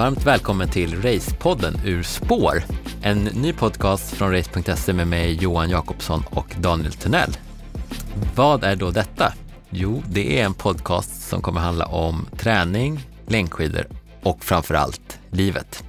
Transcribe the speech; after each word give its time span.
Varmt 0.00 0.26
välkommen 0.26 0.68
till 0.68 1.02
Racepodden 1.02 1.80
Ur 1.84 2.02
spår. 2.02 2.62
En 3.02 3.18
ny 3.24 3.52
podcast 3.52 4.14
från 4.14 4.32
race.se 4.32 4.92
med 4.92 5.08
mig 5.08 5.38
Johan 5.42 5.70
Jakobsson 5.70 6.24
och 6.30 6.54
Daniel 6.58 6.92
Tunnell. 6.92 7.36
Vad 8.34 8.64
är 8.64 8.76
då 8.76 8.90
detta? 8.90 9.32
Jo, 9.70 10.02
det 10.08 10.40
är 10.40 10.44
en 10.44 10.54
podcast 10.54 11.28
som 11.28 11.42
kommer 11.42 11.60
handla 11.60 11.86
om 11.86 12.26
träning, 12.36 13.06
längdskidor 13.26 13.86
och 14.22 14.44
framför 14.44 14.74
allt 14.74 15.18
livet. 15.30 15.84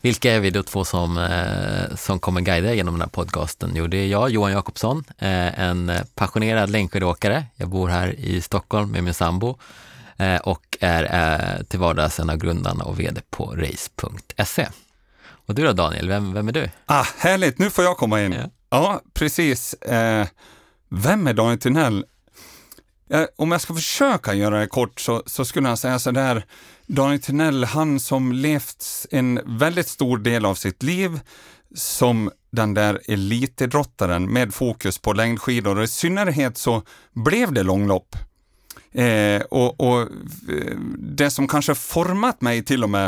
Vilka 0.00 0.32
är 0.32 0.40
vi 0.40 0.50
då 0.50 0.62
två 0.62 0.84
som, 0.84 1.18
eh, 1.18 1.96
som 1.96 2.18
kommer 2.18 2.40
guida 2.40 2.74
genom 2.74 2.94
den 2.94 3.00
här 3.00 3.08
podcasten? 3.08 3.72
Jo, 3.74 3.86
det 3.86 3.96
är 3.96 4.06
jag, 4.06 4.30
Johan 4.30 4.52
Jakobsson, 4.52 5.04
eh, 5.18 5.60
en 5.60 5.92
passionerad 6.14 6.70
längdskidåkare. 6.70 7.44
Jag 7.56 7.68
bor 7.68 7.88
här 7.88 8.14
i 8.20 8.40
Stockholm 8.40 8.90
med 8.90 9.04
min 9.04 9.14
sambo 9.14 9.58
och 10.42 10.78
är 10.80 11.04
eh, 11.04 11.62
till 11.62 11.78
vardags 11.78 12.20
en 12.20 12.30
av 12.30 12.36
grundarna 12.36 12.84
och 12.84 13.00
vd 13.00 13.20
på 13.30 13.54
race.se. 13.56 14.68
Och 15.46 15.54
du 15.54 15.66
då 15.66 15.72
Daniel, 15.72 16.08
vem, 16.08 16.32
vem 16.32 16.48
är 16.48 16.52
du? 16.52 16.70
Ah, 16.86 17.06
härligt, 17.18 17.58
nu 17.58 17.70
får 17.70 17.84
jag 17.84 17.96
komma 17.96 18.22
in. 18.22 18.32
Ja. 18.32 18.50
Ja, 18.70 19.00
precis. 19.14 19.74
Eh, 19.74 20.26
vem 20.88 21.26
är 21.26 21.34
Daniel 21.34 21.58
Tunnell? 21.58 22.04
Eh, 23.10 23.24
om 23.36 23.52
jag 23.52 23.60
ska 23.60 23.74
försöka 23.74 24.34
göra 24.34 24.60
det 24.60 24.66
kort 24.66 25.00
så, 25.00 25.22
så 25.26 25.44
skulle 25.44 25.68
jag 25.68 25.78
säga 25.78 25.98
så 25.98 26.10
där. 26.10 26.44
Daniel 26.86 27.20
Tunnell, 27.20 27.64
han 27.64 28.00
som 28.00 28.32
levt 28.32 29.06
en 29.10 29.40
väldigt 29.44 29.88
stor 29.88 30.18
del 30.18 30.44
av 30.44 30.54
sitt 30.54 30.82
liv 30.82 31.20
som 31.74 32.30
den 32.52 32.74
där 32.74 33.00
elitidrottaren 33.08 34.32
med 34.32 34.54
fokus 34.54 34.98
på 34.98 35.12
längdskidor 35.12 35.78
och 35.78 35.84
i 35.84 35.88
synnerhet 35.88 36.58
så 36.58 36.82
blev 37.12 37.52
det 37.52 37.62
långlopp. 37.62 38.16
Eh, 38.92 39.42
och, 39.42 39.80
och 39.80 40.00
eh, 40.00 40.76
det 40.98 41.30
som 41.30 41.48
kanske 41.48 41.74
format 41.74 42.40
mig 42.40 42.64
till 42.64 42.84
och 42.84 42.90
med, 42.90 43.06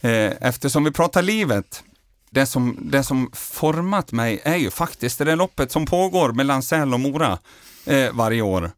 eh, 0.00 0.32
eftersom 0.40 0.84
vi 0.84 0.90
pratar 0.90 1.22
livet, 1.22 1.84
det 2.30 2.46
som, 2.46 2.78
det 2.80 3.04
som 3.04 3.30
format 3.32 4.12
mig 4.12 4.40
är 4.44 4.56
ju 4.56 4.70
faktiskt 4.70 5.18
det 5.18 5.24
där 5.24 5.36
loppet 5.36 5.72
som 5.72 5.86
pågår 5.86 6.32
mellan 6.32 6.62
Säl 6.62 6.94
och 6.94 7.00
Mora 7.00 7.38
eh, 7.86 8.12
varje 8.12 8.42
år. 8.42 8.70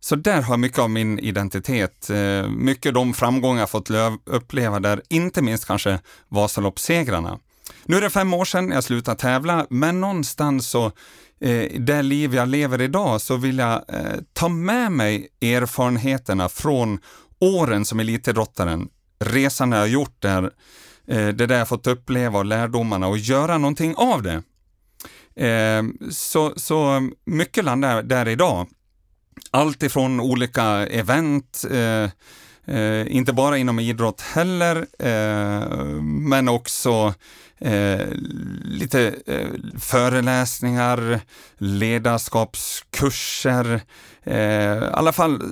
Så 0.00 0.16
där 0.16 0.42
har 0.42 0.56
mycket 0.56 0.78
av 0.78 0.90
min 0.90 1.18
identitet, 1.18 2.10
eh, 2.10 2.48
mycket 2.48 2.94
de 2.94 3.14
framgångar 3.14 3.60
jag 3.60 3.70
fått 3.70 3.90
uppleva 4.24 4.80
där, 4.80 5.02
inte 5.08 5.42
minst 5.42 5.66
kanske 5.66 5.98
Vasaloppssegrarna. 6.28 7.38
Nu 7.84 7.96
är 7.96 8.00
det 8.00 8.10
fem 8.10 8.34
år 8.34 8.44
sedan 8.44 8.70
jag 8.70 8.84
slutade 8.84 9.20
tävla, 9.20 9.66
men 9.70 10.00
någonstans 10.00 10.68
så 10.68 10.92
eh, 11.44 11.80
det 11.80 12.02
liv 12.02 12.34
jag 12.34 12.48
lever 12.48 12.80
idag 12.80 13.20
så 13.20 13.36
vill 13.36 13.58
jag 13.58 13.84
eh, 13.88 14.20
ta 14.32 14.48
med 14.48 14.92
mig 14.92 15.28
erfarenheterna 15.40 16.48
från 16.48 16.98
åren 17.38 17.84
som 17.84 18.00
elitidrottaren, 18.00 18.88
resan 19.24 19.72
jag 19.72 19.78
har 19.78 19.86
gjort 19.86 20.22
där, 20.22 20.42
eh, 21.06 21.28
det 21.28 21.46
där 21.46 21.58
jag 21.58 21.68
fått 21.68 21.86
uppleva 21.86 22.38
och 22.38 22.44
lärdomarna 22.44 23.06
och 23.06 23.18
göra 23.18 23.58
någonting 23.58 23.94
av 23.96 24.22
det. 24.22 24.42
Eh, 25.46 25.82
så, 26.10 26.52
så 26.56 27.08
mycket 27.24 27.64
landar 27.64 27.94
jag 27.94 28.08
där 28.08 28.28
idag. 28.28 28.68
Allt 29.50 29.82
ifrån 29.82 30.20
olika 30.20 30.64
event, 30.86 31.64
eh, 31.70 32.10
eh, 32.66 33.16
inte 33.16 33.32
bara 33.32 33.58
inom 33.58 33.80
idrott 33.80 34.20
heller, 34.20 34.86
eh, 34.98 35.68
men 36.02 36.48
också 36.48 37.14
eh, 37.58 38.06
lite 38.64 39.14
eh, 39.26 39.48
föreläsningar, 39.78 41.20
ledarskapskurser. 41.58 43.80
Eh, 44.22 44.74
I 44.74 44.90
alla 44.92 45.12
fall, 45.12 45.42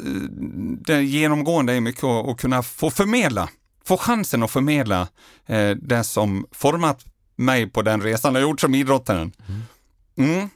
det 0.87 1.03
genomgående 1.03 1.73
är 1.73 1.81
mycket 1.81 2.05
att, 2.05 2.29
att 2.29 2.41
kunna 2.41 2.63
få 2.63 2.91
förmedla, 2.91 3.49
få 3.85 3.97
chansen 3.97 4.43
att 4.43 4.51
förmedla 4.51 5.09
eh, 5.47 5.71
det 5.71 6.05
som 6.05 6.47
format 6.53 7.05
mig 7.37 7.71
på 7.71 7.83
den 7.83 8.03
resan 8.03 8.35
jag 8.35 8.43
gjort 8.43 8.61
som 8.61 8.75
idrottaren. 8.75 9.33
Mm. 10.19 10.49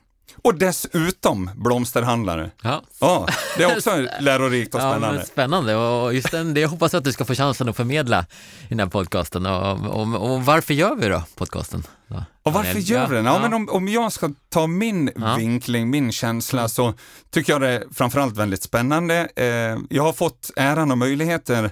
Och 0.43 0.55
dessutom 0.55 1.51
blomsterhandlare. 1.55 2.51
Ja, 2.63 2.83
Ja, 3.01 3.27
det 3.57 3.63
är 3.63 3.77
också 3.77 4.07
lärorikt 4.21 4.75
och 4.75 4.81
Ja, 4.81 4.91
spännande. 4.93 5.17
men 5.17 5.27
spännande 5.27 5.75
och 5.77 6.15
just 6.15 6.31
den, 6.31 6.55
det 6.55 6.67
hoppas 6.67 6.93
jag 6.93 6.99
att 6.99 7.05
du 7.05 7.13
ska 7.13 7.25
få 7.25 7.35
chansen 7.35 7.69
att 7.69 7.77
förmedla 7.77 8.27
i 8.65 8.69
den 8.69 8.79
här 8.79 8.87
podcasten. 8.87 9.47
Och, 9.47 9.87
och, 9.87 10.33
och 10.33 10.45
varför 10.45 10.75
gör 10.75 10.95
vi 10.97 11.09
då 11.09 11.23
podcasten? 11.35 11.83
Ja. 12.09 12.25
Och 12.43 12.53
varför 12.53 12.79
gör 12.79 13.07
vi 13.09 13.15
den? 13.17 13.25
Ja, 13.25 13.35
Ja. 13.35 13.41
men 13.43 13.55
om, 13.55 13.69
om 13.69 13.89
jag 13.89 14.13
ska 14.13 14.31
ta 14.49 14.67
min 14.67 15.11
Ja. 15.17 15.35
vinkling, 15.37 15.91
min 15.91 16.13
känsla, 16.13 16.69
så 16.69 16.95
tycker 17.31 17.53
jag 17.53 17.61
det 17.61 17.69
är 17.69 17.85
framförallt 17.95 18.37
väldigt 18.37 18.63
spännande. 18.63 19.29
Eh, 19.37 19.79
jag 19.91 20.03
har 20.03 20.13
fått 20.13 20.51
äran 20.57 20.91
och 20.91 20.99
möjligheter 20.99 21.71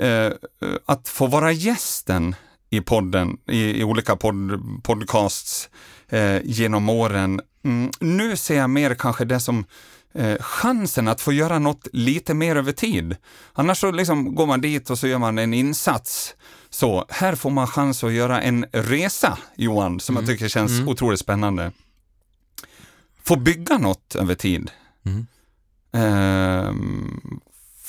eh, 0.00 0.30
att 0.86 1.08
få 1.08 1.26
vara 1.26 1.52
gästen 1.52 2.34
i 2.70 2.80
podden, 2.80 3.36
i, 3.48 3.80
i 3.80 3.84
olika 3.84 4.16
pod, 4.16 4.34
podcasts 4.82 5.68
eh, 6.08 6.36
genom 6.44 6.88
åren. 6.88 7.40
Mm, 7.64 7.90
nu 8.00 8.36
ser 8.36 8.56
jag 8.56 8.70
mer 8.70 8.94
kanske 8.94 9.24
det 9.24 9.40
som 9.40 9.64
eh, 10.14 10.38
chansen 10.40 11.08
att 11.08 11.20
få 11.20 11.32
göra 11.32 11.58
något 11.58 11.88
lite 11.92 12.34
mer 12.34 12.56
över 12.56 12.72
tid. 12.72 13.16
Annars 13.52 13.78
så 13.78 13.90
liksom 13.90 14.34
går 14.34 14.46
man 14.46 14.60
dit 14.60 14.90
och 14.90 14.98
så 14.98 15.06
gör 15.06 15.18
man 15.18 15.38
en 15.38 15.54
insats. 15.54 16.34
Så 16.70 17.06
här 17.08 17.34
får 17.34 17.50
man 17.50 17.66
chans 17.66 18.04
att 18.04 18.12
göra 18.12 18.42
en 18.42 18.66
resa, 18.72 19.38
Johan, 19.56 20.00
som 20.00 20.16
jag 20.16 20.26
tycker 20.26 20.48
känns 20.48 20.80
otroligt 20.86 21.20
spännande. 21.20 21.72
Få 23.22 23.36
bygga 23.36 23.78
något 23.78 24.14
över 24.14 24.34
tid. 24.34 24.70
Mm. 25.06 25.26
Ehm, 25.92 27.40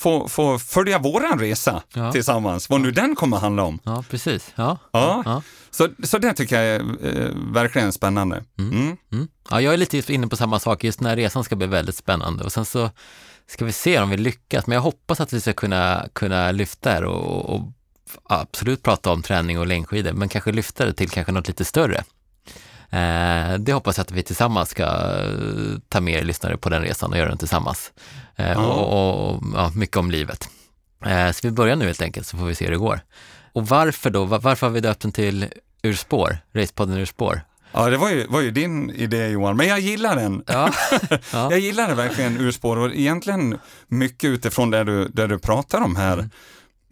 få, 0.02 0.28
få 0.28 0.58
följa 0.58 0.98
våran 0.98 1.38
resa 1.38 1.82
Ja. 1.94 2.12
tillsammans, 2.12 2.68
vad 2.70 2.80
nu 2.80 2.90
den 2.90 3.16
kommer 3.16 3.36
att 3.36 3.42
handla 3.42 3.62
om. 3.62 3.78
Ja, 3.84 4.04
precis. 4.10 4.52
Ja. 4.54 4.78
Ja. 4.92 5.22
Ja. 5.24 5.42
Så, 5.70 5.88
så 6.02 6.18
det 6.18 6.32
tycker 6.32 6.62
jag 6.62 6.64
är 6.76 6.80
eh, 6.80 7.28
verkligen 7.52 7.92
spännande. 7.92 8.44
Mm. 8.58 8.96
Mm. 9.12 9.28
ja, 9.50 9.60
jag 9.60 9.74
är 9.74 9.78
lite 9.78 10.12
inne 10.12 10.26
på 10.26 10.36
samma 10.36 10.58
sak. 10.60 10.84
Just 10.84 10.98
den 10.98 11.08
här 11.08 11.16
resan 11.16 11.44
ska 11.44 11.56
bli 11.56 11.66
väldigt 11.66 11.96
spännande 11.96 12.44
och 12.44 12.52
sen 12.52 12.64
så 12.64 12.90
ska 13.46 13.64
vi 13.64 13.72
se 13.72 14.00
om 14.00 14.10
vi 14.10 14.16
lyckas. 14.16 14.66
Men 14.66 14.74
jag 14.74 14.82
hoppas 14.82 15.20
att 15.20 15.32
vi 15.32 15.40
ska 15.40 15.52
kunna, 15.52 16.08
kunna 16.12 16.50
lyfta 16.50 17.00
det 17.00 17.06
och, 17.06 17.54
och 17.54 17.60
absolut 18.24 18.82
prata 18.82 19.12
om 19.12 19.22
träning 19.22 19.58
och 19.58 19.66
längdskidor, 19.66 20.12
men 20.12 20.28
kanske 20.28 20.52
lyfta 20.52 20.84
det 20.84 20.92
till 20.92 21.10
kanske 21.10 21.32
något 21.32 21.48
lite 21.48 21.64
större. 21.64 22.04
Eh, 22.92 23.58
det 23.58 23.72
hoppas 23.72 23.96
jag 23.96 24.04
att 24.04 24.10
vi 24.10 24.22
tillsammans 24.22 24.70
ska 24.70 24.82
eh, 24.82 25.78
ta 25.88 26.00
med 26.00 26.14
er 26.14 26.24
lyssnare 26.24 26.56
på 26.56 26.68
den 26.68 26.82
resan 26.82 27.12
och 27.12 27.18
göra 27.18 27.28
den 27.28 27.38
tillsammans. 27.38 27.92
Ja. 28.36 28.56
och, 28.56 29.34
och, 29.34 29.42
ja, 29.54 29.70
mycket 29.74 29.96
om 29.96 30.10
livet. 30.10 30.48
Så 31.32 31.40
vi 31.42 31.50
börjar 31.50 31.76
nu 31.76 31.86
helt 31.86 32.02
enkelt 32.02 32.26
så 32.26 32.36
får 32.36 32.44
vi 32.44 32.54
se 32.54 32.64
hur 32.64 32.72
det 32.72 32.78
går. 32.78 33.00
Och 33.52 33.68
varför 33.68 34.10
då? 34.10 34.24
Var, 34.24 34.38
varför 34.38 34.66
har 34.66 34.74
vi 34.74 34.80
döpt 34.80 35.02
den 35.02 35.12
till 35.12 35.46
Ur 35.82 35.94
spår? 35.94 36.38
Racepodden 36.52 36.96
Ur 36.96 37.06
spår? 37.06 37.42
Ja, 37.72 37.90
det 37.90 37.96
var 37.96 38.10
ju, 38.10 38.26
var 38.26 38.40
ju 38.40 38.50
din 38.50 38.90
idé 38.90 39.28
Johan, 39.28 39.56
men 39.56 39.68
jag 39.68 39.80
gillar 39.80 40.16
den. 40.16 40.44
Ja. 40.46 40.70
ja. 41.32 41.50
Jag 41.50 41.58
gillar 41.58 41.88
det 41.88 41.94
verkligen 41.94 42.36
ur 42.40 42.50
spår 42.50 42.76
och 42.76 42.94
egentligen 42.94 43.58
mycket 43.88 44.30
utifrån 44.30 44.70
det 44.70 44.84
du, 44.84 45.08
det 45.08 45.26
du 45.26 45.38
pratar 45.38 45.80
om 45.80 45.96
här. 45.96 46.12
Mm, 46.12 46.30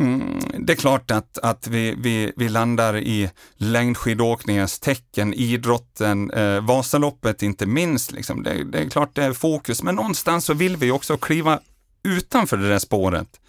Mm, 0.01 0.41
det 0.59 0.73
är 0.73 0.77
klart 0.77 1.11
att, 1.11 1.39
att 1.39 1.67
vi, 1.67 1.95
vi, 1.99 2.33
vi 2.37 2.49
landar 2.49 2.97
i 2.97 3.31
längdskidåkningens 3.57 4.79
tecken, 4.79 5.35
idrotten, 5.35 6.31
eh, 6.31 6.61
Vasaloppet 6.61 7.43
inte 7.43 7.67
minst. 7.67 8.13
Liksom. 8.13 8.43
Det, 8.43 8.65
det 8.65 8.79
är 8.79 8.89
klart 8.89 9.15
det 9.15 9.25
är 9.25 9.33
fokus, 9.33 9.83
men 9.83 9.95
någonstans 9.95 10.45
så 10.45 10.55
vill 10.55 10.77
vi 10.77 10.91
också 10.91 11.17
kliva 11.17 11.61
utanför 12.03 12.57
det 12.57 12.69
där 12.69 12.79
spåret. 12.79 13.41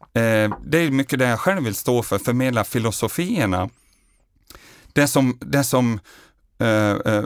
Eh, 0.00 0.56
det 0.64 0.78
är 0.78 0.90
mycket 0.90 1.18
det 1.18 1.28
jag 1.28 1.40
själv 1.40 1.64
vill 1.64 1.74
stå 1.74 2.02
för, 2.02 2.18
förmedla 2.18 2.64
filosofierna. 2.64 3.70
Det 4.92 5.08
som, 5.08 5.38
det 5.40 5.64
som 5.64 6.00
eh, 6.58 6.90
eh, 6.90 7.24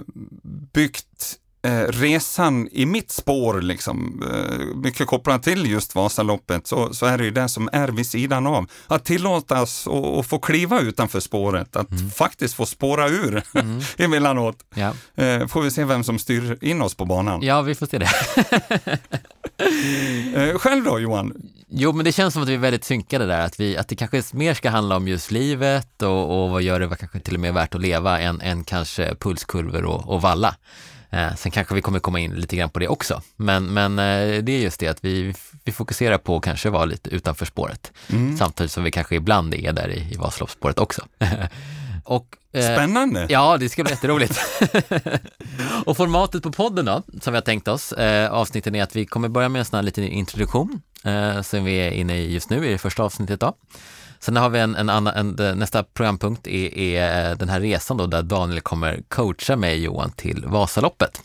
byggt 0.73 1.39
eh, 1.63 1.83
resan 1.89 2.69
i 2.73 2.87
mitt 2.87 3.11
spår, 3.11 3.61
liksom, 3.61 4.23
eh, 4.33 4.77
mycket 4.77 5.07
kopplat 5.07 5.43
till 5.43 5.71
just 5.71 5.95
Vasaloppet, 5.95 6.67
så, 6.67 6.95
så 6.95 7.07
är 7.07 7.19
det 7.19 7.25
ju 7.25 7.31
det 7.31 7.49
som 7.49 7.69
är 7.73 7.89
vid 7.89 8.07
sidan 8.07 8.47
av. 8.47 8.67
Att 8.87 9.05
tillåtas 9.05 9.87
att 9.87 10.19
att 10.19 10.27
få 10.27 10.39
kliva 10.39 10.81
utanför 10.81 11.21
spåret, 11.21 11.77
att 11.77 11.89
faktiskt 12.15 12.55
få 12.55 12.67
spåra 12.67 13.09
ur 13.09 13.43
emellanåt. 14.03 14.57
Ja. 14.75 14.93
Eh, 15.25 15.47
får 15.47 15.63
vi 15.63 15.71
se 15.71 15.85
vem 15.85 16.05
som 16.05 16.19
styr 16.19 16.59
in 16.61 16.83
oss 16.83 16.95
på 16.95 17.05
banan. 17.05 17.43
ja, 17.43 17.63
vi 17.63 17.75
får 17.75 17.87
se 17.87 17.99
det. 17.99 18.09
Eh, 20.35 20.59
själv 20.59 20.85
då 20.85 20.99
Johan? 21.01 21.33
Jo, 21.69 21.93
men 21.93 22.05
det 22.05 22.13
känns 22.13 22.35
som 22.35 22.43
att 22.43 22.49
vi 22.49 22.55
är 22.55 22.59
väldigt 22.59 22.85
synkade 22.85 23.27
där, 23.27 23.41
att, 23.41 23.61
vi, 23.61 23.77
att 23.77 23.89
det 23.89 23.97
kanske 23.97 24.23
mer 24.33 24.55
ska 24.55 24.71
handla 24.71 24.97
om 24.97 25.09
just 25.09 25.31
livet 25.31 26.03
och, 26.03 26.43
och 26.43 26.51
vad 26.51 26.63
gör 26.63 26.81
det 26.81 26.97
kanske 26.97 27.21
till 27.21 27.35
och 27.35 27.41
med 27.41 27.55
värt 27.55 27.75
att 27.75 27.81
leva 27.81 28.21
än, 28.21 28.41
än 28.41 28.65
kanske 28.65 29.15
pulskurvor 29.15 29.85
och, 29.85 30.09
och 30.09 30.23
valla. 30.23 30.55
Eh, 31.11 31.35
sen 31.35 31.53
kanske 31.53 31.75
vi 31.75 31.83
kommer 31.83 31.99
komma 31.99 32.21
in 32.21 32.35
lite 32.35 32.57
grann 32.57 32.71
på 32.71 32.79
det 32.79 32.89
också, 32.89 33.23
men, 33.37 33.65
men 33.65 33.99
eh, 33.99 34.43
det 34.43 34.53
är 34.53 34.61
just 34.61 34.81
det 34.81 34.89
att 34.89 35.05
vi, 35.05 35.35
vi 35.65 35.73
fokuserar 35.73 36.19
på 36.19 36.37
att 36.37 36.43
kanske 36.43 36.71
vara 36.71 36.85
lite 36.85 37.11
utanför 37.11 37.47
spåret, 37.47 37.93
samtidigt 38.39 38.73
som 38.73 38.85
vi 38.85 38.91
kanske 38.91 39.17
ibland 39.17 39.55
är 39.55 39.73
där 39.73 39.89
i, 39.89 40.13
i 40.13 40.17
Vasaloppsspåret 40.17 40.79
också. 40.79 41.03
och, 42.05 42.27
eh, 42.53 42.63
Spännande. 42.63 43.27
Ja, 43.29 43.57
det 43.57 43.69
ska 43.69 43.83
bli 43.83 43.93
jätteroligt. 43.93 44.41
och 45.85 45.97
formatet 45.97 46.43
på 46.43 46.53
podden 46.53 46.85
då, 46.85 47.03
som 47.21 47.33
vi 47.33 47.37
har 47.37 47.43
tänkt 47.43 47.69
oss, 47.69 47.93
eh, 47.93 48.33
avsnitten 48.33 48.75
är 48.75 48.83
att 48.83 48.97
vi 48.97 49.07
kommer 49.07 49.29
börja 49.29 49.49
med 49.49 49.59
en 49.59 49.65
sån 49.65 49.77
här 49.77 49.83
liten 49.83 50.05
introduktion, 50.05 50.81
eh, 51.05 51.43
som 51.43 51.65
vi 51.65 51.75
är 51.77 51.91
inne 51.91 52.17
i 52.17 52.33
just 52.33 52.51
nu 52.51 52.67
i 52.67 52.73
det 52.73 52.79
första 52.79 53.03
avsnittet 53.03 53.41
då. 53.41 53.55
Sen 54.21 54.37
har 54.37 54.51
vi 54.51 54.59
en, 54.59 54.77
en 54.77 54.91
annan, 54.91 55.39
en, 55.39 55.59
nästa 55.59 55.83
programpunkt 55.83 56.47
är, 56.47 56.79
är, 56.79 57.31
eh, 57.31 57.37
den 57.37 57.49
här 57.49 57.61
resan 57.61 57.97
då 57.97 58.07
där 58.07 58.23
Daniel 58.23 58.61
kommer 58.61 59.03
coacha 59.09 59.57
mig 59.57 59.83
Johan 59.83 60.13
till 60.13 60.45
Vasaloppet. 60.47 61.21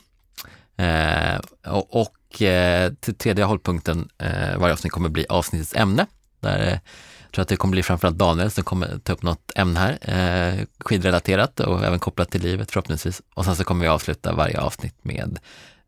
Eh, 0.77 1.39
och, 1.67 2.01
och 2.01 2.41
eh, 2.41 2.93
till 2.93 3.15
tredje 3.15 3.43
hållpunkten 3.43 4.09
eh, 4.17 4.57
varje 4.57 4.73
avsnitt 4.73 4.93
kommer 4.93 5.09
bli 5.09 5.25
avsnittets 5.29 5.75
ämne. 5.75 6.05
Där 6.39 6.59
eh, 6.59 6.79
jag 7.23 7.31
tror 7.35 7.41
att 7.41 7.49
det 7.49 7.55
kommer 7.55 7.71
bli 7.71 7.83
framförallt 7.83 8.17
Daniel 8.17 8.51
som 8.51 8.63
kommer 8.63 8.99
ta 9.03 9.13
upp 9.13 9.23
något 9.23 9.51
ämne 9.55 9.79
här, 9.79 9.97
eh, 10.01 10.65
skidrelaterat 10.79 11.59
och 11.59 11.83
även 11.83 11.99
kopplat 11.99 12.31
till 12.31 12.41
livet 12.41 12.71
förhoppningsvis. 12.71 13.21
Och 13.33 13.45
sen 13.45 13.55
så 13.55 13.63
kommer 13.63 13.81
vi 13.81 13.87
avsluta 13.87 14.33
varje 14.33 14.59
avsnitt 14.59 14.95
med 15.01 15.39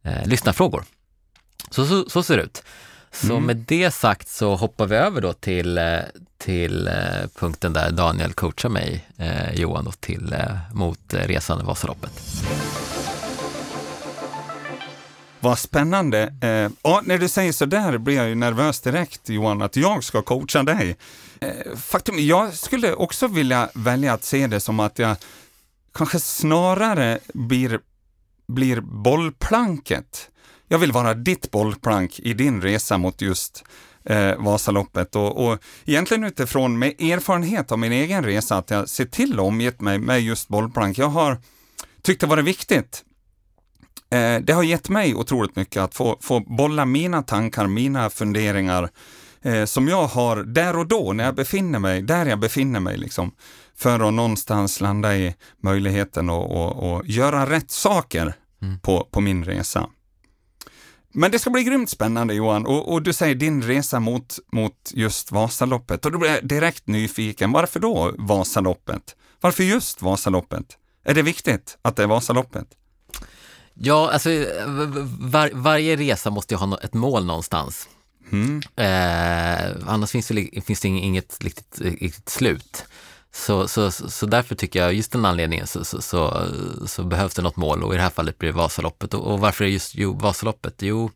eh, 0.03 0.27
lyssnarfrågor. 0.27 0.83
Så, 1.69 1.85
så, 1.85 2.09
så 2.09 2.23
ser 2.23 2.37
det 2.37 2.43
ut. 2.43 2.63
Så 3.15 3.31
mm. 3.31 3.43
med 3.43 3.57
det 3.57 3.91
sagt 3.91 4.29
så 4.29 4.55
hoppar 4.55 4.85
vi 4.85 4.95
över 4.95 5.21
då 5.21 5.33
till, 5.33 5.77
eh, 5.77 5.99
till 6.37 6.87
eh, 6.87 6.93
punkten 7.39 7.73
där 7.73 7.91
Daniel 7.91 8.33
coachar 8.33 8.69
mig, 8.69 9.05
eh, 9.17 9.53
Johan, 9.53 9.85
då, 9.85 9.91
till, 9.91 10.33
eh, 10.33 10.73
mot 10.73 11.13
eh, 11.13 11.19
resan 11.19 11.61
i 11.61 11.63
Vasaloppet. 11.63 12.11
Vad 15.39 15.59
spännande. 15.59 16.33
Eh, 16.41 16.71
ja, 16.81 17.01
när 17.03 17.17
du 17.17 17.29
säger 17.29 17.51
så 17.51 17.65
där 17.65 17.97
blir 17.97 18.15
jag 18.15 18.29
ju 18.29 18.35
nervös 18.35 18.81
direkt, 18.81 19.29
Johan, 19.29 19.61
att 19.61 19.75
jag 19.75 20.03
ska 20.03 20.21
coacha 20.21 20.63
dig. 20.63 20.97
Eh, 21.39 21.75
faktum, 21.75 22.15
jag 22.19 22.53
skulle 22.53 22.93
också 22.93 23.27
vilja 23.27 23.69
välja 23.73 24.13
att 24.13 24.23
se 24.23 24.47
det 24.47 24.59
som 24.59 24.79
att 24.79 24.99
jag 24.99 25.17
kanske 25.93 26.19
snarare 26.19 27.19
blir, 27.33 27.79
blir 28.47 28.81
bollplanket. 28.81 30.29
Jag 30.67 30.79
vill 30.79 30.91
vara 30.91 31.13
ditt 31.13 31.51
bollplank 31.51 32.19
i 32.19 32.33
din 32.33 32.61
resa 32.61 32.97
mot 32.97 33.21
just 33.21 33.63
eh, 34.03 34.35
Vasaloppet 34.37 35.15
och, 35.15 35.47
och 35.47 35.59
egentligen 35.85 36.23
utifrån 36.23 36.79
med 36.79 37.01
erfarenhet 37.01 37.71
av 37.71 37.79
min 37.79 37.91
egen 37.91 38.23
resa 38.23 38.57
att 38.57 38.69
jag 38.69 38.89
ser 38.89 39.05
till 39.05 39.33
att 39.33 39.45
omgett 39.45 39.81
mig 39.81 39.99
med 39.99 40.21
just 40.21 40.47
bollplank. 40.47 40.97
Jag 40.97 41.07
har 41.07 41.37
tyckt 42.01 42.21
det 42.21 42.27
varit 42.27 42.45
viktigt 42.45 43.03
Eh, 44.09 44.41
det 44.41 44.53
har 44.53 44.63
gett 44.63 44.89
mig 44.89 45.15
otroligt 45.15 45.55
mycket 45.55 45.81
att 45.81 45.95
få, 45.95 46.17
få 46.21 46.39
bolla 46.39 46.85
mina 46.85 47.21
tankar, 47.21 47.67
mina 47.67 48.09
funderingar 48.09 48.89
eh, 49.41 49.65
som 49.65 49.87
jag 49.87 50.07
har 50.07 50.43
där 50.43 50.77
och 50.77 50.87
då 50.87 51.13
när 51.13 51.23
jag 51.23 51.35
befinner 51.35 51.79
mig, 51.79 52.01
där 52.01 52.25
jag 52.25 52.39
befinner 52.39 52.79
mig 52.79 52.97
liksom. 52.97 53.31
För 53.75 54.07
att 54.07 54.13
någonstans 54.13 54.81
landa 54.81 55.15
i 55.15 55.35
möjligheten 55.63 56.29
att 56.29 56.49
och, 56.49 56.91
och 56.91 57.05
göra 57.05 57.49
rätt 57.49 57.71
saker 57.71 58.33
mm. 58.61 58.79
på, 58.79 59.07
på 59.11 59.21
min 59.21 59.43
resa. 59.43 59.89
Men 61.17 61.31
det 61.31 61.39
ska 61.39 61.49
bli 61.49 61.63
grymt 61.63 61.89
spännande 61.89 62.33
Johan 62.33 62.65
och, 62.65 62.93
och, 62.93 63.01
du 63.01 63.13
säger 63.13 63.35
din 63.35 63.61
resa 63.61 63.99
mot, 63.99 64.39
mot 64.51 64.91
just 64.93 65.31
Vasaloppet 65.31 66.05
och 66.05 66.11
då 66.11 66.17
blir 66.17 66.29
jag 66.29 66.47
direkt 66.47 66.87
nyfiken. 66.87 67.51
Varför 67.51 67.79
då 67.79 68.13
Vasaloppet? 68.17 69.15
Varför 69.41 69.63
just 69.63 70.01
Vasaloppet? 70.01 70.77
Är 71.03 71.13
det 71.13 71.21
viktigt 71.21 71.77
att 71.81 71.95
det 71.95 72.03
är 72.03 72.07
Vasaloppet? 72.07 72.67
Ja, 73.73 74.11
alltså 74.11 74.29
var, 75.19 75.51
varje 75.53 75.95
resa 75.95 76.29
måste 76.29 76.53
ju 76.53 76.57
ha 76.57 76.77
ett 76.77 76.93
mål 76.93 77.25
någonstans. 77.25 77.89
Mm. 78.31 78.61
Eh, 78.75 79.71
annars 79.87 80.11
finns 80.11 80.27
det, 80.27 80.65
finns 80.65 80.79
det 80.79 80.87
inget 80.87 81.43
riktigt, 81.43 81.81
riktigt 81.81 82.29
slut. 82.29 82.85
Så, 83.35 83.67
så, 83.67 83.91
så 83.91 84.25
därför 84.25 84.55
tycker 84.55 84.79
jag, 84.79 84.93
just 84.93 85.11
den 85.11 85.25
anledningen, 85.25 85.67
så, 85.67 85.85
så, 85.85 86.01
så, 86.01 86.47
så, 86.85 87.03
behövs 87.03 87.33
det 87.33 87.41
något 87.41 87.55
mål 87.55 87.83
och 87.83 87.93
i 87.93 87.97
det 87.97 88.03
här 88.03 88.09
fallet 88.09 88.37
blir 88.37 88.49
det 88.49 88.57
Vasaloppet. 88.57 89.13
Och, 89.13 89.33
och 89.33 89.39
varför 89.39 89.65
är 89.65 89.69
just 89.69 89.95
jo, 89.95 90.13
Vasaloppet? 90.13 90.73
Jo, 90.81 91.11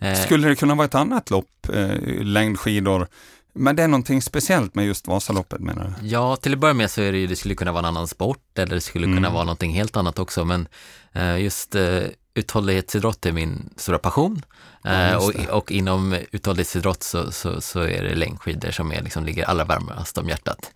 eh, 0.00 0.14
Skulle 0.14 0.48
det 0.48 0.56
kunna 0.56 0.74
vara 0.74 0.84
ett 0.84 0.94
annat 0.94 1.30
lopp, 1.30 1.68
eh, 1.72 2.22
längdskidor, 2.22 3.08
men 3.52 3.76
det 3.76 3.82
är 3.82 3.88
någonting 3.88 4.22
speciellt 4.22 4.74
med 4.74 4.86
just 4.86 5.06
Vasaloppet 5.06 5.60
menar 5.60 5.94
du? 6.00 6.08
Ja, 6.08 6.36
till 6.36 6.52
att 6.52 6.58
börja 6.58 6.74
med 6.74 6.90
så 6.90 7.00
är 7.00 7.12
det 7.12 7.18
ju, 7.18 7.26
det 7.26 7.36
skulle 7.36 7.54
kunna 7.54 7.72
vara 7.72 7.78
en 7.78 7.96
annan 7.96 8.08
sport 8.08 8.58
eller 8.58 8.74
det 8.74 8.80
skulle 8.80 9.06
mm. 9.06 9.16
kunna 9.16 9.30
vara 9.30 9.44
någonting 9.44 9.72
helt 9.72 9.96
annat 9.96 10.18
också, 10.18 10.44
men 10.44 10.68
eh, 11.12 11.38
just 11.38 11.74
eh, 11.74 12.02
uthållighetsidrott 12.34 13.26
är 13.26 13.32
min 13.32 13.70
stora 13.76 13.98
passion. 13.98 14.42
Ja, 14.82 14.90
eh, 14.90 15.16
och, 15.16 15.56
och, 15.56 15.72
inom 15.72 16.16
uthållighetsidrott 16.30 17.02
så, 17.02 17.32
så, 17.32 17.60
så 17.60 17.80
är 17.80 18.02
det 18.02 18.14
längdskidor 18.14 18.70
som 18.70 18.92
är, 18.92 19.02
liksom, 19.02 19.24
ligger 19.24 19.44
allra 19.44 19.64
varmast 19.64 20.18
om 20.18 20.28
hjärtat. 20.28 20.72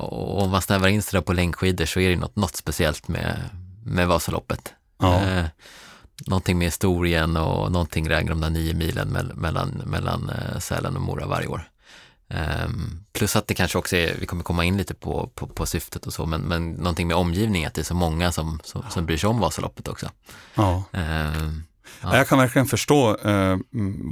Och 0.00 0.42
om 0.42 0.50
man 0.50 0.62
snävar 0.62 0.88
in 0.88 1.02
sig 1.02 1.22
på 1.22 1.32
längdskidor 1.32 1.84
så 1.86 2.00
är 2.00 2.10
det 2.10 2.16
något, 2.16 2.36
något 2.36 2.56
speciellt 2.56 3.08
med, 3.08 3.50
med 3.84 4.08
Vasaloppet. 4.08 4.74
Ja 4.98 5.44
någonting 6.26 6.58
med 6.58 6.66
historien 6.66 7.36
och 7.36 7.72
någonting 7.72 8.08
där 8.08 8.22
de 8.22 8.40
där 8.40 8.50
nio 8.50 8.74
milen 8.74 9.08
mellan, 9.34 9.68
mellan 9.68 10.30
Sälen 10.60 10.96
och 10.96 11.02
Mora 11.02 11.26
varje 11.26 11.46
år. 11.46 11.68
Um, 12.64 13.04
plus 13.12 13.36
att 13.36 13.46
det 13.46 13.54
kanske 13.54 13.78
också 13.78 13.96
är, 13.96 14.16
vi 14.20 14.26
kommer 14.26 14.42
komma 14.42 14.64
in 14.64 14.76
lite 14.76 14.94
på, 14.94 15.30
på, 15.34 15.46
på 15.46 15.66
syftet 15.66 16.06
och 16.06 16.12
så, 16.12 16.26
men, 16.26 16.40
men 16.40 16.70
någonting 16.70 17.06
med 17.06 17.16
omgivning, 17.16 17.64
att 17.64 17.74
det 17.74 17.80
är 17.80 17.84
så 17.84 17.94
många 17.94 18.32
som, 18.32 18.60
som, 18.64 18.84
som 18.90 19.06
bryr 19.06 19.16
sig 19.16 19.28
om 19.28 19.38
Vasaloppet 19.38 19.88
också. 19.88 20.10
Ja. 20.54 20.84
Ja. 22.02 22.16
Jag 22.16 22.28
kan 22.28 22.38
verkligen 22.38 22.66
förstå 22.66 23.16
uh, 23.26 23.56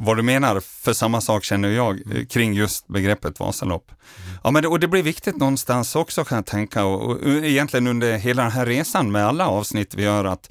vad 0.05 0.17
du 0.17 0.23
menar, 0.23 0.61
för 0.61 0.93
samma 0.93 1.21
sak 1.21 1.45
känner 1.45 1.69
jag 1.69 2.01
mm. 2.01 2.27
kring 2.27 2.55
just 2.55 2.89
begreppet 2.89 3.41
Vasalopp. 3.41 3.91
Mm. 3.91 4.39
Ja, 4.45 4.51
men 4.51 4.63
det, 4.63 4.69
och 4.69 4.81
det 4.81 4.89
blir 4.89 5.03
viktigt 5.03 5.37
någonstans 5.37 5.97
också 5.97 6.25
kan 6.25 6.37
jag 6.37 6.47
tänka, 6.47 6.85
och, 6.85 7.11
och, 7.11 7.27
egentligen 7.27 7.87
under 7.87 8.17
hela 8.17 8.43
den 8.43 8.53
här 8.53 8.67
resan 8.67 9.13
med 9.13 9.27
alla 9.27 9.49
avsnitt 9.49 9.95
vi 9.95 10.03
gör, 10.03 10.25
att, 10.25 10.51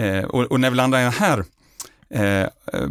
uh, 0.00 0.24
och, 0.24 0.42
och, 0.44 0.60
när 0.60 0.70
vi 0.70 0.76
landar 0.76 1.00
i 1.00 1.02
den 1.02 1.12
här 1.12 1.44
uh, 2.18 2.88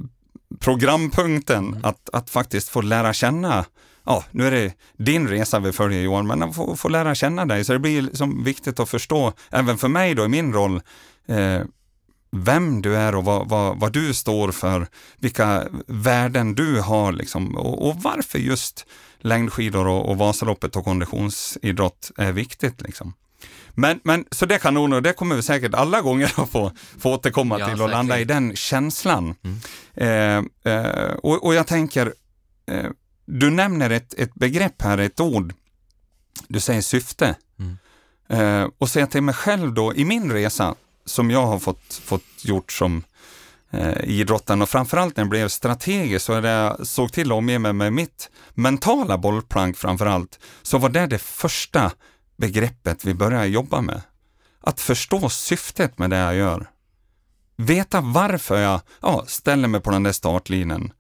programpunkten, 0.60 1.68
mm. 1.68 1.80
att, 1.84 2.10
att 2.14 2.30
faktiskt 2.30 2.70
få 2.70 2.82
lära 2.82 3.14
känna 3.14 3.66
ja, 4.10 4.24
nu 4.32 4.48
är 4.48 4.52
det 4.52 4.74
din 4.98 5.28
resa 5.28 5.60
vi 5.60 5.72
följer 5.72 6.02
Johan, 6.02 6.28
men 6.28 6.44
att 6.44 6.56
få, 6.56 6.76
få 6.76 6.90
lära 6.90 7.16
känna 7.16 7.46
dig. 7.46 7.64
Så 7.64 7.74
det 7.74 7.80
blir 7.80 8.02
liksom 8.02 8.44
viktigt 8.44 8.80
att 8.80 8.90
förstå, 8.90 9.34
även 9.52 9.78
för 9.78 9.88
mig 9.88 10.16
då 10.16 10.26
i 10.26 10.28
min 10.28 10.54
roll, 10.54 10.82
eh, 11.28 11.62
vem 12.32 12.82
du 12.82 12.96
är 12.96 13.16
och 13.16 13.26
vad, 13.26 13.50
vad, 13.50 13.80
vad, 13.80 13.94
du 13.94 14.14
står 14.14 14.52
för, 14.52 14.88
vilka 15.18 15.68
värden 15.88 16.56
du 16.56 16.82
har 16.82 17.12
liksom, 17.12 17.56
och, 17.56 17.88
och 17.90 17.96
varför 17.96 18.40
just 18.40 18.86
längdskidor 19.20 19.88
och, 19.88 20.10
och 20.10 20.18
Vasaloppet 20.18 20.76
och 20.76 20.84
konditionsidrott 20.84 22.12
är 22.18 22.32
viktigt. 22.32 22.82
Liksom. 22.82 23.14
Men, 23.70 24.00
men, 24.04 24.26
så 24.32 24.46
det 24.46 24.60
kan 24.60 24.74
nog, 24.74 25.04
det 25.04 25.14
kommer 25.14 25.36
vi 25.36 25.42
säkert 25.42 25.74
alla 25.74 26.02
gånger 26.02 26.34
att 26.36 26.50
få, 26.50 26.72
få 26.98 27.14
återkomma 27.14 27.60
ja, 27.60 27.66
till 27.66 27.74
och 27.74 27.80
säkert. 27.80 27.92
landa 27.92 28.20
i 28.20 28.26
den 28.26 28.56
känslan. 28.56 29.36
Mm. 29.44 30.46
Eh, 30.64 30.74
eh, 30.74 31.12
och, 31.14 31.46
och, 31.46 31.54
jag 31.54 31.68
tänker, 31.68 32.14
eh, 32.66 32.90
du 33.26 33.50
nämner 33.50 33.90
ett, 33.90 34.14
ett 34.14 34.34
begrepp 34.34 34.82
här, 34.82 34.98
ett 34.98 35.20
ord. 35.20 35.54
Du 36.48 36.60
säger 36.60 36.82
syfte. 36.82 37.36
Mm. 37.60 37.78
Eh, 38.30 38.70
och 38.78 38.90
säga 38.90 39.08
till 39.08 39.22
mig 39.22 39.36
själv 39.36 39.74
då, 39.74 39.96
i 39.96 40.06
min 40.06 40.32
resa 40.32 40.76
som 41.10 41.32
jag 41.32 41.46
har 41.46 41.60
fått, 41.60 41.94
fått 41.94 42.24
gjort 42.42 42.72
som 42.72 43.04
eh, 43.72 44.04
idrottaren 44.04 44.62
och 44.62 44.70
framförallt 44.70 45.18
när 45.18 45.24
jag 45.24 45.30
blev 45.30 45.48
strategisk 45.48 46.26
så 46.26 46.34
jag 46.34 46.88
såg 46.88 47.12
till 47.12 47.32
att 47.32 47.38
omge 47.38 47.60
mig 47.60 47.74
med 47.74 47.94
mitt 47.94 48.30
mentala 48.54 49.18
bollplank 49.18 49.78
framförallt, 49.78 50.40
så 50.62 50.78
var 50.78 50.90
det 50.90 51.08
det 51.08 51.20
första 51.20 51.92
begreppet 52.38 53.06
vi 53.06 53.14
började 53.14 53.48
jobba 53.48 53.82
med. 53.82 54.02
Att 54.62 54.82
förstå 54.82 55.30
syftet 55.30 55.98
med 55.98 56.10
det 56.10 56.18
jag 56.18 56.36
gör. 56.36 56.70
Veta 57.58 58.02
varför 58.02 58.58
jag 58.58 58.82
ja, 59.02 59.24
ställer 59.28 59.68
mig 59.68 59.82
på 59.82 59.92
den 59.92 60.04
där 60.04 60.12
startlinjen 60.12 60.92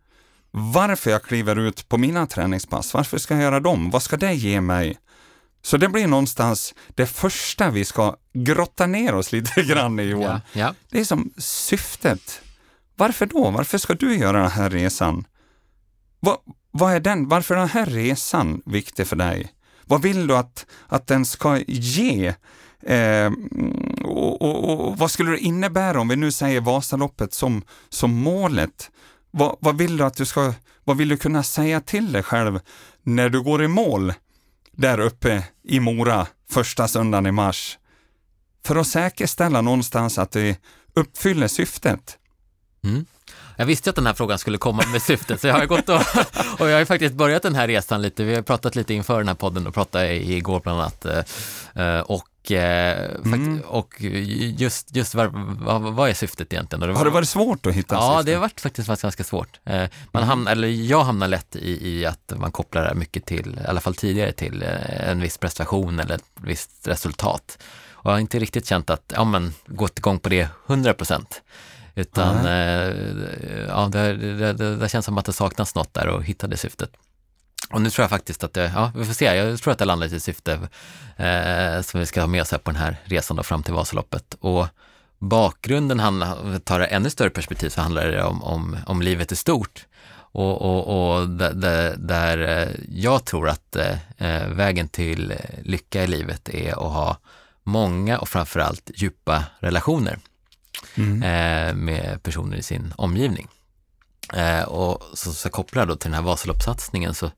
varför 0.51 1.11
jag 1.11 1.23
kliver 1.23 1.59
ut 1.59 1.89
på 1.89 1.97
mina 1.97 2.27
träningspass. 2.27 2.93
Varför 2.93 3.17
ska 3.17 3.33
jag 3.33 3.43
göra 3.43 3.59
dem? 3.59 3.89
Vad 3.89 4.03
ska 4.03 4.17
det 4.17 4.33
ge 4.33 4.61
mig? 4.61 4.97
Så 5.61 5.77
det 5.77 5.89
blir 5.89 6.07
någonstans 6.07 6.75
det 6.95 7.05
första 7.05 7.69
vi 7.69 7.85
ska 7.85 8.15
grotta 8.33 8.85
ner 8.85 9.15
oss 9.15 9.31
lite 9.31 9.63
grann 9.63 9.99
i 9.99 10.03
Johan. 10.03 10.41
Ja, 10.53 10.59
ja. 10.59 10.73
Det 10.89 10.99
är 10.99 11.05
som 11.05 11.33
syftet. 11.37 12.41
Varför 12.95 13.25
då? 13.25 13.49
Varför 13.49 13.77
ska 13.77 13.93
du 13.93 14.15
göra 14.15 14.41
den 14.41 14.51
här 14.51 14.69
resan? 14.69 15.27
Vad, 16.19 16.37
vad 16.71 16.93
är 16.93 16.99
den? 16.99 17.27
Varför 17.27 17.55
är 17.55 17.59
den 17.59 17.69
här 17.69 17.85
resan 17.85 18.61
viktig 18.65 19.07
för 19.07 19.15
dig? 19.15 19.53
Vad 19.85 20.01
vill 20.01 20.27
du 20.27 20.37
att, 20.37 20.65
att 20.87 21.07
den 21.07 21.25
ska 21.25 21.57
ge? 21.67 22.33
Eh, 22.83 23.31
och, 24.03 24.41
och, 24.41 24.87
och, 24.87 24.97
vad 24.97 25.11
skulle 25.11 25.31
det 25.31 25.39
innebära 25.39 26.01
om 26.01 26.07
vi 26.07 26.15
nu 26.15 26.31
säger 26.31 26.61
Vasaloppet 26.61 27.33
som, 27.33 27.61
som 27.89 28.13
målet? 28.13 28.91
Vad, 29.31 29.55
vad, 29.59 29.77
vill 29.77 29.97
du 29.97 30.03
att 30.03 30.17
du 30.17 30.25
ska, 30.25 30.53
vad 30.83 30.97
vill 30.97 31.09
du 31.09 31.17
kunna 31.17 31.43
säga 31.43 31.81
till 31.81 32.11
dig 32.11 32.23
själv 32.23 32.59
när 33.03 33.29
du 33.29 33.41
går 33.41 33.63
i 33.63 33.67
mål 33.67 34.13
där 34.79 34.99
uppe 34.99 35.43
i 35.63 35.79
Mora 35.79 36.27
första 36.49 36.87
söndagen 36.87 37.25
i 37.25 37.31
mars? 37.31 37.77
För 38.65 38.75
att 38.75 38.87
säkerställa 38.87 39.61
någonstans 39.61 40.17
att 40.17 40.31
det 40.31 40.57
uppfyller 40.93 41.47
syftet. 41.47 42.17
Mm. 42.83 43.05
Jag 43.57 43.65
visste 43.65 43.89
att 43.89 43.95
den 43.95 44.07
här 44.07 44.13
frågan 44.13 44.39
skulle 44.39 44.57
komma 44.57 44.83
med 44.91 45.01
syftet, 45.01 45.41
så 45.41 45.47
jag 45.47 45.53
har 45.53 45.65
gått 45.65 45.89
och, 45.89 46.01
och 46.59 46.69
jag 46.69 46.77
har 46.77 46.85
faktiskt 46.85 47.15
börjat 47.15 47.43
den 47.43 47.55
här 47.55 47.67
resan 47.67 48.01
lite. 48.01 48.23
Vi 48.23 48.35
har 48.35 48.41
pratat 48.41 48.75
lite 48.75 48.93
inför 48.93 49.17
den 49.17 49.27
här 49.27 49.35
podden 49.35 49.67
och 49.67 49.73
pratade 49.73 50.15
igår 50.15 50.59
bland 50.59 50.81
annat. 50.81 51.05
Eh, 51.05 51.23
eh, 51.85 52.01
och 52.01 52.28
mm. 52.51 53.61
och 53.61 53.95
just, 54.57 54.95
just 54.95 55.15
var, 55.15 55.27
vad, 55.65 55.81
vad 55.81 56.09
är 56.09 56.13
syftet 56.13 56.53
egentligen? 56.53 56.79
Det 56.81 56.87
var, 56.87 56.93
har 56.93 57.05
det 57.05 57.11
varit 57.11 57.29
svårt 57.29 57.65
att 57.65 57.73
hitta 57.73 57.95
Ja, 57.95 58.11
syftet? 58.11 58.25
det 58.25 58.33
har 58.33 58.41
varit 58.41 58.61
faktiskt 58.61 59.01
ganska 59.01 59.23
svårt. 59.23 59.59
Eh, 59.65 59.75
man 60.11 60.23
mm. 60.23 60.29
hamnar, 60.29 60.51
eller 60.51 60.67
jag 60.67 61.03
hamnar 61.03 61.27
lätt 61.27 61.55
i, 61.55 61.89
i 61.89 62.05
att 62.05 62.33
man 62.35 62.51
kopplar 62.51 62.83
det 62.83 62.95
mycket 62.95 63.25
till, 63.25 63.59
i 63.65 63.67
alla 63.67 63.81
fall 63.81 63.95
tidigare, 63.95 64.31
till 64.31 64.63
eh, 64.63 65.09
en 65.09 65.21
viss 65.21 65.37
prestation 65.37 65.99
eller 65.99 66.15
ett 66.15 66.29
visst 66.41 66.87
resultat. 66.87 67.57
Och 67.91 68.05
jag 68.05 68.11
har 68.11 68.19
inte 68.19 68.39
riktigt 68.39 68.67
känt 68.67 68.89
att, 68.89 69.13
ja 69.15 69.23
men, 69.23 69.53
gått 69.65 69.97
igång 69.97 70.19
på 70.19 70.29
det 70.29 70.49
100 70.67 70.93
procent. 70.93 71.41
Utan 71.95 72.37
mm. 72.45 73.67
ja, 73.67 73.89
det, 73.91 74.13
det, 74.17 74.53
det, 74.53 74.75
det, 74.75 74.89
känns 74.89 75.05
som 75.05 75.17
att 75.17 75.25
det 75.25 75.33
saknas 75.33 75.75
något 75.75 75.93
där 75.93 76.07
och 76.07 76.23
hitta 76.23 76.47
det 76.47 76.57
syftet. 76.57 76.91
Och 77.71 77.81
nu 77.81 77.89
tror 77.89 78.03
jag 78.03 78.09
faktiskt 78.09 78.43
att 78.43 78.53
det, 78.53 78.71
ja 78.75 78.91
vi 78.95 79.05
får 79.05 79.13
se, 79.13 79.25
jag 79.25 79.59
tror 79.59 79.71
att 79.71 79.79
det 79.79 79.85
landat 79.85 80.11
i 80.11 80.19
syfte 80.19 80.59
eh, 81.17 81.81
som 81.81 81.99
vi 81.99 82.05
ska 82.05 82.19
ha 82.19 82.27
med 82.27 82.41
oss 82.41 82.51
här 82.51 82.57
på 82.57 82.71
den 82.71 82.81
här 82.81 82.97
resan 83.03 83.37
då 83.37 83.43
fram 83.43 83.63
till 83.63 83.73
Vasaloppet. 83.73 84.35
Och 84.39 84.67
bakgrunden, 85.19 85.99
handlar, 85.99 86.59
tar 86.59 86.79
det 86.79 86.85
ännu 86.85 87.09
större 87.09 87.29
perspektiv, 87.29 87.69
så 87.69 87.81
handlar 87.81 88.07
det 88.07 88.23
om, 88.23 88.43
om, 88.43 88.77
om 88.85 89.01
livet 89.01 89.31
i 89.31 89.35
stort. 89.35 89.85
Och, 90.31 90.61
och, 90.61 91.17
och 91.17 91.29
där, 91.29 91.95
där, 91.97 92.37
eh, 92.37 92.75
jag 92.89 93.25
tror 93.25 93.49
att 93.49 93.75
eh, 93.75 94.47
vägen 94.47 94.87
till 94.87 95.33
lycka 95.63 96.03
i 96.03 96.07
livet 96.07 96.49
är 96.49 96.71
att 96.71 96.93
ha 96.93 97.17
många 97.63 98.19
och 98.19 98.29
framförallt 98.29 98.91
djupa 98.95 99.43
relationer 99.59 100.19
mm. 100.95 101.23
eh, 101.23 101.75
med 101.75 102.23
personer 102.23 102.57
i 102.57 102.63
sin 102.63 102.93
omgivning. 102.97 103.47
Eh, 104.33 104.63
och 104.63 105.03
så, 105.13 105.33
så 105.33 105.49
kopplar 105.49 105.85
då 105.85 105.95
till 105.95 106.11
den 106.11 106.15
här 106.15 106.27
Vasaloppssatsningen 106.27 107.13
så 107.13 107.31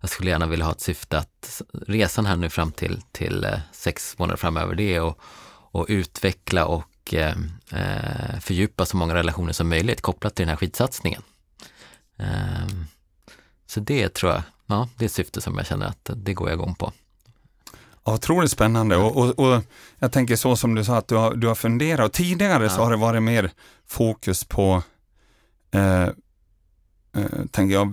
jag 0.00 0.10
skulle 0.10 0.30
gärna 0.30 0.46
vilja 0.46 0.64
ha 0.64 0.72
ett 0.72 0.80
syfte 0.80 1.18
att 1.18 1.62
resan 1.86 2.26
här 2.26 2.36
nu 2.36 2.50
fram 2.50 2.72
till, 2.72 3.02
till 3.12 3.44
eh, 3.44 3.58
sex 3.72 4.18
månader 4.18 4.36
framöver, 4.36 4.74
det 4.74 4.94
är 4.94 5.08
att, 5.08 5.18
att 5.72 5.90
utveckla 5.90 6.66
och 6.66 7.14
eh, 7.14 7.36
eh, 7.72 8.40
fördjupa 8.40 8.86
så 8.86 8.96
många 8.96 9.14
relationer 9.14 9.52
som 9.52 9.68
möjligt 9.68 10.00
kopplat 10.00 10.34
till 10.34 10.42
den 10.42 10.48
här 10.48 10.56
skidsatsningen. 10.56 11.22
Eh, 12.18 12.68
så 13.66 13.80
det 13.80 14.14
tror 14.14 14.32
jag, 14.32 14.42
ja, 14.66 14.88
det 14.96 15.04
är 15.04 15.06
ett 15.06 15.12
syfte 15.12 15.40
som 15.40 15.56
jag 15.56 15.66
känner 15.66 15.86
att 15.86 16.10
det 16.14 16.34
går 16.34 16.48
jag 16.48 16.56
igång 16.56 16.74
på. 16.74 16.92
Ja, 18.04 18.14
otroligt 18.14 18.50
spännande 18.50 18.96
och, 18.96 19.16
och, 19.16 19.38
och, 19.38 19.62
jag 19.98 20.12
tänker 20.12 20.36
så 20.36 20.56
som 20.56 20.74
du 20.74 20.84
sa 20.84 20.96
att 20.96 21.08
du 21.08 21.14
har, 21.14 21.34
du 21.34 21.48
har 21.48 21.54
funderat 21.54 22.06
och 22.06 22.12
tidigare 22.12 22.62
ja. 22.62 22.70
så 22.70 22.82
har 22.82 22.90
det 22.90 22.96
varit 22.96 23.22
mer 23.22 23.50
fokus 23.86 24.44
på 24.44 24.82
eh, 25.70 26.08
eh, 27.16 27.46
tänker 27.50 27.74
jag, 27.74 27.92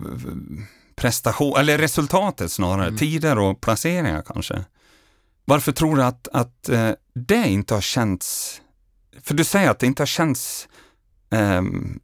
prestation, 0.95 1.57
eller 1.57 1.77
resultatet 1.77 2.51
snarare, 2.51 2.87
mm. 2.87 2.97
tider 2.97 3.39
och 3.39 3.61
placeringar 3.61 4.21
kanske. 4.21 4.65
Varför 5.45 5.71
tror 5.71 5.95
du 5.95 6.03
att, 6.03 6.27
att 6.33 6.69
eh, 6.69 6.91
det 7.15 7.47
inte 7.47 7.73
har 7.73 7.81
känts, 7.81 8.61
för 9.21 9.33
du 9.33 9.43
säger 9.43 9.69
att 9.69 9.79
det 9.79 9.85
inte 9.87 10.01
har 10.01 10.07
känts 10.07 10.67
ehm, 11.29 11.99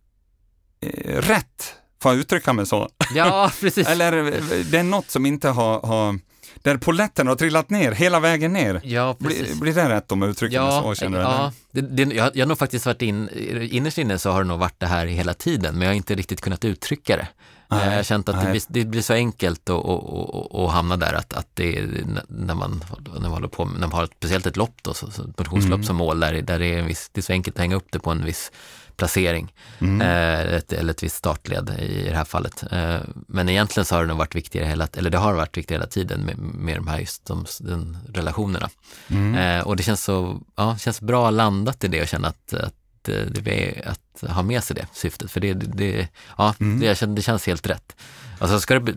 eh, 0.81 1.21
rätt, 1.21 1.75
får 2.01 2.11
jag 2.11 2.19
uttrycka 2.19 2.53
mig 2.53 2.65
så? 2.65 2.89
Ja, 3.13 3.51
precis. 3.59 3.87
eller 3.87 4.17
eh, 4.17 4.65
det 4.71 4.79
är 4.79 4.83
något 4.83 5.09
som 5.09 5.25
inte 5.25 5.49
har, 5.49 5.81
har 5.81 6.19
där 6.55 6.77
poletten 6.77 7.27
har 7.27 7.35
trillat 7.35 7.69
ner 7.69 7.91
hela 7.91 8.19
vägen 8.19 8.53
ner. 8.53 8.81
Ja, 8.83 9.15
blir, 9.19 9.55
blir 9.61 9.73
det 9.73 9.89
rätt 9.89 10.11
om 10.11 10.21
jag 10.21 10.31
uttrycker 10.31 10.55
ja, 10.55 10.81
så? 10.81 10.95
Känner 10.95 11.19
ja, 11.19 11.51
det, 11.71 11.81
det, 11.81 12.15
jag, 12.15 12.31
jag 12.35 12.45
har 12.45 12.47
nog 12.47 12.57
faktiskt 12.57 12.85
varit 12.85 13.01
in, 13.01 13.29
innerst 13.71 13.97
inne 13.97 14.19
så 14.19 14.31
har 14.31 14.41
det 14.43 14.47
nog 14.47 14.59
varit 14.59 14.79
det 14.79 14.87
här 14.87 15.05
hela 15.05 15.33
tiden, 15.33 15.73
men 15.73 15.81
jag 15.81 15.89
har 15.89 15.95
inte 15.95 16.15
riktigt 16.15 16.41
kunnat 16.41 16.65
uttrycka 16.65 17.17
det. 17.17 17.27
Nej, 17.71 17.85
jag 17.85 17.95
har 17.95 18.03
känt 18.03 18.29
att 18.29 18.45
det 18.45 18.51
blir, 18.51 18.61
det 18.67 18.85
blir, 18.85 19.01
så 19.01 19.13
enkelt 19.13 19.69
att, 19.69 19.85
att, 19.85 20.55
att, 20.55 20.71
hamna 20.71 20.97
där, 20.97 21.13
att, 21.13 21.33
att 21.33 21.47
det 21.53 21.77
är 21.77 21.87
när 22.27 22.55
man, 22.55 22.83
när 23.13 23.19
man 23.19 23.31
håller 23.31 23.47
på 23.47 23.65
när 23.65 23.79
man 23.79 23.91
har 23.91 24.05
speciellt 24.05 24.45
ett 24.45 24.57
lopp 24.57 24.75
då, 24.81 24.93
så, 24.93 25.11
så 25.11 25.21
ett 25.21 25.37
motionslopp 25.37 25.73
mm. 25.73 25.83
som 25.83 25.95
mål, 25.95 26.19
där, 26.19 26.41
där 26.41 26.59
det, 26.59 26.65
är 26.65 26.79
en 26.79 26.87
viss, 26.87 27.09
det 27.13 27.19
är 27.19 27.21
så 27.21 27.33
enkelt 27.33 27.55
att 27.55 27.61
hänga 27.61 27.75
upp 27.75 27.87
det 27.91 27.99
på 27.99 28.11
en 28.11 28.25
viss 28.25 28.51
placering 28.99 29.53
mm. 29.79 30.01
eh, 30.01 30.53
ett, 30.53 30.73
eller 30.73 30.91
ett 30.91 31.03
visst 31.03 31.15
startled 31.15 31.69
i 31.79 32.03
det 32.09 32.15
här 32.15 32.25
fallet. 32.25 32.63
Eh, 32.71 32.99
men 33.27 33.49
egentligen 33.49 33.85
så 33.85 33.95
har 33.95 34.05
det 34.05 34.13
varit 34.13 34.35
viktigare 34.35 34.67
hela, 34.67 34.87
eller 34.97 35.09
det 35.09 35.17
har 35.17 35.33
varit 35.33 35.57
viktigare 35.57 35.81
hela 35.81 35.89
tiden 35.89 36.21
med, 36.21 36.37
med 36.37 36.75
de 36.75 36.87
här 36.87 36.99
just 36.99 37.25
de, 37.25 37.45
de 37.59 37.97
relationerna. 38.13 38.69
Mm. 39.07 39.35
Eh, 39.35 39.67
och 39.67 39.75
det 39.75 39.83
känns 39.83 40.03
så, 40.03 40.41
ja, 40.55 40.77
känns 40.77 41.01
bra 41.01 41.29
landat 41.29 41.83
i 41.83 41.87
det 41.87 42.01
och 42.01 42.07
känna 42.07 42.27
att, 42.27 42.53
att 42.53 42.73
det 43.03 43.47
är 43.47 43.87
att 43.87 44.31
ha 44.31 44.41
med 44.41 44.63
sig 44.63 44.75
det 44.75 44.87
syftet, 44.93 45.31
för 45.31 45.39
det, 45.39 45.53
det, 45.53 46.07
ja, 46.37 46.55
mm. 46.59 46.79
det, 46.79 47.15
det 47.15 47.21
känns 47.21 47.47
helt 47.47 47.67
rätt. 47.67 47.95
Alltså 48.39 48.59
ska 48.59 48.73
det, 48.73 48.79
bli, 48.79 48.93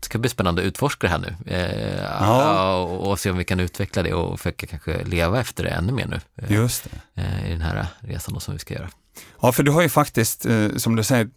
ska 0.00 0.18
bli 0.18 0.30
spännande 0.30 0.62
att 0.62 0.66
utforska 0.66 1.06
det 1.06 1.10
här 1.10 1.18
nu 1.18 1.34
eh, 1.46 2.04
ja. 2.20 2.76
och, 2.76 3.10
och, 3.10 3.18
se 3.18 3.30
om 3.30 3.36
vi 3.36 3.44
kan 3.44 3.60
utveckla 3.60 4.02
det 4.02 4.14
och 4.14 4.40
försöka 4.40 4.66
kanske 4.66 5.04
leva 5.04 5.40
efter 5.40 5.64
det 5.64 5.70
ännu 5.70 5.92
mer 5.92 6.06
nu. 6.06 6.20
Eh, 6.36 6.52
Just 6.52 6.86
eh, 7.14 7.46
I 7.46 7.50
den 7.50 7.60
här 7.60 7.86
resan 8.00 8.40
som 8.40 8.54
vi 8.54 8.60
ska 8.60 8.74
göra. 8.74 8.88
Ja, 9.40 9.52
för 9.52 9.62
du 9.62 9.70
har 9.70 9.82
ju 9.82 9.88
faktiskt, 9.88 10.46
eh, 10.46 10.68
som 10.76 10.96
du 10.96 11.02
säger, 11.02 11.28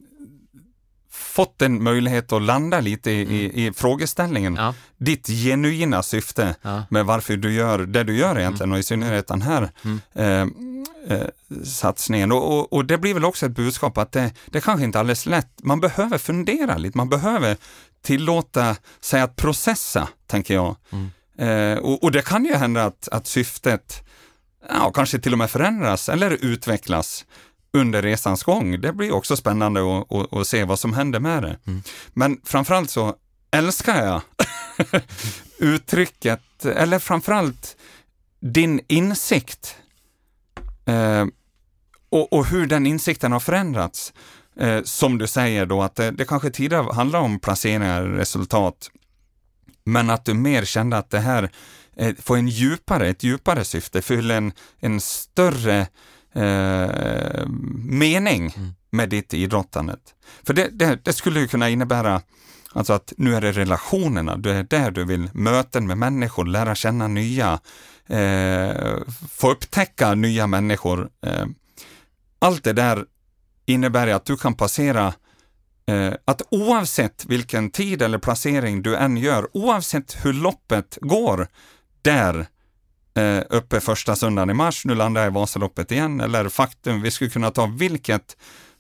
fått 1.39 1.61
en 1.61 1.83
möjlighet 1.83 2.31
att 2.31 2.41
landa 2.41 2.79
lite 2.79 3.11
i, 3.11 3.21
i, 3.21 3.65
i 3.65 3.73
frågeställningen. 3.73 4.55
Ja. 4.55 4.73
Ditt 4.97 5.27
genuina 5.27 6.03
syfte 6.03 6.55
ja. 6.61 6.83
med 6.89 7.05
varför 7.05 7.37
du 7.37 7.53
gör 7.53 7.79
det 7.79 8.03
du 8.03 8.17
gör 8.17 8.39
egentligen 8.39 8.69
mm. 8.69 8.73
och 8.73 8.79
i 8.79 8.83
synnerhet 8.83 9.27
den 9.27 9.41
här 9.41 9.71
mm. 9.83 9.99
eh, 10.13 11.17
eh, 11.17 11.27
satsningen. 11.63 12.31
Och, 12.31 12.59
och, 12.59 12.73
och, 12.73 12.85
det 12.85 12.97
blir 12.97 13.13
väl 13.13 13.25
också 13.25 13.45
ett 13.45 13.51
budskap 13.51 13.97
att 13.97 14.11
det, 14.11 14.31
det 14.45 14.61
kanske 14.61 14.83
inte 14.83 14.97
är 14.97 14.99
alldeles 14.99 15.25
lätt. 15.25 15.49
Man 15.63 15.79
behöver 15.79 16.17
fundera 16.17 16.77
lite, 16.77 16.97
man 16.97 17.09
behöver 17.09 17.57
tillåta 18.01 18.75
sig 19.01 19.21
att 19.21 19.35
processa, 19.35 20.07
tänker 20.27 20.53
jag. 20.53 20.75
Mm. 20.91 21.09
Eh, 21.37 21.77
och, 21.77 22.03
och, 22.03 22.11
det 22.11 22.21
kan 22.21 22.45
ju 22.45 22.53
hända 22.53 22.85
att, 22.85 23.07
att 23.11 23.27
syftet 23.27 24.03
ja, 24.69 24.91
kanske 24.91 25.19
till 25.19 25.33
och 25.33 25.37
med 25.37 25.49
förändras 25.49 26.09
eller 26.09 26.31
utvecklas 26.31 27.25
under 27.73 28.01
resans 28.01 28.43
gång. 28.43 28.81
Det 28.81 28.93
blir 28.93 29.11
också 29.11 29.35
spännande 29.35 29.81
att, 30.31 30.47
se 30.47 30.63
vad 30.63 30.79
som 30.79 30.93
händer 30.93 31.19
med 31.19 31.43
det. 31.43 31.57
Mm. 31.67 31.81
Men 32.13 32.41
framförallt 32.43 32.89
så 32.89 33.15
älskar 33.51 34.05
jag 34.05 34.21
uttrycket, 35.57 36.65
eller 36.65 36.99
framförallt 36.99 37.77
din 38.39 38.81
insikt 38.87 39.75
eh, 40.85 41.25
och, 42.09 42.33
och, 42.33 42.45
hur 42.45 42.67
den 42.67 42.87
insikten 42.87 43.31
har 43.31 43.39
förändrats. 43.39 44.13
Eh, 44.59 44.83
som 44.83 45.17
du 45.17 45.27
säger 45.27 45.65
då 45.65 45.81
att 45.81 45.95
det, 45.95 46.11
det 46.11 46.25
kanske 46.25 46.49
tidigare 46.49 46.93
handlar 46.93 47.19
om 47.19 47.39
placeringar, 47.39 48.03
resultat, 48.03 48.89
men 49.83 50.09
att 50.09 50.25
du 50.25 50.33
mer 50.33 50.65
kände 50.65 50.97
att 50.97 51.09
det 51.09 51.19
här 51.19 51.49
eh, 51.95 52.15
får 52.15 52.37
en 52.37 52.47
djupare, 52.47 53.07
ett 53.07 53.23
djupare 53.23 53.65
syfte, 53.65 54.01
fyller 54.01 54.37
en, 54.37 54.51
en 54.79 55.01
större 55.01 55.87
eh, 56.33 57.45
mening 57.83 58.53
mm. 58.57 58.73
med 58.89 59.09
ditt 59.09 59.33
idrottande. 59.33 59.95
För 60.43 60.53
det, 60.53 60.69
det, 60.71 60.99
det, 61.03 61.13
skulle 61.13 61.39
ju 61.39 61.47
kunna 61.47 61.69
innebära 61.69 62.21
alltså 62.73 62.93
att 62.93 63.13
nu 63.17 63.35
är 63.35 63.41
det 63.41 63.51
relationerna, 63.51 64.37
det 64.37 64.53
är 64.53 64.63
där 64.63 64.91
du 64.91 65.05
vill 65.05 65.29
möten 65.33 65.87
med 65.87 65.97
människor, 65.97 66.45
lära 66.45 66.75
känna 66.75 67.07
nya, 67.07 67.59
eh, 68.07 68.97
få 69.31 69.51
upptäcka 69.51 70.15
nya 70.15 70.47
människor. 70.47 71.09
Eh, 71.25 71.45
allt 72.39 72.63
det 72.63 72.73
där 72.73 73.05
innebär 73.65 74.07
att 74.07 74.25
du 74.25 74.37
kan 74.37 74.53
passera 74.53 75.13
eh, 75.85 76.13
att 76.25 76.41
oavsett 76.51 77.25
vilken 77.25 77.71
tid 77.71 78.01
eller 78.01 78.17
placering 78.17 78.81
du 78.81 78.95
än 78.95 79.17
gör, 79.17 79.47
oavsett 79.53 80.25
hur 80.25 80.33
loppet 80.33 80.97
går, 81.01 81.47
där 82.01 82.47
eh, 83.13 83.43
uppe 83.49 83.79
första 83.79 84.15
söndagen 84.15 84.49
i 84.49 84.53
mars, 84.53 84.85
nu 84.85 84.95
landar 84.95 85.21
jag 85.21 85.31
i 85.31 85.33
Vasaloppet 85.33 85.91
igen, 85.91 86.21
eller 86.21 86.49
faktum, 86.49 87.01
vi 87.01 87.11
skulle 87.11 87.29
kunna 87.29 87.51
ta 87.51 87.65
vilket 87.65 88.37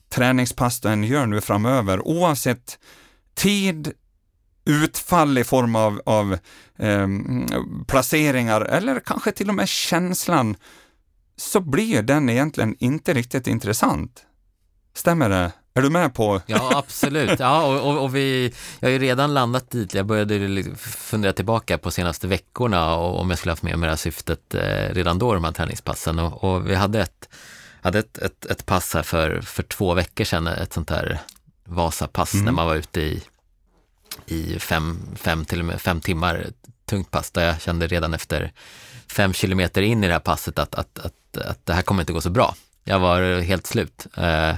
träningspass 0.09 0.81
du 0.81 0.89
än 0.89 1.03
gör 1.03 1.25
nu 1.25 1.41
framöver, 1.41 2.07
oavsett 2.07 2.79
tid, 3.33 3.93
utfall 4.65 5.37
i 5.37 5.43
form 5.43 5.75
av, 5.75 6.01
av 6.05 6.37
eh, 6.79 7.07
placeringar 7.87 8.61
eller 8.61 8.99
kanske 8.99 9.31
till 9.31 9.49
och 9.49 9.55
med 9.55 9.69
känslan, 9.69 10.55
så 11.37 11.59
blir 11.59 12.01
den 12.01 12.29
egentligen 12.29 12.75
inte 12.79 13.13
riktigt 13.13 13.47
intressant. 13.47 14.25
Stämmer 14.93 15.29
det? 15.29 15.51
Är 15.79 15.83
du 15.83 15.89
med 15.89 16.13
på? 16.13 16.41
Ja, 16.45 16.77
absolut. 16.77 17.39
Ja, 17.39 17.63
och, 17.65 17.89
och, 17.89 18.03
och, 18.03 18.15
vi, 18.15 18.53
jag 18.79 18.87
har 18.87 18.91
ju 18.91 18.99
redan 18.99 19.33
landat 19.33 19.71
dit. 19.71 19.93
Jag 19.93 20.05
började 20.05 20.63
fundera 20.77 21.33
tillbaka 21.33 21.77
på 21.77 21.91
senaste 21.91 22.27
veckorna 22.27 22.95
och 22.95 23.19
om 23.19 23.29
jag 23.29 23.39
skulle 23.39 23.51
haft 23.51 23.63
med 23.63 23.79
mig 23.79 23.87
det 23.87 23.91
här 23.91 23.97
syftet 23.97 24.55
eh, 24.55 24.93
redan 24.93 25.19
då, 25.19 25.33
de 25.33 25.43
här 25.43 25.51
träningspassen. 25.51 26.19
Och, 26.19 26.43
och 26.43 26.69
vi 26.69 26.75
hade 26.75 27.01
ett, 27.01 27.29
hade 27.81 27.99
ett, 27.99 28.17
ett, 28.17 28.45
ett, 28.45 28.65
pass 28.65 28.93
här 28.93 29.03
för, 29.03 29.41
för 29.41 29.63
två 29.63 29.93
veckor 29.93 30.23
sedan, 30.23 30.47
ett 30.47 30.73
sånt 30.73 30.89
här 30.89 31.19
Vasapass 31.63 32.33
mm. 32.33 32.45
när 32.45 32.51
man 32.51 32.65
var 32.65 32.75
ute 32.75 33.01
i, 33.01 33.23
i 34.25 34.59
fem, 34.59 34.99
fem, 35.15 35.45
till 35.45 35.59
och 35.59 35.65
med 35.65 35.81
fem 35.81 36.01
timmar, 36.01 36.47
tungt 36.85 37.11
pass, 37.11 37.31
där 37.31 37.45
jag 37.45 37.61
kände 37.61 37.87
redan 37.87 38.13
efter 38.13 38.51
fem 39.11 39.33
kilometer 39.33 39.81
in 39.81 40.03
i 40.03 40.07
det 40.07 40.13
här 40.13 40.19
passet 40.19 40.59
att, 40.59 40.75
att, 40.75 40.99
att, 40.99 41.37
att 41.37 41.65
det 41.65 41.73
här 41.73 41.81
kommer 41.81 42.01
inte 42.01 42.13
gå 42.13 42.21
så 42.21 42.29
bra. 42.29 42.55
Jag 42.83 42.99
var 42.99 43.41
helt 43.41 43.67
slut. 43.67 44.07
Eh, 44.17 44.55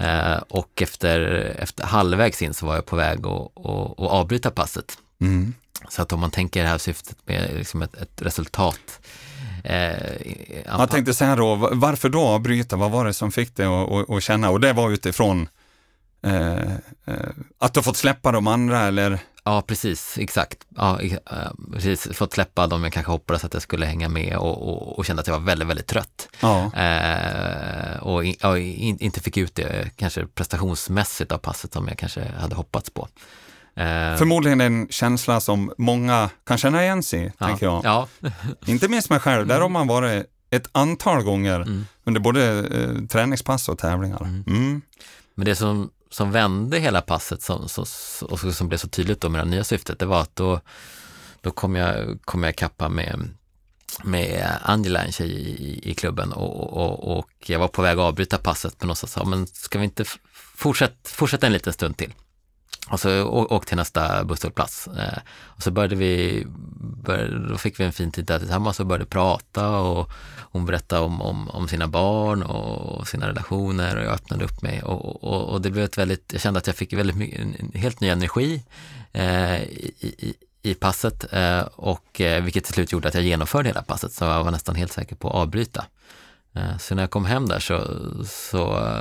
Eh, 0.00 0.38
och 0.48 0.82
efter, 0.82 1.20
efter 1.58 1.84
halvvägs 1.84 2.42
in 2.42 2.54
så 2.54 2.66
var 2.66 2.74
jag 2.74 2.86
på 2.86 2.96
väg 2.96 3.26
att, 3.26 3.66
att, 3.66 4.00
att 4.00 4.10
avbryta 4.10 4.50
passet. 4.50 4.98
Mm. 5.20 5.54
Så 5.88 6.02
att 6.02 6.12
om 6.12 6.20
man 6.20 6.30
tänker 6.30 6.62
det 6.62 6.68
här 6.68 6.78
syftet 6.78 7.16
med 7.24 7.50
liksom 7.54 7.82
ett, 7.82 7.94
ett 7.94 8.22
resultat 8.22 9.00
Eh, 9.64 10.62
Jag 10.66 10.90
tänkte 10.90 11.14
säga 11.14 11.36
då, 11.36 11.54
varför 11.72 12.08
då 12.08 12.20
avbryta? 12.20 12.76
Vad 12.76 12.90
var 12.90 13.04
det 13.04 13.12
som 13.12 13.32
fick 13.32 13.56
dig 13.56 13.66
att, 13.66 13.92
att, 13.92 14.10
att 14.10 14.22
känna? 14.22 14.50
Och 14.50 14.60
det 14.60 14.72
var 14.72 14.90
utifrån 14.90 15.48
eh, 16.22 16.72
eh, 17.04 17.30
att 17.58 17.74
du 17.74 17.82
fått 17.82 17.96
släppa 17.96 18.32
de 18.32 18.46
andra 18.46 18.80
eller? 18.80 19.18
Ja, 19.48 19.62
precis, 19.62 20.18
exakt. 20.18 20.66
Ja, 20.76 21.00
eh, 21.00 21.18
precis. 21.72 22.08
Fått 22.16 22.32
släppa 22.32 22.66
dem 22.66 22.84
jag 22.84 22.92
kanske 22.92 23.12
hoppades 23.12 23.44
att 23.44 23.54
jag 23.54 23.62
skulle 23.62 23.86
hänga 23.86 24.08
med 24.08 24.36
och, 24.36 24.68
och, 24.68 24.98
och 24.98 25.06
kände 25.06 25.20
att 25.20 25.26
jag 25.26 25.34
var 25.34 25.46
väldigt, 25.46 25.68
väldigt 25.68 25.86
trött. 25.86 26.28
Ja. 26.40 26.72
Eh, 26.74 27.98
och, 28.02 28.24
in, 28.24 28.34
och 28.42 28.58
in, 28.58 28.98
inte 28.98 29.20
fick 29.20 29.36
ut 29.36 29.54
det 29.54 29.90
kanske 29.96 30.26
prestationsmässigt 30.26 31.32
av 31.32 31.38
passet 31.38 31.72
som 31.72 31.88
jag 31.88 31.98
kanske 31.98 32.28
hade 32.28 32.54
hoppats 32.54 32.90
på. 32.90 33.08
Eh, 33.76 34.16
Förmodligen 34.16 34.60
en 34.60 34.88
känsla 34.90 35.40
som 35.40 35.72
många 35.78 36.30
kan 36.46 36.58
känna 36.58 36.82
igen 36.82 37.02
sig 37.02 37.32
ja, 37.38 37.46
tänker 37.46 37.66
jag. 37.66 37.84
Ja. 37.84 38.08
Inte 38.66 38.88
minst 38.88 39.10
mig 39.10 39.20
själv, 39.20 39.46
där 39.46 39.60
har 39.60 39.68
man 39.68 39.86
varit 39.86 40.26
ett 40.50 40.68
antal 40.72 41.22
gånger 41.22 41.56
mm. 41.56 41.86
under 42.04 42.20
både 42.20 42.58
eh, 42.58 43.06
träningspass 43.06 43.68
och 43.68 43.78
tävlingar. 43.78 44.22
Mm. 44.22 44.44
Mm. 44.46 44.82
Men 45.34 45.44
det 45.44 45.56
som, 45.56 45.90
som 46.10 46.32
vände 46.32 46.78
hela 46.78 47.00
passet 47.00 47.42
som, 47.42 47.68
som, 47.68 47.84
och 48.28 48.40
som 48.40 48.68
blev 48.68 48.78
så 48.78 48.88
tydligt 48.88 49.20
då 49.20 49.28
med 49.28 49.40
det 49.40 49.50
nya 49.50 49.64
syftet, 49.64 49.98
det 49.98 50.06
var 50.06 50.20
att 50.20 50.36
då, 50.36 50.60
då 51.40 51.50
kom 51.50 51.74
jag, 51.76 52.18
kom 52.24 52.42
jag 52.42 52.56
kappa 52.56 52.88
med 52.88 53.28
med 54.04 54.58
Angela, 54.62 55.04
en 55.04 55.12
tjej 55.12 55.30
i, 55.30 55.90
i 55.90 55.94
klubben 55.94 56.32
och, 56.32 56.72
och, 56.72 57.18
och, 57.18 57.30
jag 57.46 57.58
var 57.58 57.68
på 57.68 57.82
väg 57.82 57.98
att 57.98 58.04
avbryta 58.04 58.38
passet 58.38 58.74
men 58.80 58.88
hon 58.88 58.96
sa, 58.96 59.24
men 59.24 59.46
ska 59.46 59.78
vi 59.78 59.84
inte 59.84 60.04
fortsätta, 60.32 60.94
fortsätta 61.04 61.46
en 61.46 61.52
liten 61.52 61.72
stund 61.72 61.96
till? 61.96 62.14
Och 62.90 63.00
så 63.00 63.24
åkte 63.24 63.68
till 63.68 63.76
nästa 63.76 64.24
busshållplats. 64.24 64.86
Eh, 64.88 65.18
och 65.42 65.62
så 65.62 65.70
började 65.70 65.96
vi, 65.96 66.44
började, 67.04 67.48
då 67.48 67.56
fick 67.56 67.80
vi 67.80 67.84
en 67.84 67.92
fin 67.92 68.12
tid 68.12 68.24
där 68.24 68.38
tillsammans 68.38 68.80
och 68.80 68.86
började 68.86 69.06
prata 69.06 69.78
och 69.78 70.10
hon 70.50 70.66
berättade 70.66 71.02
om, 71.02 71.22
om, 71.22 71.48
om 71.48 71.68
sina 71.68 71.88
barn 71.88 72.42
och 72.42 73.08
sina 73.08 73.28
relationer 73.28 73.96
och 73.96 74.04
jag 74.04 74.12
öppnade 74.12 74.44
upp 74.44 74.62
mig 74.62 74.82
och, 74.82 75.24
och, 75.24 75.48
och 75.48 75.60
det 75.60 75.70
blev 75.70 75.84
ett 75.84 75.98
väldigt, 75.98 76.32
jag 76.32 76.40
kände 76.40 76.58
att 76.58 76.66
jag 76.66 76.76
fick 76.76 76.92
väldigt 76.92 77.16
mycket, 77.16 77.40
en 77.40 77.72
helt 77.74 78.00
ny 78.00 78.08
energi 78.08 78.62
eh, 79.12 79.62
i, 79.62 80.34
i, 80.62 80.74
passet 80.74 81.32
eh, 81.32 81.60
och 81.60 82.20
eh, 82.20 82.42
vilket 82.42 82.64
till 82.64 82.74
slut 82.74 82.92
gjorde 82.92 83.08
att 83.08 83.14
jag 83.14 83.24
genomförde 83.24 83.68
hela 83.68 83.82
passet 83.82 84.12
så 84.12 84.24
jag 84.24 84.44
var 84.44 84.50
nästan 84.50 84.74
helt 84.74 84.92
säker 84.92 85.16
på 85.16 85.28
att 85.28 85.34
avbryta. 85.34 85.84
Eh, 86.58 86.78
så 86.78 86.94
när 86.94 87.02
jag 87.02 87.10
kom 87.10 87.24
hem 87.24 87.48
där 87.48 87.58
så, 87.60 87.84
så, 88.24 88.92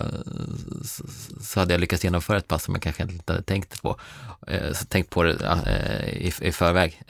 så 1.42 1.60
hade 1.60 1.74
jag 1.74 1.82
lyckats 1.82 2.04
genomföra 2.04 2.38
ett 2.38 2.48
pass 2.48 2.64
som 2.64 2.74
jag 2.74 2.84
kanske 2.84 3.04
inte 3.04 3.34
hade 3.34 3.44
tänkt 3.44 3.82
på, 3.82 4.00
eh, 4.48 4.74
tänkt 4.74 5.10
på 5.10 5.24
det 5.24 5.46
eh, 5.66 6.10
i, 6.10 6.34
i 6.42 6.52
förväg. 6.52 7.02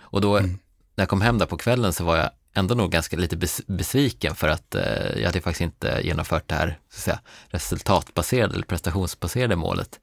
Och 0.00 0.20
då, 0.20 0.36
mm. 0.36 0.50
när 0.94 1.02
jag 1.02 1.08
kom 1.08 1.20
hem 1.20 1.38
där 1.38 1.46
på 1.46 1.56
kvällen 1.56 1.92
så 1.92 2.04
var 2.04 2.16
jag 2.16 2.30
ändå 2.54 2.74
nog 2.74 2.90
ganska 2.90 3.16
lite 3.16 3.36
besviken 3.66 4.34
för 4.34 4.48
att 4.48 4.76
jag 5.16 5.26
hade 5.26 5.40
faktiskt 5.40 5.60
inte 5.60 6.00
genomfört 6.02 6.48
det 6.48 6.54
här 6.54 6.78
så 6.90 6.96
att 6.96 7.02
säga, 7.02 7.20
resultatbaserade 7.46 8.54
eller 8.54 8.66
prestationsbaserade 8.66 9.56
målet. 9.56 10.00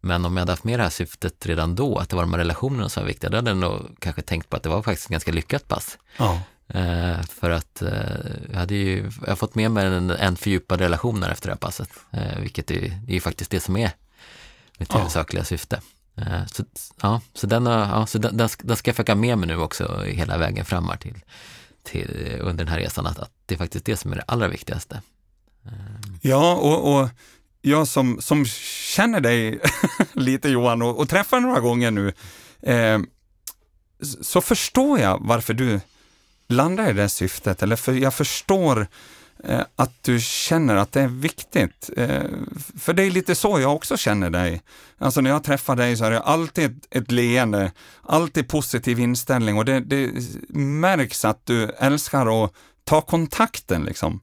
Men 0.00 0.24
om 0.24 0.36
jag 0.36 0.40
hade 0.40 0.52
haft 0.52 0.64
med 0.64 0.78
det 0.78 0.82
här 0.82 0.90
syftet 0.90 1.46
redan 1.46 1.74
då, 1.74 1.98
att 1.98 2.08
det 2.08 2.16
var 2.16 2.22
de 2.22 2.32
här 2.32 2.38
relationerna 2.38 2.88
som 2.88 3.02
var 3.02 3.08
viktiga, 3.08 3.30
då 3.30 3.36
hade 3.36 3.50
jag 3.50 3.56
nog 3.56 3.96
kanske 3.98 4.22
tänkt 4.22 4.48
på 4.48 4.56
att 4.56 4.62
det 4.62 4.68
var 4.68 4.82
faktiskt 4.82 5.06
ett 5.06 5.12
ganska 5.12 5.32
lyckat 5.32 5.68
pass. 5.68 5.98
Ja. 6.16 6.40
Eh, 6.74 7.22
för 7.22 7.50
att 7.50 7.82
eh, 7.82 7.90
jag 8.50 8.58
hade 8.58 8.74
ju 8.74 9.10
jag 9.20 9.28
har 9.28 9.36
fått 9.36 9.54
med 9.54 9.70
mig 9.70 9.86
en, 9.86 10.10
en 10.10 10.36
fördjupad 10.36 10.80
relation 10.80 11.22
efter 11.22 11.48
det 11.48 11.52
här 11.52 11.58
passet, 11.58 11.90
eh, 12.10 12.40
vilket 12.40 12.70
är, 12.70 12.80
det 12.80 13.12
är 13.12 13.14
ju 13.14 13.20
faktiskt 13.20 13.50
det 13.50 13.60
som 13.60 13.76
är 13.76 13.90
mitt 14.78 14.88
ja. 14.92 14.98
huvudsakliga 14.98 15.44
syfte. 15.44 15.80
Eh, 16.16 16.46
så, 16.46 16.64
ja, 17.02 17.20
så, 17.34 17.46
den, 17.46 17.66
ja, 17.66 18.06
så 18.06 18.18
den, 18.18 18.36
den, 18.36 18.48
ska, 18.48 18.66
den 18.66 18.76
ska 18.76 18.88
jag 18.88 18.96
försöka 18.96 19.14
med 19.14 19.38
mig 19.38 19.48
nu 19.48 19.56
också 19.56 20.02
hela 20.06 20.38
vägen 20.38 20.64
fram 20.64 20.90
till, 21.00 21.24
till, 21.82 22.38
under 22.40 22.64
den 22.64 22.72
här 22.72 22.80
resan, 22.80 23.06
att, 23.06 23.18
att 23.18 23.32
det 23.46 23.54
är 23.54 23.58
faktiskt 23.58 23.84
det 23.84 23.96
som 23.96 24.12
är 24.12 24.16
det 24.16 24.24
allra 24.26 24.48
viktigaste. 24.48 25.02
Eh. 25.66 25.72
Ja, 26.20 26.54
och, 26.54 26.94
och 26.94 27.08
jag 27.62 27.88
som, 27.88 28.20
som 28.20 28.44
känner 28.94 29.20
dig 29.20 29.60
lite 30.12 30.48
Johan 30.48 30.82
och, 30.82 30.98
och 30.98 31.08
träffar 31.08 31.40
några 31.40 31.60
gånger 31.60 31.90
nu, 31.90 32.12
eh, 32.62 33.00
så 34.22 34.40
förstår 34.40 34.98
jag 34.98 35.18
varför 35.20 35.54
du 35.54 35.80
landar 36.48 36.90
i 36.90 36.92
det 36.92 37.08
syftet, 37.08 37.62
eller 37.62 37.76
för 37.76 37.92
jag 37.92 38.14
förstår 38.14 38.86
eh, 39.44 39.60
att 39.76 40.02
du 40.02 40.20
känner 40.20 40.76
att 40.76 40.92
det 40.92 41.00
är 41.00 41.08
viktigt. 41.08 41.90
Eh, 41.96 42.22
för 42.80 42.92
det 42.92 43.02
är 43.02 43.10
lite 43.10 43.34
så 43.34 43.60
jag 43.60 43.74
också 43.74 43.96
känner 43.96 44.30
dig. 44.30 44.62
Alltså 44.98 45.20
när 45.20 45.30
jag 45.30 45.44
träffar 45.44 45.76
dig 45.76 45.96
så 45.96 46.04
är 46.04 46.10
det 46.10 46.20
alltid 46.20 46.64
ett, 46.64 46.96
ett 46.96 47.10
leende, 47.10 47.72
alltid 48.02 48.48
positiv 48.48 49.00
inställning 49.00 49.58
och 49.58 49.64
det, 49.64 49.80
det 49.80 50.10
märks 50.58 51.24
att 51.24 51.46
du 51.46 51.70
älskar 51.70 52.44
att 52.44 52.52
ta 52.84 53.00
kontakten 53.00 53.84
liksom. 53.84 54.20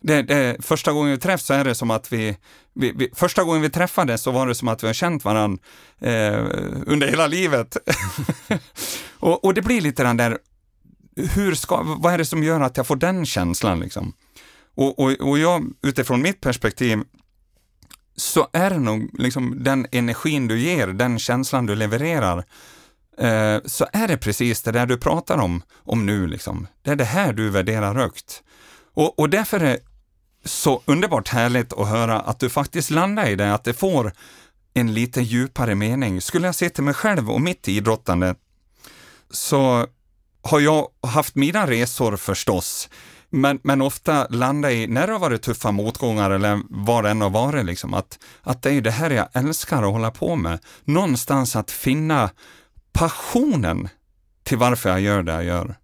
Det, 0.00 0.22
det, 0.22 0.56
första 0.64 0.92
gången 0.92 1.10
vi 1.10 1.18
träffas 1.18 1.46
så 1.46 1.54
är 1.54 1.64
det 1.64 1.74
som 1.74 1.90
att 1.90 2.12
vi, 2.12 2.36
vi, 2.74 2.92
vi, 2.96 3.10
första 3.14 3.44
gången 3.44 3.62
vi 3.62 3.70
träffades 3.70 4.22
så 4.22 4.30
var 4.30 4.46
det 4.46 4.54
som 4.54 4.68
att 4.68 4.82
vi 4.82 4.86
har 4.86 4.94
känt 4.94 5.24
varandra 5.24 5.62
eh, 6.00 6.46
under 6.86 7.06
hela 7.06 7.26
livet. 7.26 7.76
och, 9.18 9.44
och, 9.44 9.54
det 9.54 9.62
blir 9.62 9.80
lite 9.80 10.02
den 10.02 10.16
där 10.16 10.38
hur 11.16 11.54
ska, 11.54 11.82
vad 11.82 12.14
är 12.14 12.18
det 12.18 12.24
som 12.24 12.42
gör 12.42 12.60
att 12.60 12.76
jag 12.76 12.86
får 12.86 12.96
den 12.96 13.26
känslan 13.26 13.80
liksom? 13.80 14.12
Och, 14.74 14.98
och, 14.98 15.12
och 15.12 15.38
jag, 15.38 15.64
utifrån 15.82 16.22
mitt 16.22 16.40
perspektiv, 16.40 16.98
så 18.16 18.48
är 18.52 18.70
det 18.70 18.78
nog 18.78 19.10
liksom 19.18 19.64
den 19.64 19.86
energin 19.92 20.48
du 20.48 20.58
ger, 20.58 20.86
den 20.86 21.18
känslan 21.18 21.66
du 21.66 21.74
levererar, 21.74 22.38
eh, 23.18 23.58
så 23.64 23.86
är 23.92 24.08
det 24.08 24.16
precis 24.16 24.62
det 24.62 24.72
där 24.72 24.86
du 24.86 24.96
pratar 24.96 25.38
om, 25.38 25.62
om 25.74 26.06
nu 26.06 26.26
liksom. 26.26 26.66
Det 26.82 26.90
är 26.90 26.96
det 26.96 27.04
här 27.04 27.32
du 27.32 27.50
värderar 27.50 27.94
högt. 27.94 28.42
Och, 28.94 29.18
och 29.18 29.30
därför 29.30 29.60
är 29.60 29.64
det 29.64 29.78
så 30.44 30.82
underbart 30.84 31.28
härligt 31.28 31.72
att 31.72 31.88
höra 31.88 32.20
att 32.20 32.40
du 32.40 32.50
faktiskt 32.50 32.90
landar 32.90 33.28
i 33.28 33.36
det, 33.36 33.54
att 33.54 33.64
det 33.64 33.74
får 33.74 34.12
en 34.74 34.94
lite 34.94 35.20
djupare 35.20 35.74
mening. 35.74 36.20
Skulle 36.20 36.46
jag 36.46 36.54
se 36.54 36.70
till 36.70 36.84
mig 36.84 36.94
själv 36.94 37.30
och 37.30 37.40
mitt 37.40 37.68
idrottande, 37.68 38.34
så 39.30 39.86
har 40.42 40.60
jag 40.60 40.88
haft 41.06 41.34
mina 41.34 41.66
resor 41.66 42.16
förstås, 42.16 42.88
men, 43.30 43.60
men 43.62 43.82
ofta 43.82 44.26
landar 44.30 44.70
i, 44.70 44.86
när 44.86 45.06
det 45.06 45.12
har 45.12 45.20
varit 45.20 45.42
tuffa 45.42 45.72
motgångar 45.72 46.30
eller 46.30 46.60
vad 46.70 47.04
det 47.04 47.10
än 47.10 47.20
har 47.20 47.30
varit, 47.30 47.64
liksom, 47.64 47.94
att, 47.94 48.18
att 48.42 48.62
det 48.62 48.72
är 48.72 48.80
det 48.80 48.90
här 48.90 49.10
jag 49.10 49.28
älskar 49.32 49.82
att 49.82 49.92
hålla 49.92 50.10
på 50.10 50.36
med. 50.36 50.58
Någonstans 50.84 51.56
att 51.56 51.70
finna 51.70 52.30
passionen 52.92 53.88
till 54.42 54.58
varför 54.58 54.90
jag 54.90 55.00
gör 55.00 55.22
det 55.22 55.32
jag 55.32 55.44
gör. 55.44 55.76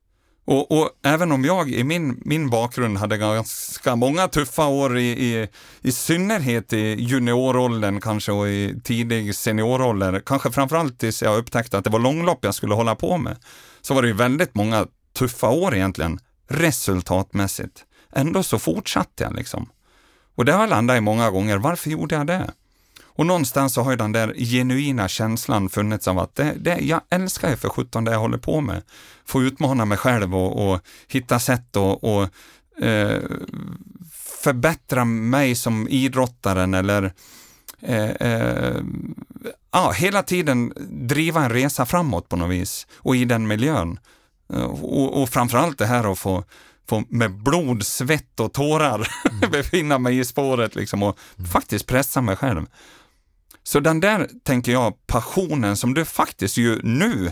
Och, 0.48 0.72
och, 0.72 0.90
även 1.04 1.32
om 1.32 1.44
jag 1.44 1.70
i 1.70 1.84
min, 1.84 2.22
min 2.24 2.50
bakgrund 2.50 2.98
hade 2.98 3.16
ganska 3.16 3.96
många 3.96 4.28
tuffa 4.28 4.66
år 4.66 4.98
i, 4.98 5.10
i, 5.10 5.48
i 5.82 5.92
synnerhet 5.92 6.72
i 6.72 6.96
junioråldern 6.98 8.00
kanske 8.00 8.32
och 8.32 8.48
i 8.48 8.80
tidig 8.84 9.34
seniorålder, 9.34 10.22
kanske 10.26 10.50
framförallt 10.50 10.98
tills 10.98 11.22
jag 11.22 11.38
upptäckte 11.38 11.78
att 11.78 11.84
det 11.84 11.90
var 11.90 11.98
långlopp 11.98 12.38
jag 12.44 12.54
skulle 12.54 12.74
hålla 12.74 12.94
på 12.94 13.18
med, 13.18 13.36
så 13.80 13.94
var 13.94 14.02
det 14.02 14.08
ju 14.08 14.14
väldigt 14.14 14.54
många 14.54 14.86
tuffa 15.12 15.48
år 15.48 15.74
egentligen, 15.74 16.18
resultatmässigt. 16.48 17.84
Ändå 18.12 18.42
så 18.42 18.58
fortsatte 18.58 19.24
jag 19.24 19.34
liksom. 19.34 19.68
Och 20.34 20.44
det 20.44 20.52
har 20.52 20.60
jag 20.60 20.70
landat 20.70 20.96
i 20.96 21.00
många 21.00 21.30
gånger, 21.30 21.58
varför 21.58 21.90
gjorde 21.90 22.14
jag 22.14 22.26
det? 22.26 22.50
Och 23.18 23.26
någonstans 23.26 23.74
så 23.74 23.82
har 23.82 23.90
ju 23.90 23.96
den 23.96 24.12
där 24.12 24.34
genuina 24.34 25.08
känslan 25.08 25.68
funnits 25.68 26.08
av 26.08 26.18
att 26.18 26.34
det, 26.34 26.54
det, 26.60 26.78
jag 26.80 27.00
älskar 27.10 27.50
ju 27.50 27.56
för 27.56 27.68
sjutton 27.68 28.04
det 28.04 28.12
jag 28.12 28.18
håller 28.18 28.38
på 28.38 28.60
med. 28.60 28.82
Få 29.24 29.42
utmana 29.42 29.84
mig 29.84 29.98
själv 29.98 30.36
och, 30.36 30.70
och 30.70 30.80
hitta 31.08 31.38
sätt 31.38 31.76
och, 31.76 32.04
och 32.04 32.28
eh, 32.84 33.22
förbättra 34.42 35.04
mig 35.04 35.54
som 35.54 35.88
idrottaren 35.88 36.74
eller 36.74 37.12
eh, 37.82 38.10
eh, 38.10 38.76
ja, 39.72 39.90
hela 39.90 40.22
tiden 40.22 40.72
driva 40.90 41.44
en 41.44 41.50
resa 41.50 41.86
framåt 41.86 42.28
på 42.28 42.36
något 42.36 42.50
vis 42.50 42.86
och 42.96 43.16
i 43.16 43.24
den 43.24 43.46
miljön. 43.46 43.98
Eh, 44.52 44.62
och, 44.62 45.22
och 45.22 45.28
framförallt 45.28 45.78
det 45.78 45.86
här 45.86 46.12
att 46.12 46.18
få, 46.18 46.44
få 46.88 47.04
med 47.08 47.42
blod, 47.42 47.86
svett 47.86 48.40
och 48.40 48.52
tårar 48.52 49.08
mm. 49.30 49.50
befinna 49.50 49.98
mig 49.98 50.18
i 50.18 50.24
spåret 50.24 50.74
liksom 50.74 51.02
och 51.02 51.18
mm. 51.38 51.50
faktiskt 51.50 51.86
pressa 51.86 52.20
mig 52.20 52.36
själv. 52.36 52.66
Så 53.62 53.80
den 53.80 54.00
där, 54.00 54.28
tänker 54.42 54.72
jag, 54.72 55.06
passionen 55.06 55.76
som 55.76 55.94
du 55.94 56.04
faktiskt 56.04 56.56
ju 56.56 56.80
nu 56.82 57.26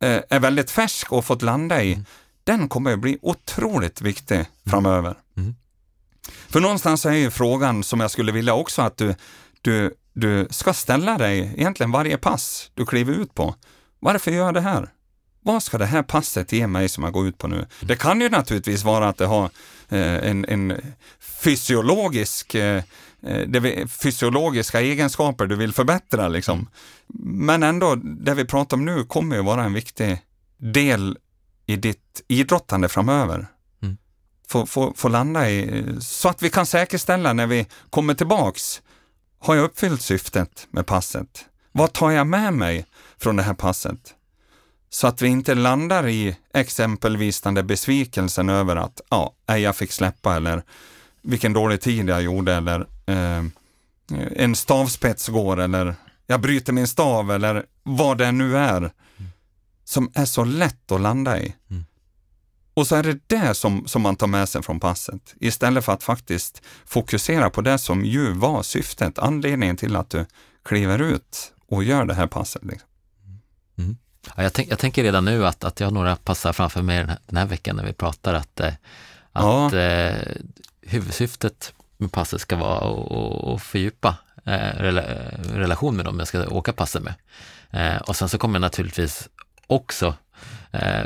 eh, 0.00 0.20
är 0.30 0.40
väldigt 0.40 0.70
färsk 0.70 1.12
och 1.12 1.24
fått 1.24 1.42
landa 1.42 1.82
i, 1.82 1.92
mm. 1.92 2.04
den 2.44 2.68
kommer 2.68 2.92
att 2.92 2.98
bli 2.98 3.18
otroligt 3.22 4.00
viktig 4.00 4.34
mm. 4.34 4.46
framöver. 4.66 5.14
Mm. 5.36 5.54
För 6.48 6.60
någonstans 6.60 7.06
är 7.06 7.12
ju 7.12 7.30
frågan 7.30 7.84
som 7.84 8.00
jag 8.00 8.10
skulle 8.10 8.32
vilja 8.32 8.54
också 8.54 8.82
att 8.82 8.96
du, 8.96 9.14
du, 9.70 9.94
du 10.12 10.46
ska 10.50 10.72
ställa 10.72 11.18
dig 11.18 11.54
egentligen 11.56 11.92
varje 11.92 12.18
pass 12.18 12.70
du 12.74 12.86
kliver 12.86 13.12
ut 13.12 13.34
på. 13.34 13.54
Varför 14.00 14.30
gör 14.30 14.44
jag 14.44 14.54
det 14.54 14.60
här? 14.60 14.88
Vad 15.42 15.62
ska 15.62 15.78
det 15.78 15.86
här 15.86 16.02
passet 16.02 16.52
ge 16.52 16.66
mig 16.66 16.88
som 16.88 17.04
jag 17.04 17.12
går 17.12 17.28
ut 17.28 17.38
på 17.38 17.48
nu? 17.48 17.66
Det 17.80 17.96
kan 17.96 18.20
ju 18.20 18.28
naturligtvis 18.28 18.84
vara 18.84 19.08
att 19.08 19.16
det 19.16 19.26
har 19.26 19.44
eh, 19.88 20.30
en, 20.30 20.44
en 20.48 20.94
fysiologisk 21.20 22.54
eh, 22.54 22.82
Eh, 23.26 23.40
det 23.48 23.86
fysiologiska 23.90 24.80
egenskaper 24.80 25.46
du 25.46 25.56
vill 25.56 25.72
förbättra. 25.72 26.28
Liksom. 26.28 26.68
Men 27.24 27.62
ändå, 27.62 27.94
det 27.94 28.34
vi 28.34 28.44
pratar 28.44 28.76
om 28.76 28.84
nu 28.84 29.04
kommer 29.04 29.36
ju 29.36 29.42
vara 29.42 29.64
en 29.64 29.72
viktig 29.72 30.18
del 30.58 31.18
i 31.66 31.76
ditt 31.76 32.22
idrottande 32.28 32.88
framöver. 32.88 33.46
Mm. 33.82 33.96
Få, 34.48 34.66
få, 34.66 34.92
få 34.96 35.08
landa 35.08 35.50
i, 35.50 35.84
så 36.00 36.28
att 36.28 36.42
vi 36.42 36.50
kan 36.50 36.66
säkerställa 36.66 37.32
när 37.32 37.46
vi 37.46 37.66
kommer 37.90 38.14
tillbaks, 38.14 38.82
har 39.38 39.54
jag 39.54 39.64
uppfyllt 39.64 40.02
syftet 40.02 40.66
med 40.70 40.86
passet? 40.86 41.44
Vad 41.72 41.92
tar 41.92 42.10
jag 42.10 42.26
med 42.26 42.54
mig 42.54 42.86
från 43.18 43.36
det 43.36 43.42
här 43.42 43.54
passet? 43.54 44.14
Så 44.90 45.06
att 45.06 45.22
vi 45.22 45.28
inte 45.28 45.54
landar 45.54 46.08
i 46.08 46.36
exempelvis 46.54 47.40
den 47.40 47.54
där 47.54 47.62
besvikelsen 47.62 48.48
över 48.48 48.76
att 48.76 49.00
ja, 49.10 49.34
jag 49.46 49.76
fick 49.76 49.92
släppa 49.92 50.36
eller 50.36 50.62
vilken 51.22 51.52
dålig 51.52 51.80
tid 51.80 52.08
jag 52.08 52.22
gjorde 52.22 52.54
eller 52.54 52.86
eh, 53.06 53.44
en 54.36 54.56
stavspets 54.56 55.28
går 55.28 55.60
eller 55.60 55.94
jag 56.26 56.40
bryter 56.40 56.72
min 56.72 56.86
stav 56.86 57.32
eller 57.32 57.64
vad 57.82 58.18
det 58.18 58.32
nu 58.32 58.58
är 58.58 58.90
som 59.84 60.10
är 60.14 60.24
så 60.24 60.44
lätt 60.44 60.92
att 60.92 61.00
landa 61.00 61.40
i. 61.40 61.54
Mm. 61.70 61.84
Och 62.76 62.86
så 62.86 62.96
är 62.96 63.02
det 63.02 63.18
det 63.26 63.54
som, 63.54 63.86
som 63.86 64.02
man 64.02 64.16
tar 64.16 64.26
med 64.26 64.48
sig 64.48 64.62
från 64.62 64.80
passet 64.80 65.34
istället 65.40 65.84
för 65.84 65.92
att 65.92 66.02
faktiskt 66.02 66.62
fokusera 66.84 67.50
på 67.50 67.60
det 67.60 67.78
som 67.78 68.04
ju 68.04 68.32
var 68.32 68.62
syftet, 68.62 69.18
anledningen 69.18 69.76
till 69.76 69.96
att 69.96 70.10
du 70.10 70.26
kliver 70.64 70.98
ut 71.02 71.52
och 71.68 71.84
gör 71.84 72.04
det 72.04 72.14
här 72.14 72.26
passet. 72.26 72.64
Liksom. 72.64 72.88
Ja, 74.36 74.42
jag, 74.42 74.52
tänk, 74.52 74.70
jag 74.70 74.78
tänker 74.78 75.02
redan 75.02 75.24
nu 75.24 75.46
att, 75.46 75.64
att 75.64 75.80
jag 75.80 75.86
har 75.86 75.92
några 75.92 76.16
passar 76.16 76.52
framför 76.52 76.82
mig 76.82 76.98
den 76.98 77.08
här, 77.08 77.18
den 77.26 77.36
här 77.36 77.46
veckan 77.46 77.76
när 77.76 77.84
vi 77.84 77.92
pratar 77.92 78.34
att, 78.34 78.60
eh, 78.60 78.72
att 79.32 79.72
eh, 79.72 80.14
huvudsyftet 80.82 81.72
med 81.96 82.12
passet 82.12 82.40
ska 82.40 82.56
vara 82.56 83.54
att- 83.54 83.62
fördjupa 83.62 84.16
eh, 84.44 84.78
rela, 84.78 85.02
relation 85.54 85.96
med 85.96 86.04
dem 86.04 86.18
jag 86.18 86.28
ska 86.28 86.48
åka 86.48 86.72
passet 86.72 87.02
med. 87.02 87.14
Eh, 87.70 88.02
och 88.02 88.16
sen 88.16 88.28
så 88.28 88.38
kommer 88.38 88.54
jag 88.54 88.60
naturligtvis 88.60 89.28
också 89.66 90.14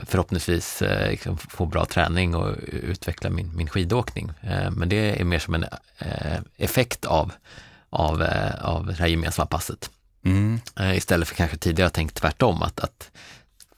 förhoppningsvis 0.06 0.82
eh, 0.82 1.10
liksom 1.10 1.38
få 1.38 1.66
bra 1.66 1.84
träning 1.84 2.34
och 2.34 2.56
utveckla 2.66 3.30
min, 3.30 3.56
min 3.56 3.68
skidåkning. 3.68 4.32
Eh, 4.40 4.70
men 4.70 4.88
det 4.88 5.20
är 5.20 5.24
mer 5.24 5.38
som 5.38 5.54
en 5.54 5.64
eh, 5.98 6.40
effekt 6.56 7.04
av, 7.04 7.32
av, 7.90 8.22
eh, 8.22 8.64
av 8.64 8.86
det 8.86 8.94
här 8.94 9.06
gemensamma 9.06 9.46
passet. 9.46 9.90
Mm. 10.24 10.60
Eh, 10.80 10.96
Istället 10.96 11.28
för 11.28 11.34
kanske 11.34 11.56
tidigare 11.56 11.90
tänkt 11.90 12.14
tvärtom, 12.14 12.62
att, 12.62 12.80
att 12.80 13.10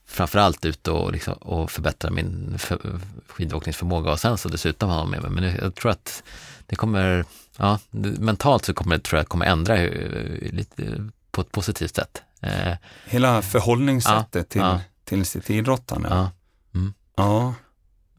framförallt 0.06 0.64
ut 0.64 0.88
och, 0.88 1.12
liksom, 1.12 1.34
och 1.34 1.70
förbättra 1.70 2.10
min 2.10 2.58
för, 2.58 3.00
skidåkningsförmåga 3.28 4.10
och 4.12 4.20
sen 4.20 4.38
så 4.38 4.48
dessutom 4.48 4.90
ha 4.90 5.04
med 5.04 5.22
mig. 5.22 5.30
Men 5.30 5.44
jag, 5.62 5.74
tror 5.74 5.90
att 5.90 6.22
det 6.66 6.76
kommer, 6.76 7.24
ja, 7.56 7.78
mentalt 8.18 8.64
så 8.64 8.74
kommer 8.74 8.96
det, 8.96 9.02
tror 9.02 9.18
jag, 9.18 9.28
kommer 9.28 9.46
ändra 9.46 9.76
hur, 9.76 10.50
lite 10.52 11.10
på 11.30 11.40
ett 11.40 11.52
positivt 11.52 11.94
sätt. 11.96 12.22
Eh, 12.40 12.74
Hela 13.06 13.42
förhållningssättet 13.42 14.34
Ja, 14.34 14.42
till, 14.44 14.60
ja. 14.60 14.80
Till 15.12 15.26
sitt 15.26 15.50
idrottande. 15.50 16.08
ja, 16.10 16.30
Ja. 17.16 17.54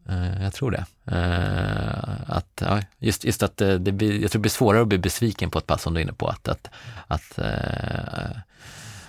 eh, 0.09 0.43
jag 0.43 0.53
tror 0.53 0.71
det. 0.71 0.85
Eh, 1.05 2.35
att, 2.37 2.61
ja, 2.61 2.81
just, 2.99 3.23
just 3.23 3.43
att 3.43 3.61
eh, 3.61 3.73
det 3.73 3.91
blir, 3.91 4.21
jag 4.21 4.31
tror 4.31 4.39
det 4.39 4.41
blir 4.41 4.49
svårare 4.51 4.81
att 4.81 4.87
bli 4.87 4.97
besviken 4.97 5.49
på 5.49 5.59
ett 5.59 5.67
pass 5.67 5.81
som 5.81 5.93
du 5.93 5.99
är 5.99 6.03
inne 6.03 6.13
på, 6.13 6.27
att, 6.27 6.47
att, 6.47 6.69
att, 7.07 7.39
eh, 7.39 8.37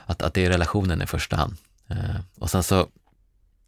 att, 0.06 0.22
att 0.22 0.34
det 0.34 0.44
är 0.44 0.50
relationen 0.50 1.02
i 1.02 1.06
första 1.06 1.36
hand. 1.36 1.56
Och 2.38 2.50
sen 2.50 2.62
så 2.62 2.86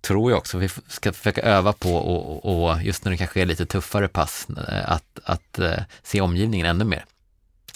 tror 0.00 0.30
jag 0.30 0.38
också 0.38 0.58
vi 0.58 0.68
ska 0.88 1.12
försöka 1.12 1.42
öva 1.42 1.72
på 1.72 1.94
och, 1.96 2.44
och, 2.44 2.68
och 2.70 2.82
just 2.82 3.04
när 3.04 3.12
det 3.12 3.18
kanske 3.18 3.40
är 3.42 3.46
lite 3.46 3.66
tuffare 3.66 4.08
pass, 4.08 4.46
att, 4.86 5.18
att 5.24 5.60
se 6.02 6.20
omgivningen 6.20 6.66
ännu 6.66 6.84
mer. 6.84 7.04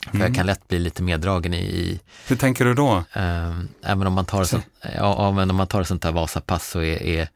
För 0.05 0.15
Mm. 0.17 0.27
jag 0.27 0.35
kan 0.37 0.47
lätt 0.47 0.69
bli 0.69 0.79
lite 0.79 1.03
meddragen 1.03 1.55
i, 1.55 1.59
i 1.59 2.01
Hur 2.27 2.37
tänker 2.37 2.65
du 2.65 2.75
då? 2.75 3.05
eh, 3.13 3.59
även 3.85 4.07
om 4.07 4.13
man 4.13 4.25
tar, 4.25 4.45
sånt, 4.45 4.65
ja, 4.97 5.33
men 5.33 5.51
om 5.51 5.57
man 5.57 5.67
tar 5.67 5.81
ett 5.81 5.89
sånt 5.89 6.05
här 6.05 6.13
Vasapass 6.13 6.69
så 6.71 6.83
är, 6.83 7.03
är, 7.03 7.29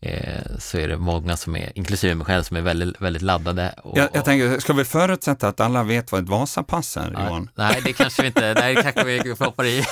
är, 0.00 0.56
så 0.58 0.78
är 0.78 0.88
det 0.88 0.96
många 0.96 1.36
som 1.36 1.56
är, 1.56 1.72
inklusive 1.78 2.14
mig 2.14 2.24
själv, 2.26 2.42
som 2.42 2.56
är 2.56 2.60
väldigt, 2.60 3.00
väldigt 3.00 3.22
laddade. 3.22 3.74
Och, 3.82 3.98
Jag, 3.98 4.08
jag 4.12 4.24
tänker, 4.24 4.60
ska 4.60 4.72
vi 4.72 4.84
förutsätta 4.84 5.48
att 5.48 5.60
alla 5.60 5.82
vet 5.82 6.12
vad 6.12 6.22
ett 6.22 6.28
Vasapass 6.28 6.96
är, 6.96 7.10
Ja, 7.14 7.26
Johan? 7.26 7.50
Nej, 7.54 7.80
det 7.84 7.92
kanske 7.92 8.22
vi 8.22 8.26
inte, 8.28 8.54
nej, 8.54 8.74
det 8.74 8.82
kanske 8.82 9.04
vi 9.04 9.34
hoppar 9.38 9.64
i. 9.64 9.84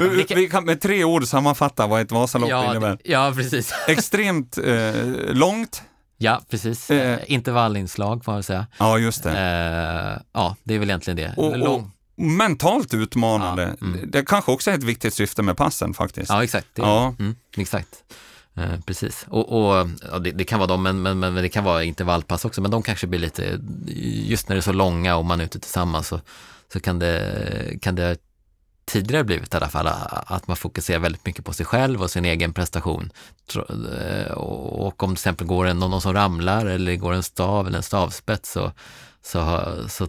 Vi, 0.00 0.24
kan- 0.28 0.38
vi 0.38 0.48
kan 0.48 0.64
med 0.64 0.80
tre 0.80 1.04
ord 1.04 1.26
sammanfatta 1.26 1.86
vad 1.86 2.00
ett 2.00 2.12
Vasalopp 2.12 2.50
ja, 2.50 2.70
innebär. 2.70 2.98
ja, 3.04 3.32
precis. 3.36 3.72
Extremt 3.88 4.58
eh, 4.58 4.92
långt. 5.28 5.82
Ja, 6.18 6.40
precis. 6.50 6.90
Eh. 6.90 7.12
Eh, 7.12 7.18
intervallinslag 7.26 8.24
får 8.24 8.32
man 8.32 8.42
säga. 8.42 8.66
Ja, 8.78 8.98
just 8.98 9.22
det. 9.22 9.30
Eh, 9.30 10.22
ja, 10.32 10.56
det 10.64 10.74
är 10.74 10.78
väl 10.78 10.88
egentligen 10.90 11.16
det. 11.16 11.34
Och, 11.36 11.54
och 11.76 11.82
mentalt 12.16 12.94
utmanande. 12.94 13.62
Ja, 13.80 13.86
mm. 13.86 14.00
Det- 14.00 14.06
Det 14.18 14.24
kanske 14.26 14.52
också 14.52 14.70
är 14.70 14.74
ett 14.74 14.82
viktigt 14.82 15.14
syfte 15.14 15.42
med 15.42 15.56
passen 15.56 15.94
faktiskt. 15.94 16.30
ja, 16.30 16.44
exakt. 16.44 16.66
Det, 16.74 16.82
Ja. 16.82 17.14
Mm, 17.18 17.36
exakt. 17.56 17.88
Eh, 18.56 18.80
precis. 18.86 19.26
Och, 19.28 19.48
och 19.70 19.88
ja, 20.12 20.18
det, 20.18 20.30
det 20.30 20.44
kan 20.44 20.58
vara 20.58 20.66
de, 20.66 20.82
men, 20.82 21.02
men, 21.02 21.18
men 21.18 21.34
det 21.34 21.48
kan 21.48 21.64
vara 21.64 21.84
intervallpass 21.84 22.44
också, 22.44 22.60
men 22.60 22.70
de 22.70 22.82
kanske 22.82 23.06
blir 23.06 23.20
lite, 23.20 23.60
just 24.26 24.48
när 24.48 24.56
det 24.56 24.60
är 24.60 24.62
så 24.62 24.72
långa 24.72 25.16
och 25.16 25.24
man 25.24 25.40
är 25.40 25.44
ute 25.44 25.60
tillsammans 25.60 26.08
så, 26.08 26.20
så 26.72 26.80
kan 26.80 26.98
det, 26.98 27.78
kan 27.82 27.94
det 27.94 28.16
tidigare 28.88 29.24
blivit 29.24 29.54
i 29.54 29.56
alla 29.56 29.68
fall, 29.68 29.86
att 30.26 30.46
man 30.48 30.56
fokuserar 30.56 30.98
väldigt 30.98 31.26
mycket 31.26 31.44
på 31.44 31.52
sig 31.52 31.66
själv 31.66 32.02
och 32.02 32.10
sin 32.10 32.24
egen 32.24 32.52
prestation. 32.52 33.10
Eh, 33.56 34.32
Och 34.32 35.02
om 35.02 35.10
till 35.10 35.20
exempel 35.20 35.46
går 35.46 35.66
en, 35.66 35.78
någon 35.78 36.00
som 36.00 36.12
ramlar 36.14 36.66
eller 36.66 36.96
går 36.96 37.12
en 37.12 37.22
stav 37.22 37.66
eller 37.66 37.76
en 37.76 37.82
stavspets 37.82 38.52
så, 38.52 38.72
så, 39.22 39.62
så, 39.88 40.08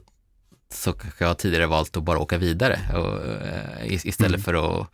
så 0.73 0.93
kanske 0.93 1.25
jag 1.25 1.37
tidigare 1.37 1.65
valt 1.67 1.97
att 1.97 2.03
bara 2.03 2.19
åka 2.19 2.37
vidare 2.37 2.79
och, 2.93 3.27
eh, 3.27 3.93
is- 3.93 4.05
istället 4.05 4.29
Mm. 4.35 4.41
för 4.43 4.53
att 4.81 4.87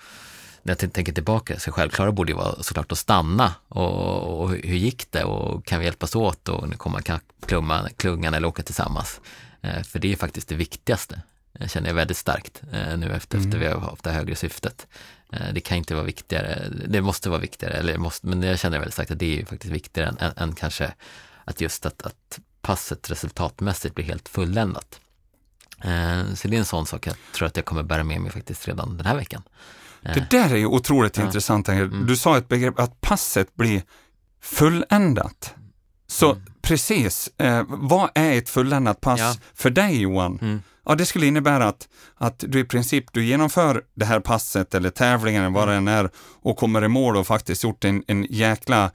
när 0.64 0.78
jag 0.82 0.94
tänker 0.94 1.14
tillbaka, 1.14 1.60
så 1.60 1.72
självklara 1.72 2.12
borde 2.12 2.32
ju 2.32 2.38
vara 2.38 2.64
såklart 2.64 2.92
att 2.92 2.98
stanna 2.98 3.54
och, 3.68 4.42
och 4.42 4.50
hur 4.50 4.78
gick 4.78 5.12
det 5.12 5.24
och 5.24 5.66
kan 5.66 5.80
vi 5.80 5.86
hjälpas 5.86 6.16
åt 6.16 6.50
och 6.50 6.70
nu 6.70 6.76
kommer 6.76 7.02
kan 7.02 7.20
klumma, 7.46 7.90
klungan 7.98 8.34
eller 8.34 8.48
åka 8.48 8.64
tillsammans. 8.64 9.22
Eh, 9.62 9.84
för 9.84 10.00
det 10.00 10.08
är 10.08 10.10
ju 10.10 10.16
faktiskt 10.16 10.48
det 10.50 10.56
viktigaste, 10.56 11.22
känner 11.68 11.88
jag 11.88 11.96
väldigt 11.96 12.18
starkt 12.18 12.62
eh, 12.72 12.98
nu 12.98 13.14
efter, 13.14 13.38
efter 13.38 13.58
vi 13.58 13.66
har 13.68 13.80
haft 13.80 14.04
det 14.04 14.12
högre 14.12 14.36
syftet. 14.36 14.88
Eh, 15.34 15.54
det 15.54 15.62
kan 15.62 15.78
inte 15.78 15.96
vara 15.96 16.06
viktigare, 16.06 16.68
det 16.88 17.02
måste 17.02 17.30
vara 17.30 17.40
viktigare, 17.40 17.74
eller 17.74 17.98
måste, 17.98 18.28
men 18.28 18.44
jag 18.44 18.60
känner 18.60 18.78
väldigt 18.80 18.94
starkt 18.94 19.12
att 19.12 19.20
det 19.20 19.42
är 19.42 19.46
faktiskt 19.46 19.74
viktigare 19.74 20.10
än, 20.10 20.18
än, 20.18 20.34
än 20.38 20.56
kanske 20.56 20.94
att 21.46 21.62
just 21.62 21.86
att, 21.86 22.02
att 22.02 22.40
passet 22.62 23.12
resultatmässigt 23.12 23.96
blir 23.96 24.06
helt 24.06 24.30
fulländat. 24.30 25.00
Eh, 25.84 26.34
så 26.36 26.48
det 26.48 26.56
är 26.56 26.60
en 26.60 26.66
sån 26.66 26.86
sak 26.86 27.08
jag 27.08 27.16
tror 27.36 27.48
att 27.48 27.56
jag 27.58 27.66
kommer 27.66 27.84
bära 27.84 28.04
med 28.04 28.22
mig 28.22 28.32
faktiskt 28.32 28.68
redan 28.68 28.98
den 28.98 29.06
här 29.06 29.16
veckan. 29.16 29.44
Det 30.14 30.28
där 30.30 30.50
är 30.50 30.56
ju 30.58 30.66
otroligt 30.66 31.18
Ja. 31.18 31.26
intressant. 31.26 31.70
Mm. 31.70 32.06
Du 32.08 32.16
sa 32.18 32.38
ett 32.38 32.48
begrepp 32.48 32.80
att 32.80 33.02
passet 33.02 33.56
blir 33.56 33.82
fulländat. 34.42 35.54
Så 36.08 36.32
Mm. 36.32 36.44
precis, 36.62 37.30
vad 37.68 38.10
är 38.16 38.38
ett 38.38 38.50
fulländat 38.50 39.02
pass 39.02 39.20
Ja. 39.20 39.36
för 39.54 39.70
dig 39.70 40.02
Johan? 40.02 40.62
Mm. 40.86 40.92
Ja, 40.92 40.96
det 40.96 41.06
skulle 41.06 41.26
innebära 41.26 41.68
att, 41.68 41.88
att 42.16 42.44
du 42.48 42.60
i 42.60 42.64
princip 42.64 43.06
du 43.14 43.26
genomför 43.26 43.84
det 43.96 44.06
här 44.06 44.20
passet 44.20 44.74
eller 44.76 44.90
tävlingen 44.90 45.44
eller 45.44 45.54
vad 45.54 45.68
det 45.68 45.74
än 45.74 45.88
är 45.88 46.10
och 46.42 46.58
kommer 46.58 46.84
i 46.84 46.88
mål 46.88 47.18
och 47.18 47.28
faktiskt 47.28 47.64
gjort 47.64 47.84
en, 47.86 48.04
en 48.08 48.28
jäkla 48.30 48.92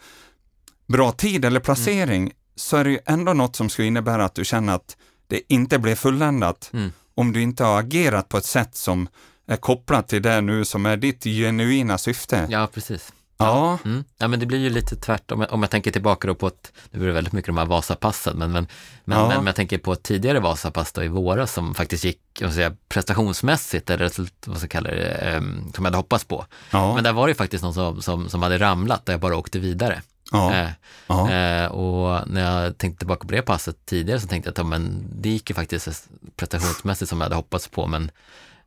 bra 0.89 1.13
tid 1.13 1.45
eller 1.45 1.61
placering 1.61 2.33
så 2.57 2.77
är 2.77 2.85
det 2.85 2.91
ju 2.91 2.99
ändå 3.07 3.33
något 3.33 3.57
som 3.57 3.69
skulle 3.69 3.89
innebära 3.89 4.25
att 4.25 4.35
du 4.35 4.45
känner 4.45 4.75
att 4.75 4.97
det 5.27 5.41
inte 5.49 5.79
blev 5.79 5.95
fulländat 5.95 6.71
Mm. 6.73 6.93
om 7.15 7.33
du 7.33 7.43
inte 7.43 7.65
har 7.65 7.81
agerat 7.81 8.29
på 8.29 8.39
ett 8.39 8.45
sätt 8.45 8.77
som 8.77 9.09
är 9.47 9.57
kopplat 9.57 10.09
till 10.09 10.23
det 10.23 10.41
nu 10.41 10.65
som 10.65 10.87
är 10.87 10.97
ditt 10.97 11.25
genuina 11.25 11.99
syfte. 11.99 12.47
Ja, 12.51 12.69
precis. 12.75 13.13
Ja, 13.41 13.79
Mm. 13.85 14.05
Ja, 14.19 14.29
men 14.29 14.41
det 14.41 14.47
blir 14.47 14.59
ju 14.59 14.71
lite 14.71 14.97
tvärtom. 14.97 15.47
Om 15.51 15.63
jag, 15.63 15.71
tänker 15.71 15.91
tillbaka 15.91 16.29
då 16.29 16.35
på 16.35 16.47
ett, 16.47 16.73
nu 16.91 16.99
blir 16.99 17.09
det 17.09 17.15
väldigt 17.15 17.33
mycket 17.33 17.47
de 17.47 17.59
här 17.59 17.67
Vasapassen, 17.67 18.39
men, 18.39 18.53
men, 18.53 18.67
men, 19.05 19.19
Ja. 19.19 19.29
men 19.29 19.37
om 19.39 19.47
jag 19.47 19.57
tänker 19.57 19.79
på 19.79 19.93
ett 19.93 20.03
tidigare 20.03 20.41
Vasapass 20.41 20.93
då 20.93 21.03
i 21.05 21.09
våras 21.09 21.53
som 21.53 21.75
faktiskt 21.75 22.05
gick, 22.05 22.21
säga, 22.53 22.73
prestationsmässigt, 22.89 23.91
eller 23.91 24.05
vad 24.47 24.57
ska 24.59 24.65
jag 24.65 24.71
kalla 24.71 24.91
det, 24.91 25.07
ehm, 25.13 25.73
som 25.75 25.85
jag 25.85 25.91
hade 25.91 25.97
hoppats 25.97 26.25
på. 26.25 26.47
ja, 26.71 26.95
Men 26.95 27.05
där 27.05 27.13
var 27.13 27.29
det 27.29 27.35
faktiskt 27.35 27.65
någon 27.65 27.75
som, 27.75 28.03
som, 28.03 28.29
som 28.29 28.43
hade 28.43 28.59
ramlat, 28.59 29.07
där 29.07 29.13
jag 29.13 29.21
bara 29.21 29.37
åkte 29.37 29.59
vidare. 29.59 30.03
ja, 30.33 30.55
Eh, 30.55 30.69
ja. 31.07 31.31
Eh, 31.31 31.67
och 31.67 32.29
när 32.29 32.63
jag 32.65 32.79
tänkte 32.79 32.99
tillbaka 32.99 33.27
på 33.27 33.33
det 33.35 33.43
passet 33.43 33.77
tidigare 33.87 34.21
så 34.21 34.27
tänkte 34.27 34.49
jag 34.49 34.53
att 34.53 34.59
ja, 34.59 34.65
men 34.65 35.05
det 35.21 35.29
gick 35.29 35.51
ju 35.51 35.55
faktiskt 35.55 36.09
prestationsmässigt 36.37 37.09
som 37.09 37.19
jag 37.21 37.25
hade 37.25 37.37
hoppats 37.37 37.69
på. 37.69 37.87
Men, 37.87 38.11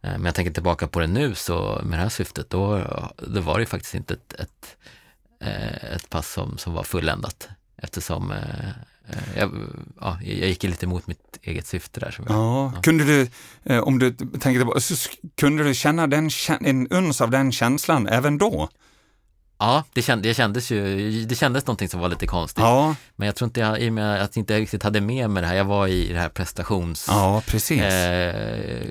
men 0.03 0.25
jag 0.25 0.35
tänker 0.35 0.51
tillbaka 0.53 0.87
på 0.87 0.99
det 0.99 1.07
nu 1.07 1.35
så 1.35 1.81
med 1.83 1.99
det 1.99 2.03
här 2.03 2.09
syftet, 2.09 2.49
då, 2.49 2.81
då 3.17 3.41
var 3.41 3.53
det 3.57 3.61
ju 3.61 3.65
faktiskt 3.65 3.95
inte 3.95 4.13
ett, 4.13 4.33
ett, 4.33 4.77
eh, 5.41 5.93
ett 5.95 6.09
pass 6.09 6.31
som, 6.31 6.57
som 6.57 6.73
var 6.73 6.83
fulländat. 6.83 7.49
Eftersom 7.77 8.31
eh, 8.31 8.69
eh, 9.07 9.37
jag, 9.37 9.51
ja, 10.01 10.17
jag 10.21 10.49
gick 10.49 10.63
lite 10.63 10.85
emot 10.85 11.07
mitt 11.07 11.39
eget 11.41 11.67
syfte 11.67 11.99
där. 11.99 12.11
Som 12.11 12.25
jag, 12.27 12.35
Ja, 12.35 12.73
kunde 12.83 13.03
du, 13.03 13.27
eh, 13.63 13.79
om 13.79 13.99
du 13.99 14.11
tänker 14.13 14.59
tillbaka, 14.59 14.79
kunde 15.35 15.63
du 15.63 15.73
känna 15.73 16.07
den, 16.07 16.29
en 16.61 16.87
uns 16.87 17.21
av 17.21 17.29
den 17.29 17.51
känslan 17.51 18.07
även 18.07 18.37
då? 18.37 18.69
Ja, 19.57 19.83
det, 19.93 20.01
känd, 20.01 20.23
det, 20.23 20.33
kändes 20.33 20.71
ju, 20.71 21.09
det 21.25 21.35
kändes 21.35 21.65
någonting 21.67 21.89
som 21.89 21.99
var 21.99 22.09
lite 22.09 22.27
konstigt. 22.27 22.63
Ja, 22.63 22.95
Men 23.15 23.25
jag 23.25 23.35
tror 23.35 23.45
inte 23.47 23.59
jag, 23.59 23.79
i 23.81 23.89
och 23.89 23.93
med 23.93 24.21
att 24.23 24.35
jag 24.35 24.41
inte 24.41 24.59
riktigt 24.59 24.83
hade 24.83 25.01
med 25.01 25.29
mig 25.29 25.41
det 25.41 25.47
här, 25.47 25.55
jag 25.55 25.65
var 25.65 25.87
i 25.87 26.13
det 26.13 26.19
här 26.19 26.29
prestations... 26.29 27.05
ja 27.09 27.41
precis. 27.47 27.81
Eh, 27.81 28.87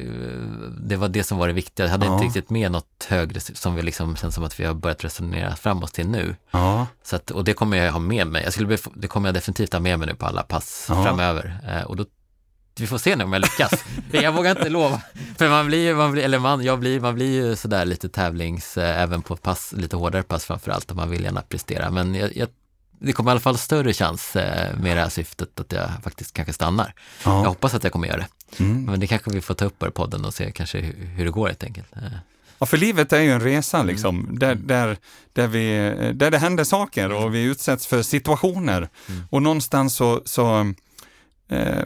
det 0.81 0.97
var 0.97 1.09
det 1.09 1.25
som 1.25 1.39
var 1.39 1.47
det 1.47 1.53
viktiga. 1.53 1.87
Jag 1.87 1.91
hade 1.91 2.07
Ja. 2.07 2.13
inte 2.15 2.25
riktigt 2.27 2.51
med 2.51 2.73
något 2.73 3.07
högre 3.09 3.41
som 3.41 3.75
vi 3.75 3.83
liksom 3.83 4.17
känns 4.17 4.35
som 4.35 4.45
att 4.45 4.61
vi 4.61 4.65
har 4.65 4.75
börjat 4.75 5.05
resonera 5.05 5.57
fram 5.57 5.83
oss 5.83 5.93
till 5.93 6.09
nu. 6.09 6.37
Ja, 6.51 6.87
Så 7.05 7.17
att, 7.17 7.31
och 7.31 7.45
det 7.45 7.53
kommer 7.55 7.77
jag 7.77 7.93
ha 7.93 7.99
med 8.01 8.27
mig. 8.27 8.43
Jag 8.45 8.53
skulle 8.53 8.79
det 8.95 9.09
kommer 9.09 9.29
jag 9.29 9.35
definitivt 9.35 9.73
ha 9.73 9.81
med 9.81 9.99
mig 9.99 10.09
nu 10.09 10.15
på 10.15 10.27
alla 10.27 10.43
pass 10.43 10.87
Ja. 10.89 11.05
framöver. 11.05 11.59
Eh, 11.69 11.83
och 11.83 11.97
då, 11.97 12.05
vi 12.81 12.87
får 12.87 12.99
se 12.99 13.17
nu 13.17 13.25
om 13.25 13.33
jag 13.33 13.43
lyckas. 13.43 13.85
Jag 14.11 14.33
vågar 14.33 14.51
inte 14.51 14.69
lova. 14.69 15.03
För 15.39 15.49
man 15.49 15.67
blir 15.67 15.79
ju, 15.79 15.95
man 15.95 16.13
blir, 16.13 16.23
eller 16.23 16.39
man, 16.39 16.65
jag 16.65 16.79
blir, 16.79 17.01
man 17.01 17.15
blir 17.15 17.33
ju 17.33 17.57
sådär 17.57 17.85
lite 17.85 18.09
tävlings, 18.09 18.79
eh, 18.79 19.03
även 19.03 19.23
på 19.23 19.37
pass, 19.37 19.75
lite 19.77 19.97
hårdare 19.97 20.23
pass 20.23 20.45
framförallt, 20.45 20.91
och 20.91 20.97
man 20.97 21.11
vill 21.11 21.25
gärna 21.25 21.43
prestera. 21.43 21.91
Men 21.91 22.15
jag, 22.15 22.37
jag, 22.37 22.49
det 22.99 23.13
kommer 23.13 23.31
i 23.31 23.33
alla 23.33 23.41
fall 23.41 23.59
större 23.59 23.93
chans 23.93 24.37
eh, 24.37 24.79
med 24.79 24.97
det 24.97 25.01
här 25.01 25.09
syftet 25.09 25.61
att 25.61 25.73
jag 25.73 25.91
faktiskt 26.03 26.35
kanske 26.35 26.53
stannar. 26.53 26.95
Jag 27.25 27.33
ja. 27.33 27.49
hoppas 27.49 27.75
att 27.75 27.85
jag 27.85 27.93
kommer 27.93 28.09
göra 28.09 28.19
det. 28.19 28.65
Mm. 28.65 28.85
Men 28.85 29.01
det 29.01 29.07
kanske 29.07 29.31
vi 29.31 29.41
får 29.41 29.55
ta 29.55 29.65
upp 29.65 29.83
i 29.83 29.91
podden 29.91 30.25
och 30.25 30.35
se 30.35 30.53
kanske 30.53 30.81
hur, 30.81 31.07
hur 31.07 31.25
det 31.25 31.31
går 31.31 31.47
helt 31.47 31.65
enkelt. 31.65 31.97
Eh, 31.97 32.03
ja, 32.59 32.67
för 32.67 32.77
livet 32.77 33.13
är 33.13 33.21
ju 33.21 33.31
en 33.31 33.41
resa 33.41 33.83
liksom, 33.83 34.21
Mm. 34.21 34.39
där, 34.39 34.55
där, 34.55 34.97
där, 35.33 35.47
vi, 35.47 35.93
där 36.15 36.31
det 36.31 36.39
händer 36.39 36.65
saker 36.65 37.13
och 37.13 37.35
vi 37.35 37.43
utsätts 37.43 37.87
för 37.87 38.03
situationer. 38.03 38.89
Mm. 39.09 39.23
Och 39.31 39.43
någonstans 39.43 39.95
så, 39.95 40.23
så 40.25 40.73
eh, 41.49 41.85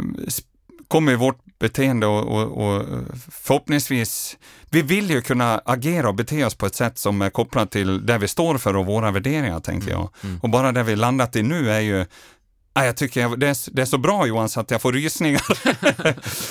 kommer 0.89 1.17
vårt 1.17 1.39
beteende 1.59 2.07
och, 2.07 2.23
och, 2.25 2.67
och 2.67 2.87
förhoppningsvis, 3.31 4.37
vi 4.71 4.83
vill 4.83 5.11
ju 5.11 5.23
kunna 5.23 5.61
agera 5.65 6.09
och 6.09 6.15
bete 6.15 6.45
oss 6.45 6.55
på 6.55 6.67
ett 6.67 6.75
sätt 6.75 6.99
som 6.99 7.23
är 7.23 7.31
kopplat 7.31 7.71
till 7.71 8.07
det 8.07 8.19
vi 8.19 8.29
står 8.29 8.59
för 8.59 8.77
och 8.77 8.87
våra 8.87 9.11
värderingar, 9.11 9.61
tänker 9.61 9.91
jag. 9.91 10.09
mm. 10.23 10.41
Och 10.43 10.51
bara 10.51 10.73
det 10.73 10.83
vi 10.83 10.97
landat 10.97 11.37
i 11.37 11.43
nu 11.43 11.71
är 11.71 11.81
ju 11.81 12.07
Ja, 12.79 12.85
jag 12.85 12.97
tycker 12.97 13.21
jag, 13.21 13.41
det, 13.41 13.49
är, 13.49 13.75
det 13.75 13.83
är 13.83 13.87
så 13.87 13.99
bra 13.99 14.27
Johan 14.27 14.49
så 14.49 14.61
att 14.61 14.71
jag 14.71 14.83
får 14.83 14.93
rysningar 14.93 15.43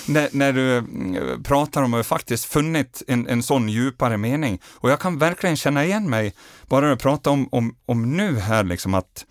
när, 0.12 0.30
när 0.32 0.54
du 0.54 0.78
mm, 0.78 1.44
pratar 1.44 1.84
om 1.84 1.94
att 1.94 1.98
jag 1.98 2.06
faktiskt 2.06 2.46
funnit 2.46 3.04
en, 3.08 3.28
en 3.28 3.44
sån 3.44 3.70
djupare 3.70 4.18
mening. 4.18 4.62
Och 4.72 4.90
jag 4.90 5.00
kan 5.00 5.18
verkligen 5.18 5.58
känna 5.58 5.86
igen 5.86 6.10
mig, 6.10 6.34
bara 6.68 6.90
du 6.90 6.96
pratar 6.98 7.32
om, 7.32 7.50
om, 7.52 7.76
om 7.86 8.18
nu 8.18 8.40
här, 8.40 8.64
liksom 8.64 8.94
att, 8.94 9.26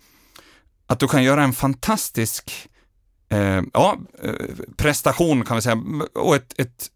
att 0.87 0.99
du 0.99 1.07
kan 1.07 1.23
göra 1.23 1.43
en 1.43 1.53
fantastisk 1.53 2.69
eh, 3.29 3.61
ja, 3.73 3.97
eh, 4.23 4.33
prestation 4.77 5.45
kan 5.45 5.55
vi 5.55 5.61
säga, 5.61 5.81
och 6.13 6.35
ett, 6.35 6.59
ett 6.59 6.89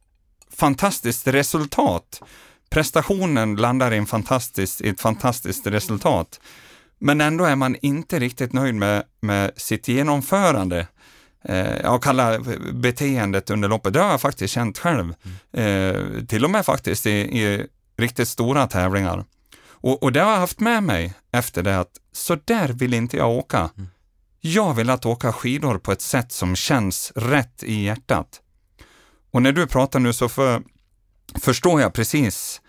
fantastiskt 0.57 1.27
resultat. 1.27 2.21
Prestationen 2.69 3.55
landar 3.55 3.93
i, 3.93 3.97
en 3.97 4.05
fantastisk, 4.05 4.81
i 4.81 4.89
ett 4.89 5.01
fantastiskt 5.01 5.67
resultat. 5.67 6.39
Men 6.99 7.21
ändå 7.21 7.45
är 7.45 7.55
man 7.55 7.75
inte 7.81 8.19
riktigt 8.19 8.53
nöjd 8.53 8.75
med, 8.75 9.03
med 9.21 9.51
sitt 9.55 9.87
genomförande. 9.87 10.87
Eh, 11.43 11.77
jag 11.83 12.03
kallar 12.03 12.39
beteendet 12.73 13.49
under 13.49 13.69
loppet, 13.69 13.93
det 13.93 13.99
har 13.99 14.11
jag 14.11 14.21
faktiskt 14.21 14.53
känt 14.53 14.77
själv. 14.77 15.13
Eh, 15.53 16.23
till 16.27 16.45
och 16.45 16.51
med 16.51 16.65
faktiskt 16.65 17.05
i, 17.05 17.11
i 17.11 17.67
riktigt 17.97 18.27
stora 18.27 18.67
tävlingar. 18.67 19.25
Och, 19.81 20.03
och 20.03 20.11
det 20.11 20.19
har 20.19 20.31
jag 20.31 20.39
haft 20.39 20.59
med 20.59 20.83
mig 20.83 21.13
efter 21.31 21.63
det 21.63 21.79
att 21.79 21.91
så 22.11 22.37
där 22.45 22.67
vill 22.67 22.93
inte 22.93 23.17
jag 23.17 23.29
åka. 23.29 23.69
Mm. 23.77 23.89
Jag 24.41 24.73
vill 24.73 24.89
att 24.89 25.05
åka 25.05 25.33
skidor 25.33 25.77
på 25.77 25.91
ett 25.91 26.01
sätt 26.01 26.31
som 26.31 26.55
känns 26.55 27.11
rätt 27.15 27.63
i 27.63 27.83
hjärtat. 27.83 28.41
Och 29.31 29.41
när 29.41 29.51
du 29.51 29.67
pratar 29.67 29.99
nu 29.99 30.13
så 30.13 30.29
för, 30.29 30.63
förstår 31.35 31.81
jag 31.81 31.93
precis 31.93 32.61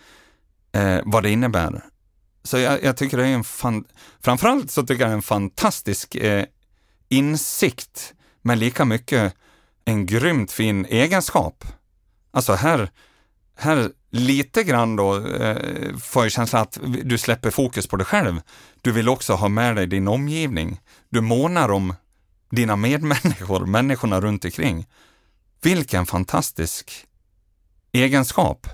eh, 0.73 0.99
vad 1.05 1.23
det 1.23 1.31
innebär. 1.31 1.85
Så 2.43 2.59
jag, 2.59 2.85
jag 2.85 2.97
tycker 2.97 3.17
det 3.17 3.27
är 3.27 3.35
en 3.35 3.45
fan, 3.45 3.85
framförallt 4.21 4.71
så 4.71 4.83
tycker 4.83 5.03
jag 5.03 5.09
det 5.09 5.13
är 5.13 5.17
en 5.17 5.23
fantastisk 5.23 6.15
eh, 6.15 6.45
insikt, 7.09 8.15
men 8.43 8.59
lika 8.59 8.85
mycket 8.85 9.35
en 9.85 10.07
grymt 10.07 10.53
fin 10.53 10.87
egenskap. 10.87 11.65
Alltså 12.31 12.53
här, 12.53 12.91
här 13.61 13.91
lite 14.11 14.63
grann 14.63 14.97
då 14.97 15.27
eh, 15.27 15.97
får 15.97 16.25
jag 16.25 16.33
känslan 16.33 16.63
att 16.63 16.79
du 17.05 17.19
släpper 17.19 17.51
fokus 17.51 17.87
på 17.87 17.97
dig 17.97 18.07
själv. 18.07 18.41
Du 18.83 18.93
vill 18.93 19.09
också 19.09 19.35
ha 19.35 19.49
med 19.49 19.77
dig 19.77 19.87
din 19.87 20.09
omgivning. 20.09 20.81
Du 21.09 21.21
månar 21.21 21.71
om 21.71 21.95
dina 22.51 22.77
medmänniskor, 22.77 23.67
människorna 23.67 24.21
runt 24.21 24.45
omkring. 24.45 24.87
Vilken 25.63 26.07
fantastisk 26.07 27.07
egenskap. 27.93 28.67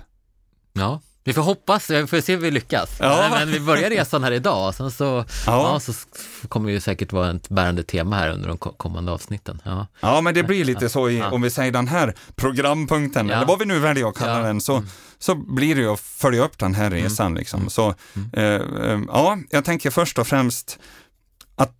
Ja, 0.73 1.01
vi 1.27 1.33
får 1.33 1.41
hoppas, 1.41 1.89
vi 1.89 2.07
får 2.07 2.21
se 2.21 2.35
om 2.35 2.41
vi 2.41 2.51
lyckas. 2.51 2.89
Ja. 2.99 3.27
Men 3.31 3.51
vi 3.51 3.59
börjar 3.59 3.89
resan 3.89 4.23
här 4.23 4.31
idag, 4.31 4.75
sen 4.75 4.91
så, 4.91 5.03
ja. 5.03 5.25
Ja. 5.45 5.79
så 5.79 5.93
kommer 6.49 6.69
ju 6.71 6.79
säkert 6.79 7.11
vara 7.13 7.31
ett 7.31 7.49
bärande 7.49 7.83
tema 7.83 8.15
här 8.15 8.29
under 8.29 8.47
de 8.47 8.57
ko- 8.57 8.71
kommande 8.77 9.11
avsnitten. 9.11 9.61
Ja. 9.65 9.87
Ja, 9.99 10.21
men 10.21 10.33
det 10.33 10.43
blir 10.43 10.65
lite 10.65 10.89
så 10.89 11.09
i, 11.09 11.21
om 11.23 11.41
vi 11.41 11.49
säger 11.49 11.71
den 11.71 11.87
här 11.87 12.13
programpunkten, 12.35 13.29
eller 13.29 13.45
vad 13.45 13.59
vi 13.59 13.65
nu 13.65 13.79
väljer 13.79 14.09
att 14.09 14.15
kalla. 14.17 14.31
Mm. 14.33 14.43
den, 14.45 14.61
så, 14.61 14.83
så 15.19 15.35
blir 15.35 15.75
det 15.75 15.81
ju 15.81 15.93
att 15.93 15.99
följa 15.99 16.43
upp 16.43 16.57
den 16.57 16.75
här 16.75 16.89
resan. 16.89 17.33
Liksom. 17.35 17.69
Så, 17.69 17.95
Mm. 18.15 18.61
eh, 18.81 18.99
ja, 19.07 19.37
jag 19.49 19.65
tänker 19.65 19.89
först 19.89 20.19
och 20.19 20.27
främst 20.27 20.79
att 21.55 21.73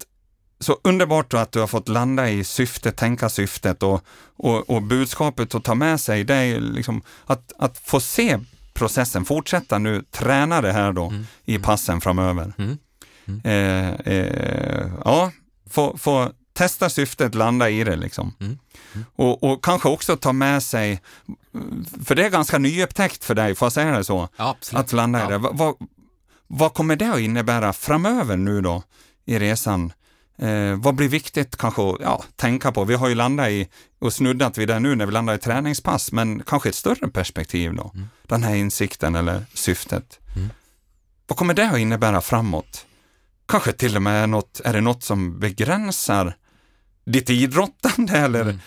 så 0.60 0.78
underbart 0.84 1.34
att 1.34 1.52
du 1.52 1.60
har 1.60 1.68
fått 1.68 1.88
landa 1.88 2.30
i 2.30 2.44
syftet, 2.44 2.96
tänka 2.96 3.30
syftet 3.30 3.84
och, 3.84 4.02
och, 4.38 4.70
och 4.70 4.82
budskapet 4.82 5.56
att 5.56 5.64
ta 5.64 5.76
med 5.76 6.00
sig, 6.02 6.24
det 6.24 6.36
är 6.36 6.60
liksom 6.60 7.02
att, 7.26 7.54
att 7.60 7.78
få 7.78 8.00
se 8.00 8.38
processen, 8.78 9.26
fortsätta 9.26 9.78
nu 9.78 10.04
träna 10.12 10.62
det 10.62 10.72
här 10.72 10.94
då 10.94 11.14
i 11.46 11.60
passen 11.60 12.02
framöver. 12.02 12.54
Mm. 12.58 12.78
Eh, 13.44 13.90
eh, 14.14 14.92
ja, 15.06 15.32
få, 15.70 15.98
få 15.98 16.32
testa 16.54 16.90
syftet, 16.90 17.36
landa 17.36 17.70
i 17.70 17.84
det 17.84 17.96
liksom. 17.96 18.34
Mm. 18.40 18.58
Och, 19.16 19.44
och 19.44 19.64
kanske 19.64 19.90
också 19.90 20.18
ta 20.18 20.34
med 20.34 20.64
sig, 20.64 21.02
för 22.06 22.16
det 22.16 22.26
är 22.26 22.30
ganska 22.30 22.58
nyupptäckt 22.58 23.24
för 23.24 23.36
dig, 23.36 23.56
får 23.56 23.66
jag 23.66 23.74
säga 23.74 23.98
det 23.98 24.04
så? 24.04 24.30
Ja. 24.38 24.58
Att 24.74 24.94
landa 24.94 25.20
i 25.20 25.22
Ja. 25.22 25.30
det. 25.30 25.38
Va, 25.38 25.52
va, 25.54 25.74
vad 26.48 26.74
kommer 26.74 26.96
det 26.96 27.14
att 27.14 27.20
innebära 27.20 27.74
framöver 27.74 28.38
nu 28.38 28.62
då 28.62 28.84
i 29.26 29.40
resan? 29.40 29.94
Eh, 30.42 30.76
vad 30.76 30.96
blir 30.96 31.08
viktigt 31.10 31.58
kanske 31.58 31.82
att 31.90 31.96
ja, 32.02 32.24
tänka 32.36 32.72
på? 32.72 32.84
Vi 32.84 32.94
har 32.96 33.08
ju 33.10 33.16
landat 33.16 33.50
i 33.50 33.68
och 34.00 34.14
snuddat 34.14 34.58
vid 34.58 34.68
det 34.68 34.80
nu 34.80 34.96
när 34.96 35.06
vi 35.06 35.12
landar 35.12 35.36
i 35.36 35.38
träningspass, 35.38 36.12
men 36.12 36.44
kanske 36.44 36.70
ett 36.70 36.76
större 36.76 37.08
perspektiv 37.08 37.74
då. 37.76 37.92
Mm. 37.96 38.08
Den 38.24 38.44
här 38.44 38.56
insikten 38.56 39.16
eller 39.16 39.46
syftet. 39.54 40.20
Vad 41.28 41.38
kommer 41.38 41.54
det 41.54 41.70
att 41.70 41.80
innebära 41.80 42.22
framåt? 42.22 42.86
Kanske 43.48 43.72
till 43.72 43.96
och 43.96 44.02
med 44.02 44.30
något, 44.30 44.62
är 44.66 44.74
det 44.74 44.82
något 44.82 45.04
som 45.04 45.40
begränsar 45.40 46.36
ditt 47.06 47.30
idrottande 47.30 48.14
eller 48.18 48.42
Mm. 48.42 48.60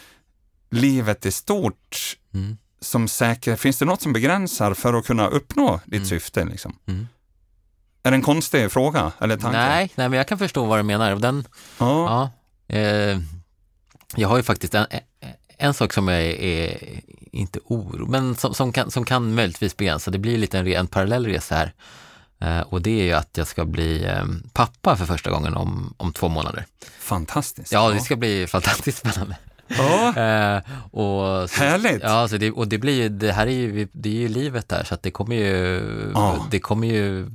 livet 0.70 1.26
i 1.26 1.32
stort? 1.32 2.16
Mm. 2.34 2.56
Som 2.80 3.08
säker, 3.08 3.56
finns 3.56 3.78
det 3.78 3.84
något 3.84 4.02
som 4.02 4.12
begränsar 4.12 4.74
för 4.74 4.94
att 4.94 5.06
kunna 5.06 5.26
uppnå 5.28 5.80
ditt 5.84 5.94
Mm. 5.94 6.08
syfte? 6.08 6.44
Liksom? 6.44 6.74
Är 8.02 8.10
det 8.10 8.16
en 8.16 8.22
konstig 8.22 8.72
fråga 8.72 9.12
eller 9.20 9.36
tanke? 9.36 9.58
Nej, 9.58 9.90
nej, 9.94 10.08
men 10.08 10.16
jag 10.16 10.28
kan 10.28 10.38
förstå 10.38 10.64
vad 10.64 10.78
du 10.78 10.82
menar. 10.82 11.16
Den, 11.16 11.44
Ja. 11.78 12.30
ja, 12.68 12.76
eh, 12.76 13.18
jag 14.16 14.28
har 14.28 14.36
ju 14.36 14.42
faktiskt 14.42 14.74
en, 14.74 14.86
en 15.58 15.74
sak 15.74 15.92
som 15.92 16.08
jag 16.08 16.22
är, 16.22 16.40
är 16.42 16.78
inte 17.32 17.58
oro, 17.64 18.06
men 18.06 18.34
som, 18.36 18.54
som, 18.54 18.72
kan, 18.72 18.90
som 18.90 19.04
kan 19.04 19.34
möjligtvis 19.34 19.76
begränsa. 19.76 20.10
Det 20.10 20.18
blir 20.18 20.38
lite 20.38 20.58
en, 20.58 20.66
en 20.66 20.86
parallell 20.86 21.26
resa 21.26 21.54
här. 21.54 21.72
Eh, 22.40 22.60
och 22.60 22.82
det 22.82 23.00
är 23.00 23.04
ju 23.04 23.12
att 23.12 23.36
jag 23.36 23.46
ska 23.46 23.64
bli 23.64 24.04
eh, 24.04 24.24
pappa 24.52 24.96
för 24.96 25.04
första 25.06 25.30
gången 25.30 25.56
om, 25.56 25.94
om 25.96 26.12
två 26.12 26.28
månader. 26.28 26.66
Fantastiskt. 26.98 27.72
Ja, 27.72 27.88
det 27.90 28.00
ska 28.00 28.16
bli 28.16 28.46
fantastiskt 28.46 28.98
spännande. 28.98 29.36
Ja. 29.78 30.08
Eh, 30.22 30.62
och 30.90 31.50
så, 31.50 31.62
Härligt. 31.64 32.02
Ja, 32.02 32.28
så 32.28 32.36
det, 32.36 32.50
och 32.50 32.68
det 32.68 32.78
blir 32.78 33.02
ju, 33.02 33.08
det 33.08 33.32
här 33.32 33.46
är 33.46 33.50
ju, 33.50 33.88
det 33.92 34.08
är 34.08 34.12
ju 34.20 34.28
livet 34.28 34.68
där, 34.68 34.84
så 34.84 34.94
att 34.94 35.02
det 35.02 35.10
kommer 35.10 35.36
ju, 35.36 35.82
Ja. 36.14 36.46
det 36.50 36.60
kommer 36.60 36.88
ju 36.88 37.26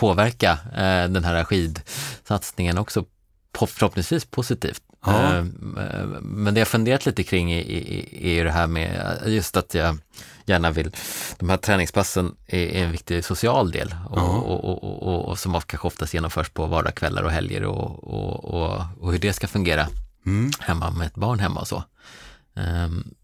påverka 0.00 0.58
eh, 0.76 1.10
den 1.10 1.24
här 1.24 1.44
skidsatsningen 1.44 2.78
också, 2.78 3.04
på, 3.52 3.66
förhoppningsvis 3.66 4.24
positivt. 4.24 4.82
Ja. 5.06 5.36
Eh, 5.36 5.44
men 6.20 6.54
det 6.54 6.60
jag 6.60 6.68
funderat 6.68 7.06
lite 7.06 7.22
kring 7.22 7.52
är, 7.52 8.28
ju 8.28 8.44
det 8.44 8.50
här 8.50 8.66
med 8.66 9.18
just 9.26 9.56
att 9.56 9.74
jag 9.74 9.98
gärna 10.46 10.70
vill, 10.70 10.90
de 11.38 11.48
här 11.50 11.56
träningspassen 11.56 12.34
är, 12.46 12.84
en 12.84 12.92
viktig 12.92 13.24
social 13.24 13.70
del 13.70 13.94
och, 14.10 14.18
Ja. 14.18 14.22
och, 14.22 14.64
och, 14.64 14.84
och, 14.84 15.02
och, 15.02 15.28
och 15.28 15.38
som 15.38 15.52
kanske 15.52 15.86
oftast 15.88 16.14
genomförs 16.14 16.48
på 16.48 16.66
vardagskvällar 16.66 17.22
och 17.22 17.30
helger 17.30 17.64
och, 17.64 18.04
och, 18.04 18.44
och, 18.44 18.82
och 19.00 19.12
hur 19.12 19.18
det 19.18 19.32
ska 19.32 19.46
fungera 19.48 19.86
Mm. 20.26 20.50
hemma 20.60 20.90
med 20.90 21.06
ett 21.06 21.14
barn 21.14 21.38
hemma 21.38 21.60
och 21.60 21.68
så. 21.68 21.84
Ehm, 22.56 23.14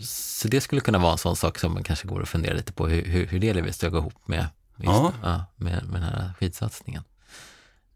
så 0.00 0.48
det 0.48 0.60
skulle 0.60 0.80
kunna 0.80 0.98
vara 0.98 1.12
en 1.12 1.18
sån 1.18 1.36
sak 1.36 1.58
som 1.58 1.74
man 1.74 1.82
kanske 1.82 2.08
går 2.08 2.20
och 2.20 2.28
funderar 2.28 2.54
lite 2.54 2.72
på 2.72 2.86
hur, 2.88 3.26
hur, 3.26 3.40
det 3.40 3.54
livet 3.54 3.74
ska 3.74 3.88
gå 3.88 3.98
ihop 3.98 4.28
med, 4.28 4.46
just, 4.76 4.86
Ja. 4.92 5.12
ja, 5.22 5.44
med, 5.56 5.72
med 5.84 6.02
den 6.02 6.02
här 6.02 6.32
skidsatsningen. 6.40 7.02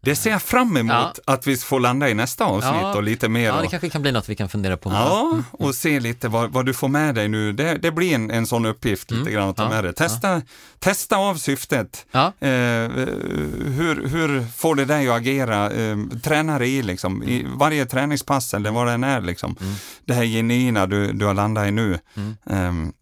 Det 0.01 0.15
ser 0.15 0.29
jag 0.31 0.41
fram 0.41 0.77
emot 0.77 0.91
Ja. 1.25 1.33
att 1.33 1.47
vi 1.47 1.57
får 1.57 1.79
landa 1.79 2.09
i 2.09 2.13
nästa 2.13 2.45
avsnitt 2.45 2.73
Ja. 2.81 2.95
och 2.95 3.03
lite 3.03 3.29
mer. 3.29 3.45
Ja, 3.45 3.61
det 3.61 3.67
kanske 3.67 3.89
kan 3.89 4.01
bli 4.01 4.11
något 4.11 4.29
vi 4.29 4.35
kan 4.35 4.49
fundera 4.49 4.77
på. 4.77 4.89
ja, 4.91 5.43
och 5.51 5.75
se 5.75 5.99
lite 5.99 6.27
vad, 6.27 6.51
vad 6.51 6.65
du 6.65 6.73
får 6.73 6.87
med 6.87 7.15
dig 7.15 7.27
nu. 7.27 7.53
Det, 7.53 7.75
det 7.77 7.91
blir 7.91 8.15
en, 8.15 8.31
en 8.31 8.47
sån 8.47 8.65
uppgift 8.65 9.11
lite 9.11 9.31
grann 9.31 9.49
att 9.49 9.55
ta 9.55 9.63
Mm. 9.63 9.75
Ja. 9.75 9.81
med 9.81 9.83
dig. 9.83 9.93
Testa, 9.93 10.41
testa 10.79 11.17
av 11.17 11.35
syftet. 11.35 12.05
Eh, 12.11 12.19
hur, 12.39 14.07
hur 14.07 14.45
får 14.51 14.75
det 14.75 14.85
dig 14.85 15.09
att 15.09 15.15
agera? 15.17 15.71
Eh, 15.71 15.97
träna 16.23 16.59
dig 16.59 16.75
i 16.77 16.81
liksom, 16.81 17.23
i 17.23 17.45
varje 17.55 17.85
träningspass 17.85 18.53
eller 18.53 18.71
vad 18.71 18.87
det 18.87 18.93
än 18.93 19.03
är 19.03 19.21
liksom. 19.21 19.55
Mm. 19.61 19.73
Det 20.05 20.13
här 20.13 20.23
genuina 20.25 20.85
du, 20.85 21.11
du 21.13 21.25
har 21.25 21.33
landat 21.33 21.67
i 21.67 21.71
nu. 21.71 21.99
Mm. 22.15 22.35
Eh, 22.49 22.93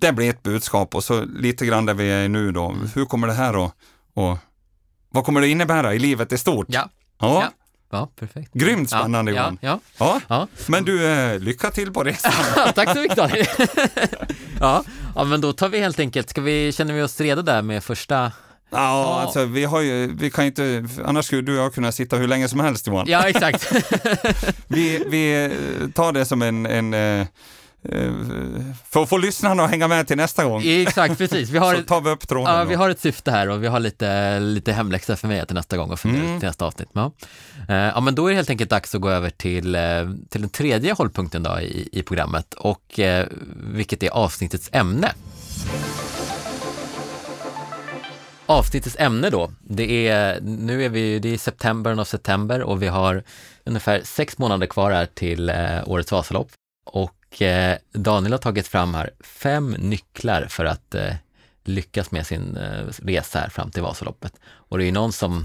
det 0.00 0.12
blir 0.12 0.30
ett 0.30 0.42
budskap 0.42 0.94
och 0.94 1.04
så 1.04 1.24
lite 1.24 1.66
grann 1.66 1.86
där 1.86 1.94
vi 1.94 2.10
är 2.10 2.28
nu 2.28 2.52
då. 2.52 2.68
Mm. 2.68 2.88
Hur 2.94 3.04
kommer 3.04 3.26
det 3.26 3.32
här 3.32 3.64
att, 3.66 3.74
och 4.14 4.38
vad 5.10 5.24
kommer 5.24 5.40
det 5.40 5.48
innebära 5.48 5.94
i 5.94 5.98
livet 5.98 6.32
i 6.32 6.38
stort? 6.38 6.66
Ja. 6.68 6.88
Ja, 7.20 7.42
Ja. 7.42 7.50
Ja, 7.92 8.08
perfekt. 8.18 8.52
Grymt 8.54 8.90
spännande 8.90 9.32
Johan. 9.32 9.58
ja, 9.60 9.80
Ja. 9.98 10.20
ja. 10.28 10.46
Men 10.66 10.84
du, 10.84 11.06
eh, 11.06 11.38
lycka 11.38 11.70
till 11.70 11.92
på 11.92 12.04
resan. 12.04 12.32
Tack 12.74 12.92
så 12.92 12.98
mycket 13.00 13.16
Daniel. 13.16 13.46
ja. 14.60 14.84
ja, 15.14 15.24
men 15.24 15.40
då 15.40 15.52
tar 15.52 15.68
vi 15.68 15.80
helt 15.80 16.00
enkelt, 16.00 16.30
ska 16.30 16.40
vi, 16.40 16.72
känner 16.72 16.94
vi 16.94 17.02
oss 17.02 17.20
redo 17.20 17.42
där 17.42 17.62
med 17.62 17.84
första? 17.84 18.32
Ja, 18.70 19.20
alltså 19.20 19.44
vi 19.44 19.64
har 19.64 19.80
ju, 19.80 20.14
vi 20.16 20.30
kan 20.30 20.44
inte, 20.44 20.84
annars 21.04 21.24
skulle 21.26 21.42
du 21.42 21.58
och 21.58 21.64
jag 21.64 21.74
kunna 21.74 21.92
sitta 21.92 22.16
hur 22.16 22.28
länge 22.28 22.48
som 22.48 22.60
helst 22.60 22.86
Johan. 22.86 23.06
Ja, 23.08 23.28
exakt. 23.28 23.72
Vi, 24.68 25.04
vi 25.08 25.44
eh, 25.44 25.90
tar 25.90 26.12
det 26.12 26.24
som 26.24 26.42
en, 26.42 26.66
en 26.66 26.94
eh, 26.94 27.26
för 28.88 29.02
att 29.02 29.08
få 29.08 29.16
lyssnarna 29.18 29.64
att 29.64 29.70
hänga 29.70 29.88
med 29.88 30.06
till 30.06 30.16
nästa 30.16 30.44
gång. 30.44 30.62
exakt, 30.64 31.18
precis. 31.18 31.48
Vi 31.50 31.58
har, 31.58 31.74
Så 31.74 31.82
tar 31.82 32.00
vi 32.00 32.10
upp 32.10 32.28
tråden. 32.28 32.54
ja, 32.54 32.62
då. 32.62 32.68
vi 32.68 32.74
har 32.74 32.90
ett 32.90 33.00
syfte 33.00 33.30
här 33.30 33.48
och 33.48 33.62
vi 33.62 33.66
har 33.66 33.80
lite, 33.80 34.38
lite 34.40 34.72
hemläxa 34.72 35.16
för 35.16 35.28
mig 35.28 35.46
till 35.46 35.54
nästa 35.54 35.76
gång 35.76 35.90
och 35.90 36.00
fundera 36.00 36.24
Mm. 36.24 36.40
till 36.40 36.46
nästa 36.46 36.66
avsnitt. 36.66 36.88
Ja. 36.92 37.12
Eh, 37.68 37.74
ja, 37.76 38.00
men 38.00 38.14
då 38.14 38.26
är 38.26 38.30
det 38.30 38.36
helt 38.36 38.50
enkelt 38.50 38.70
dags 38.70 38.94
att 38.94 39.00
gå 39.00 39.10
över 39.10 39.30
till, 39.30 39.74
eh, 39.74 39.80
till 40.28 40.40
den 40.40 40.50
tredje 40.50 40.92
hållpunkten 40.92 41.42
då 41.42 41.60
i, 41.60 41.88
i 41.92 42.02
programmet 42.02 42.54
och 42.54 42.98
eh, 42.98 43.26
vilket 43.56 44.02
är 44.02 44.10
avsnittets 44.10 44.68
ämne. 44.72 45.12
Avsnittets 48.46 48.96
ämne 48.98 49.30
då, 49.30 49.50
det 49.60 50.08
är, 50.08 50.40
nu 50.40 50.84
är 50.84 50.88
vi, 50.88 51.18
det 51.18 51.34
är 51.34 51.38
september 51.38 52.00
och 52.00 52.06
september 52.06 52.62
och 52.62 52.82
vi 52.82 52.88
har 52.88 53.22
ungefär 53.64 54.00
sex 54.04 54.38
månader 54.38 54.66
kvar 54.66 54.90
här 54.90 55.06
till 55.06 55.48
eh, 55.48 55.56
årets 55.88 56.12
Vasalopp. 56.12 56.48
Och 56.86 57.12
eh, 57.38 57.78
Daniel 57.92 58.32
har 58.32 58.38
tagit 58.38 58.68
fram 58.68 58.94
här 58.94 59.10
fem 59.20 59.70
nycklar 59.70 60.46
för 60.48 60.64
att 60.64 60.94
eh, 60.94 61.14
lyckas 61.64 62.10
med 62.10 62.26
sin 62.26 62.56
eh, 62.56 62.86
resa 63.02 63.38
här 63.38 63.48
fram 63.48 63.70
till 63.70 63.82
Vasaloppet. 63.82 64.32
Och 64.44 64.78
det 64.78 64.84
är 64.84 64.86
ju 64.86 64.92
någon 64.92 65.12
som, 65.12 65.44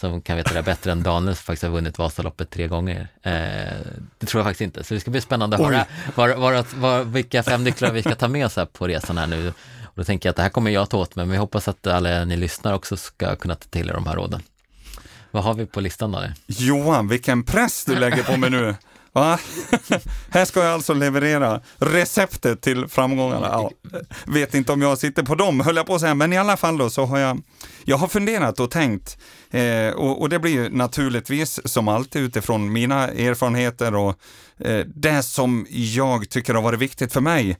som 0.00 0.22
kan 0.22 0.36
veta 0.36 0.54
det 0.54 0.62
bättre 0.62 0.92
än 0.92 1.02
Daniel 1.02 1.36
som 1.36 1.42
faktiskt 1.42 1.62
har 1.62 1.70
vunnit 1.70 1.98
Vasaloppet 1.98 2.50
tre 2.50 2.66
gånger. 2.66 3.08
Eh, 3.22 3.32
det 4.18 4.26
tror 4.26 4.40
jag 4.40 4.46
faktiskt 4.46 4.60
inte, 4.60 4.84
så 4.84 4.94
det 4.94 5.00
ska 5.00 5.10
bli 5.10 5.20
spännande 5.20 5.56
att 5.56 5.62
höra 5.62 5.86
var, 6.14 6.34
var, 6.34 6.64
var, 6.76 7.04
vilka 7.04 7.42
fem 7.42 7.64
nycklar 7.64 7.92
vi 7.92 8.02
ska 8.02 8.14
ta 8.14 8.28
med 8.28 8.46
oss 8.46 8.56
här 8.56 8.66
på 8.66 8.86
resan 8.86 9.18
här 9.18 9.26
nu. 9.26 9.48
Och 9.82 9.94
då 9.94 10.04
tänker 10.04 10.28
jag 10.28 10.30
att 10.30 10.36
det 10.36 10.42
här 10.42 10.50
kommer 10.50 10.70
jag 10.70 10.90
ta 10.90 10.98
åt 10.98 11.16
mig, 11.16 11.26
men 11.26 11.32
vi 11.32 11.38
hoppas 11.38 11.68
att 11.68 11.86
alla 11.86 12.24
ni 12.24 12.36
lyssnar 12.36 12.74
också 12.74 12.96
ska 12.96 13.36
kunna 13.36 13.54
ta 13.54 13.68
till 13.68 13.88
er 13.88 13.92
de 13.92 14.06
här 14.06 14.16
råden. 14.16 14.42
Vad 15.30 15.44
har 15.44 15.54
vi 15.54 15.66
på 15.66 15.80
listan 15.80 16.12
Daniel? 16.12 16.32
Johan, 16.46 17.08
vilken 17.08 17.42
press 17.42 17.84
du 17.84 17.96
lägger 17.96 18.22
på 18.22 18.36
mig 18.36 18.50
nu. 18.50 18.74
Va? 19.18 19.38
Här 20.30 20.44
ska 20.44 20.60
jag 20.64 20.72
alltså 20.74 20.94
leverera 20.94 21.60
receptet 21.78 22.60
till 22.60 22.88
framgångarna. 22.88 23.46
Ja, 23.46 23.70
vet 24.26 24.54
inte 24.54 24.72
om 24.72 24.82
jag 24.82 24.98
sitter 24.98 25.22
på 25.22 25.34
dem, 25.34 25.60
höll 25.60 25.76
jag 25.76 25.86
på 25.86 25.94
att 25.94 26.00
säga, 26.00 26.14
men 26.14 26.32
i 26.32 26.38
alla 26.38 26.56
fall 26.56 26.78
då 26.78 26.90
så 26.90 27.04
har 27.04 27.18
jag, 27.18 27.42
jag 27.84 27.96
har 27.96 28.08
funderat 28.08 28.60
och 28.60 28.70
tänkt 28.70 29.18
eh, 29.50 29.88
och, 29.88 30.20
och 30.20 30.28
det 30.28 30.38
blir 30.38 30.52
ju 30.52 30.70
naturligtvis 30.70 31.60
som 31.64 31.88
alltid 31.88 32.22
utifrån 32.22 32.72
mina 32.72 33.08
erfarenheter 33.08 33.94
och 33.94 34.18
eh, 34.58 34.84
det 34.94 35.22
som 35.22 35.66
jag 35.70 36.28
tycker 36.28 36.54
har 36.54 36.62
varit 36.62 36.80
viktigt 36.80 37.12
för 37.12 37.20
mig 37.20 37.56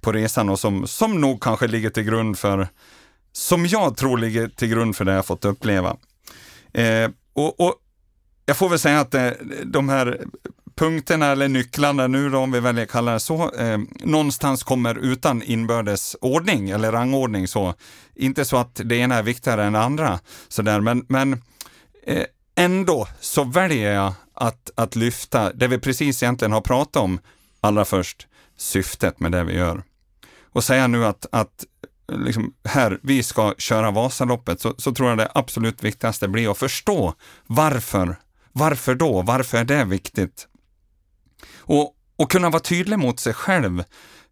på 0.00 0.12
resan 0.12 0.48
och 0.48 0.58
som, 0.58 0.86
som 0.86 1.20
nog 1.20 1.42
kanske 1.42 1.66
ligger 1.66 1.90
till 1.90 2.02
grund 2.02 2.38
för, 2.38 2.68
som 3.32 3.66
jag 3.66 3.96
tror 3.96 4.18
ligger 4.18 4.48
till 4.48 4.68
grund 4.68 4.96
för 4.96 5.04
det 5.04 5.12
jag 5.12 5.26
fått 5.26 5.44
uppleva. 5.44 5.96
Eh, 6.72 7.10
och, 7.32 7.60
och 7.60 7.74
jag 8.46 8.56
får 8.56 8.68
väl 8.68 8.78
säga 8.78 9.00
att 9.00 9.14
eh, 9.14 9.30
de 9.64 9.88
här 9.88 10.24
punkterna 10.76 11.26
eller 11.26 11.48
nycklarna 11.48 12.06
nu 12.06 12.30
då, 12.30 12.38
om 12.38 12.52
vi 12.52 12.60
väljer 12.60 12.84
att 12.84 12.90
kalla 12.90 13.12
det 13.12 13.20
så, 13.20 13.54
eh, 13.54 13.78
någonstans 14.00 14.62
kommer 14.62 14.94
utan 14.94 15.42
inbördes 15.42 16.16
ordning 16.20 16.70
eller 16.70 16.92
rangordning 16.92 17.48
så. 17.48 17.74
Inte 18.14 18.44
så 18.44 18.56
att 18.56 18.80
det 18.84 18.96
ena 18.96 19.14
är 19.14 19.22
viktigare 19.22 19.64
än 19.64 19.72
det 19.72 19.80
andra, 19.80 20.18
sådär, 20.48 20.80
men, 20.80 21.04
men 21.08 21.42
eh, 22.06 22.24
ändå 22.54 23.08
så 23.20 23.44
väljer 23.44 23.94
jag 23.94 24.12
att, 24.34 24.70
att 24.74 24.96
lyfta 24.96 25.52
det 25.52 25.68
vi 25.68 25.78
precis 25.78 26.22
egentligen 26.22 26.52
har 26.52 26.60
pratat 26.60 27.02
om 27.02 27.18
allra 27.60 27.84
först, 27.84 28.26
syftet 28.56 29.20
med 29.20 29.32
det 29.32 29.44
vi 29.44 29.54
gör. 29.54 29.82
Och 30.52 30.64
säga 30.64 30.86
nu 30.86 31.06
att, 31.06 31.26
att 31.32 31.64
liksom, 32.12 32.54
här, 32.64 32.98
vi 33.02 33.22
ska 33.22 33.54
köra 33.58 33.90
Vasaloppet, 33.90 34.60
så, 34.60 34.74
så 34.78 34.92
tror 34.92 35.08
jag 35.08 35.18
det 35.18 35.30
absolut 35.34 35.84
viktigaste 35.84 36.28
blir 36.28 36.50
att 36.50 36.58
förstå 36.58 37.14
varför. 37.46 38.16
Varför 38.52 38.94
då? 38.94 39.22
Varför 39.22 39.58
är 39.58 39.64
det 39.64 39.84
viktigt? 39.84 40.48
Och, 41.66 41.92
och 42.16 42.30
kunna 42.30 42.50
vara 42.50 42.62
tydlig 42.62 42.98
mot 42.98 43.20
sig 43.20 43.34
själv. 43.34 43.84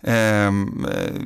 Ehm, 0.03 0.87
eh, 0.93 1.23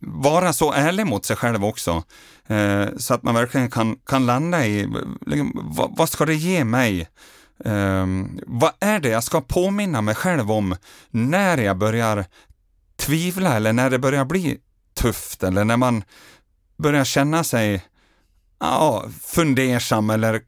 vara 0.00 0.52
så 0.52 0.72
ärlig 0.72 1.06
mot 1.06 1.24
sig 1.24 1.36
själv 1.36 1.64
också. 1.64 2.02
Eh, 2.46 2.86
så 2.96 3.14
att 3.14 3.22
man 3.22 3.34
verkligen 3.34 3.70
kan, 3.70 3.96
kan 3.96 4.26
landa 4.26 4.66
i, 4.66 4.88
liksom, 5.26 5.52
vad, 5.76 5.96
vad 5.96 6.08
ska 6.08 6.26
det 6.26 6.34
ge 6.34 6.64
mig? 6.64 7.08
Eh, 7.64 8.06
vad 8.46 8.72
är 8.80 9.00
det 9.00 9.08
jag 9.08 9.24
ska 9.24 9.40
påminna 9.40 10.00
mig 10.00 10.14
själv 10.14 10.50
om 10.50 10.76
när 11.10 11.58
jag 11.58 11.78
börjar 11.78 12.24
tvivla 12.96 13.56
eller 13.56 13.72
när 13.72 13.90
det 13.90 13.98
börjar 13.98 14.24
bli 14.24 14.58
tufft 14.94 15.42
eller 15.42 15.64
när 15.64 15.76
man 15.76 16.04
börjar 16.76 17.04
känna 17.04 17.44
sig 17.44 17.84
ja, 18.60 19.04
fundersam 19.22 20.10
eller 20.10 20.40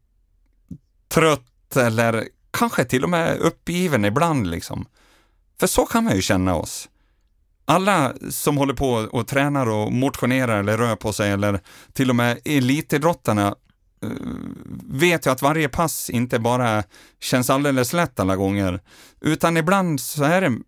trött 1.09 1.77
eller 1.77 2.29
kanske 2.51 2.85
till 2.85 3.05
och 3.05 3.11
med 3.11 3.39
uppgiven 3.39 4.05
ibland 4.05 4.47
liksom. 4.47 4.87
För 5.61 5.67
så 5.67 5.87
kan 5.87 6.05
man 6.05 6.17
ju 6.17 6.23
känna 6.23 6.55
oss. 6.55 6.89
Alla 7.65 8.13
som 8.31 8.57
håller 8.57 8.75
på 8.75 8.91
och 8.91 9.29
tränar 9.29 9.69
och 9.69 9.93
motionerar 9.93 10.61
eller 10.61 10.79
rör 10.79 10.97
på 10.97 11.13
sig 11.13 11.31
eller 11.31 11.61
till 11.93 12.11
och 12.11 12.17
med 12.17 12.41
elitidrottarna 12.45 13.47
eh, 14.03 14.11
vet 14.91 15.27
ju 15.27 15.31
att 15.31 15.43
varje 15.43 15.69
pass 15.69 16.11
inte 16.11 16.39
bara 16.39 16.83
känns 17.21 17.51
alldeles 17.51 17.93
lätt 17.93 18.21
alla 18.21 18.37
gånger, 18.37 18.81
utan 19.21 19.57
ibland 19.57 20.01
så 20.01 20.25
är 20.25 20.41
det 20.41 20.59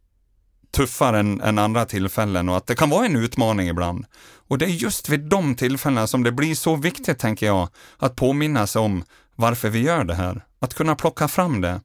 tuffare 0.72 1.18
än, 1.18 1.40
än 1.40 1.58
andra 1.58 1.84
tillfällen 1.84 2.48
och 2.48 2.56
att 2.56 2.66
det 2.66 2.74
kan 2.74 2.90
vara 2.90 3.06
en 3.06 3.16
utmaning 3.16 3.68
ibland. 3.68 4.06
Och 4.48 4.58
det 4.58 4.64
är 4.64 4.68
just 4.68 5.08
vid 5.08 5.20
de 5.20 5.54
tillfällena 5.54 6.06
som 6.06 6.22
det 6.22 6.32
blir 6.32 6.54
så 6.54 6.76
viktigt, 6.76 7.18
tänker 7.18 7.46
jag, 7.46 7.68
att 7.98 8.16
påminnas 8.16 8.76
om 8.76 9.04
varför 9.36 9.68
vi 9.68 9.80
gör 9.80 10.04
det 10.04 10.14
här. 10.14 10.44
Att 10.62 10.74
kunna 10.74 10.94
plocka 10.94 11.28
fram 11.28 11.60
det. 11.60 11.80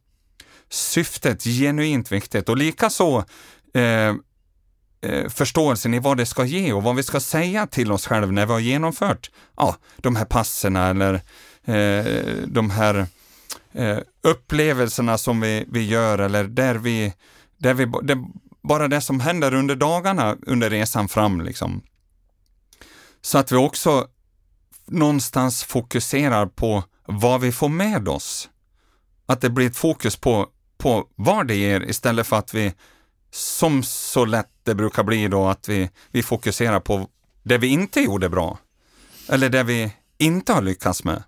Syftet 0.70 1.44
genuint 1.44 2.12
viktigt 2.12 2.50
och 2.50 2.58
likaså 2.58 3.26
eh, 3.74 4.16
eh, 5.02 5.30
förståelsen 5.30 5.94
i 5.94 6.00
vad 6.00 6.18
det 6.18 6.26
ska 6.26 6.46
ge 6.46 6.74
och 6.74 6.84
vad 6.84 6.96
vi 6.96 7.04
ska 7.04 7.20
säga 7.20 7.68
till 7.68 7.92
oss 7.92 8.08
själva 8.08 8.32
när 8.32 8.46
vi 8.46 8.52
har 8.52 8.60
genomfört 8.60 9.32
ja, 9.58 9.76
de 9.98 10.16
här 10.16 10.26
passerna 10.26 10.88
eller 10.90 11.14
eh, 11.66 12.06
de 12.48 12.70
här 12.70 13.08
eh, 13.72 13.98
upplevelserna 14.22 15.18
som 15.18 15.42
vi, 15.42 15.66
vi 15.68 15.88
gör 15.88 16.20
eller 16.20 16.44
där 16.44 16.76
vi, 16.76 17.14
där 17.58 17.74
vi 17.74 17.86
det, 18.04 18.26
bara 18.64 18.88
det 18.88 19.02
som 19.02 19.20
händer 19.20 19.54
under 19.54 19.76
dagarna 19.76 20.38
under 20.42 20.70
resan 20.70 21.10
fram 21.10 21.42
liksom. 21.42 21.82
Så 23.22 23.38
att 23.38 23.52
vi 23.52 23.56
också 23.56 24.08
någonstans 24.86 25.64
fokuserar 25.64 26.46
på 26.46 26.84
vad 27.06 27.42
vi 27.42 27.52
får 27.52 27.70
med 27.70 28.08
oss. 28.08 28.50
Att 29.28 29.42
det 29.42 29.50
blir 29.50 29.68
ett 29.68 29.78
fokus 29.78 30.16
på, 30.16 30.48
på 30.78 31.08
vad 31.16 31.48
det 31.48 31.56
ger 31.56 31.90
istället 31.90 32.28
för 32.28 32.36
att 32.36 32.54
vi, 32.54 32.74
som 33.32 33.84
så 33.84 34.26
lätt 34.26 34.50
det 34.64 34.76
brukar 34.76 35.04
bli 35.04 35.28
då, 35.28 35.48
att 35.48 35.70
vi, 35.70 35.90
vi 36.12 36.24
fokuserar 36.24 36.80
på 36.80 37.08
det 37.44 37.58
vi 37.58 37.68
inte 37.68 38.02
gjorde 38.02 38.30
bra. 38.30 38.60
Eller 39.30 39.50
det 39.50 39.64
vi 39.64 39.94
inte 40.18 40.54
har 40.54 40.62
lyckats 40.62 41.04
med. 41.04 41.24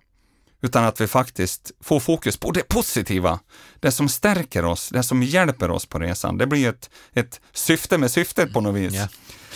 Utan 0.62 0.84
att 0.84 1.00
vi 1.00 1.06
faktiskt 1.06 1.70
får 1.80 2.00
fokus 2.00 2.36
på 2.36 2.50
det 2.50 2.68
positiva. 2.68 3.40
Det 3.80 3.92
som 3.92 4.08
stärker 4.08 4.64
oss, 4.64 4.88
det 4.88 5.02
som 5.02 5.22
hjälper 5.22 5.70
oss 5.70 5.86
på 5.86 5.98
resan. 5.98 6.38
Det 6.38 6.46
blir 6.46 6.68
ett, 6.68 6.90
ett 7.12 7.40
syfte 7.52 7.98
med 7.98 8.10
syftet 8.10 8.52
på 8.52 8.60
något 8.60 8.74
vis. 8.74 8.94
Ja. 8.94 9.08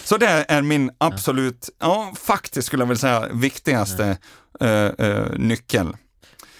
Så 0.04 0.16
det 0.16 0.44
är 0.48 0.62
min 0.62 0.90
absolut, 0.98 1.70
ja 1.78 2.12
faktiskt 2.20 2.66
skulle 2.66 2.82
jag 2.82 2.88
vilja 2.88 3.00
säga, 3.00 3.28
viktigaste 3.32 4.16
eh, 4.60 4.68
eh, 4.68 5.26
nyckel. 5.36 5.96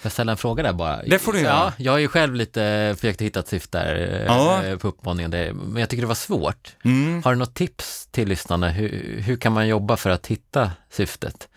Jag 0.05 0.11
ställa 0.11 0.31
en 0.31 0.37
fråga 0.37 0.63
där 0.63 0.73
bara? 0.73 1.03
Det 1.03 1.19
får 1.19 1.33
du 1.33 1.39
göra. 1.39 1.53
Ja, 1.53 1.73
jag 1.77 1.91
har 1.91 1.99
ju 1.99 2.07
själv 2.07 2.35
lite 2.35 2.93
försökt 2.99 3.21
hitta 3.21 3.39
ett 3.39 3.47
syfte 3.47 3.77
där 3.77 4.21
eh, 4.21 4.25
Ja. 4.25 4.61
på 4.79 4.87
uppmaningen, 4.87 5.31
men 5.55 5.79
jag 5.79 5.89
tycker 5.89 6.01
det 6.01 6.07
var 6.07 6.15
svårt. 6.15 6.75
Mm. 6.83 7.23
Har 7.23 7.31
du 7.33 7.39
något 7.39 7.53
tips 7.55 8.07
till 8.11 8.27
lyssnarna? 8.27 8.69
Hur, 8.69 9.21
hur 9.21 9.37
kan 9.37 9.53
man 9.53 9.67
jobba 9.67 9.97
för 9.97 10.09
att 10.09 10.27
hitta 10.27 10.71
syftet? 10.91 11.47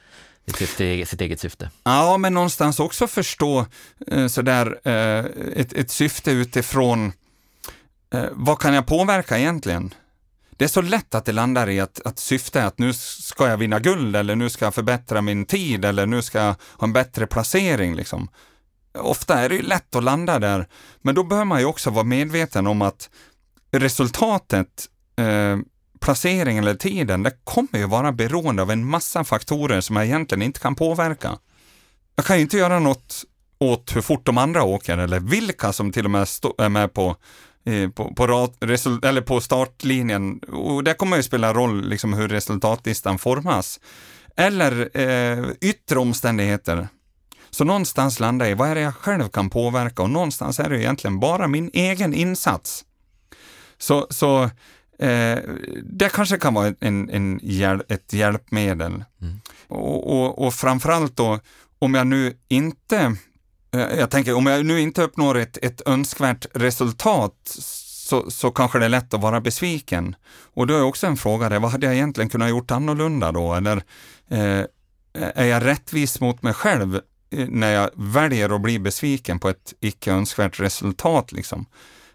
sitt, 0.54 1.08
sitt 1.08 1.20
eget 1.20 1.40
syfte. 1.40 1.70
Ja, 1.84 2.16
men 2.16 2.34
någonstans 2.34 2.80
också 2.80 3.06
förstå 3.06 3.66
eh, 4.06 4.26
sådär, 4.26 4.78
eh, 4.84 5.24
ett, 5.56 5.72
ett 5.72 5.90
syfte 5.90 6.30
utifrån 6.30 7.12
vad 8.32 8.58
kan 8.58 8.74
jag 8.74 8.86
påverka 8.86 9.38
egentligen? 9.38 9.94
Det 10.58 10.64
är 10.64 10.68
så 10.68 10.82
lätt 10.82 11.14
att 11.14 11.24
det 11.24 11.32
landar 11.32 11.68
i 11.68 11.80
att, 11.80 12.00
att 12.04 12.18
syftet 12.18 12.56
är 12.56 12.66
att 12.66 12.78
nu 12.78 12.92
ska 12.92 13.48
jag 13.48 13.56
vinna 13.56 13.80
guld 13.80 14.16
eller 14.16 14.36
nu 14.36 14.50
ska 14.50 14.64
jag 14.64 14.74
förbättra 14.74 15.22
min 15.22 15.46
tid 15.46 15.84
eller 15.84 16.06
nu 16.06 16.22
ska 16.22 16.38
jag 16.38 16.54
ha 16.76 16.86
en 16.86 16.92
bättre 16.92 17.26
placering. 17.26 17.94
Liksom. 17.94 18.28
Ofta 18.98 19.38
är 19.38 19.48
det 19.48 19.54
ju 19.54 19.62
lätt 19.62 19.94
att 19.94 20.04
landa 20.04 20.38
där, 20.38 20.66
men 21.02 21.14
då 21.14 21.24
bör 21.24 21.44
man 21.44 21.60
ju 21.60 21.66
också 21.66 21.90
vara 21.90 22.04
medveten 22.04 22.66
om 22.66 22.82
att 22.82 23.10
resultatet, 23.70 24.86
eh, 25.16 25.58
placeringen 26.00 26.64
eller 26.64 26.74
tiden, 26.74 27.22
det 27.22 27.32
kommer 27.44 27.78
ju 27.78 27.86
vara 27.86 28.12
beroende 28.12 28.62
av 28.62 28.70
en 28.70 28.84
massa 28.84 29.24
faktorer 29.24 29.80
som 29.80 29.96
jag 29.96 30.04
egentligen 30.04 30.42
inte 30.42 30.60
kan 30.60 30.74
påverka. 30.74 31.38
Jag 32.16 32.24
kan 32.24 32.36
ju 32.36 32.42
inte 32.42 32.56
göra 32.56 32.78
något 32.78 33.24
åt 33.58 33.96
hur 33.96 34.00
fort 34.00 34.26
de 34.26 34.38
andra 34.38 34.62
åker 34.62 34.98
eller 34.98 35.20
vilka 35.20 35.72
som 35.72 35.92
till 35.92 36.04
och 36.04 36.10
med 36.10 36.28
är 36.58 36.68
med 36.68 36.94
på 36.94 37.16
på, 37.94 38.14
på, 38.14 38.26
rat, 38.26 38.64
eller 39.04 39.20
på 39.20 39.40
startlinjen. 39.40 40.38
Och 40.38 40.84
det 40.84 40.94
kommer 40.94 41.16
ju 41.16 41.22
spela 41.22 41.54
roll 41.54 41.88
liksom 41.88 42.12
hur 42.12 42.28
resultatlistan 42.28 43.18
formas. 43.18 43.80
Eller 44.36 44.98
eh, 44.98 45.46
yttre 45.60 45.98
omständigheter. 45.98 46.88
Så 47.50 47.64
någonstans 47.64 48.20
landar 48.20 48.46
jag 48.46 48.50
i 48.50 48.54
vad 48.54 48.68
är 48.68 48.74
det 48.74 48.80
jag 48.80 48.94
själv 48.94 49.28
kan 49.28 49.50
påverka 49.50 50.02
och 50.02 50.10
någonstans 50.10 50.60
är 50.60 50.70
det 50.70 50.82
egentligen 50.82 51.20
bara 51.20 51.48
min 51.48 51.70
egen 51.72 52.14
insats. 52.14 52.84
Så, 53.78 54.06
så 54.10 54.42
eh, 54.98 55.38
det 55.82 56.12
kanske 56.12 56.38
kan 56.38 56.54
vara 56.54 56.74
en, 56.80 57.10
en 57.10 57.40
hjäl 57.42 57.82
ett 57.88 58.12
hjälpmedel. 58.12 59.04
Mm. 59.22 59.40
Och, 59.68 60.12
och, 60.12 60.46
och 60.46 60.54
framförallt 60.54 61.16
då, 61.16 61.40
om 61.78 61.94
jag 61.94 62.06
nu 62.06 62.36
inte 62.48 62.96
Eh, 62.96 63.12
Eh, 63.72 63.98
jag 63.98 64.10
tänker 64.10 64.34
om 64.34 64.46
jag 64.46 64.66
nu 64.66 64.80
inte 64.80 65.02
uppnår 65.02 65.38
ett, 65.38 65.58
ett 65.62 65.82
önskvärt 65.86 66.46
resultat 66.52 67.34
så, 68.08 68.30
så 68.30 68.50
kanske 68.50 68.78
det 68.78 68.84
är 68.84 68.88
lätt 68.88 69.14
att 69.14 69.20
vara 69.20 69.40
besviken. 69.40 70.16
Och 70.54 70.66
då 70.66 70.74
är 70.74 70.82
också 70.82 71.06
en 71.06 71.16
fråga 71.16 71.48
där, 71.48 71.58
vad 71.58 71.70
hade 71.70 71.86
jag 71.86 71.94
egentligen 71.94 72.30
kunnat 72.30 72.50
gjort 72.50 72.70
annorlunda 72.70 73.32
då? 73.32 73.54
Eller 73.54 73.82
eh, 74.28 74.64
är 75.12 75.44
jag 75.44 75.64
rättvis 75.64 76.20
mot 76.20 76.42
mig 76.42 76.54
själv 76.54 77.00
eh, 77.30 77.48
när 77.48 77.72
jag 77.72 77.90
väljer 77.94 78.54
att 78.54 78.60
bli 78.60 78.78
besviken 78.78 79.38
på 79.38 79.48
ett 79.48 79.74
icke 79.80 80.12
önskvärt 80.12 80.60
resultat? 80.60 81.32
Liksom? 81.32 81.66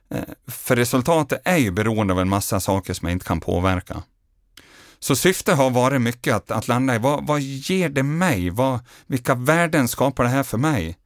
Eh, 0.09 0.23
för 0.47 0.75
resultatet 0.75 1.41
är 1.45 1.57
ju 1.57 1.71
beroende 1.71 2.13
av 2.13 2.19
en 2.19 2.29
massa 2.29 2.59
saker 2.59 2.93
som 2.93 3.07
jag 3.07 3.15
inte 3.15 3.25
kan 3.25 3.39
påverka. 3.39 4.03
Så 4.99 5.15
syftet 5.15 5.57
har 5.57 5.69
varit 5.69 6.01
mycket 6.01 6.35
att, 6.35 6.51
att 6.51 6.67
landa 6.67 6.95
i 6.95 6.97
vad, 6.97 7.27
vad 7.27 7.41
ger 7.41 7.89
det 7.89 8.03
mig? 8.03 8.49
Vad, 8.49 8.79
vilka 9.07 9.35
värden 9.35 9.87
skapar 9.87 10.23
det 10.23 10.29
här 10.29 10.43
för 10.43 10.57
mig? 10.57 10.97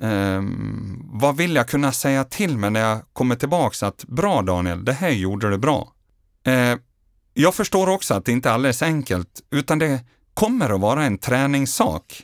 Um, 0.00 1.10
vad 1.12 1.36
vill 1.36 1.54
jag 1.54 1.68
kunna 1.68 1.92
säga 1.92 2.24
till 2.24 2.58
mig 2.58 2.70
när 2.70 2.80
jag 2.80 3.00
kommer 3.12 3.36
tillbaks 3.36 3.82
att 3.82 4.04
bra 4.04 4.42
Daniel, 4.42 4.84
det 4.84 4.92
här 4.92 5.10
gjorde 5.10 5.50
du 5.50 5.58
bra. 5.58 5.92
Uh, 6.48 6.76
jag 7.34 7.54
förstår 7.54 7.88
också 7.88 8.14
att 8.14 8.24
det 8.24 8.32
inte 8.32 8.48
är 8.48 8.52
alldeles 8.52 8.82
enkelt, 8.82 9.40
utan 9.50 9.78
det 9.78 10.00
kommer 10.34 10.70
att 10.70 10.80
vara 10.80 11.04
en 11.04 11.18
träningssak 11.18 12.22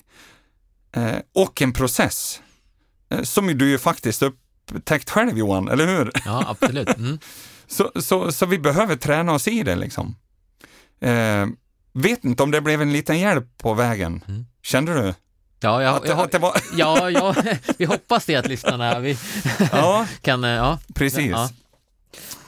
uh, 0.96 1.16
och 1.34 1.62
en 1.62 1.72
process 1.72 2.40
uh, 3.14 3.22
som 3.22 3.46
du 3.58 3.70
ju 3.70 3.78
faktiskt 3.78 4.22
upptäckt 4.22 5.10
själv 5.10 5.38
Johan, 5.38 5.68
eller 5.68 5.86
hur? 5.86 6.10
Ja, 6.24 6.44
absolut. 6.48 6.96
Mm. 6.96 7.18
så, 7.66 7.92
så, 8.00 8.32
så 8.32 8.46
vi 8.46 8.58
behöver 8.58 8.96
träna 8.96 9.32
oss 9.32 9.48
i 9.48 9.62
det 9.62 9.76
liksom. 9.76 10.16
vet 11.92 12.24
inte 12.24 12.42
om 12.42 12.50
det 12.50 12.60
blev 12.60 12.82
en 12.82 12.92
liten 12.92 13.18
hjälp 13.18 13.58
på 13.58 13.74
vägen. 13.74 14.24
Mm. 14.28 14.46
Kände 14.62 15.02
du? 15.02 15.14
Ja, 15.60 15.82
jag, 15.82 15.96
att, 15.96 16.08
jag, 16.08 16.18
att 16.18 16.32
det 16.32 16.38
var... 16.38 16.56
ja, 16.76 17.10
ja, 17.10 17.34
vi 17.78 17.84
hoppas 17.84 18.24
det 18.24 18.36
att 18.36 18.48
lyssnarna 18.48 18.98
vi 18.98 19.18
ja, 19.72 20.06
kan... 20.22 20.44
Eh, 20.44 20.50
ja, 20.50 20.78
precis. 20.94 21.30
Ja. 21.30 21.50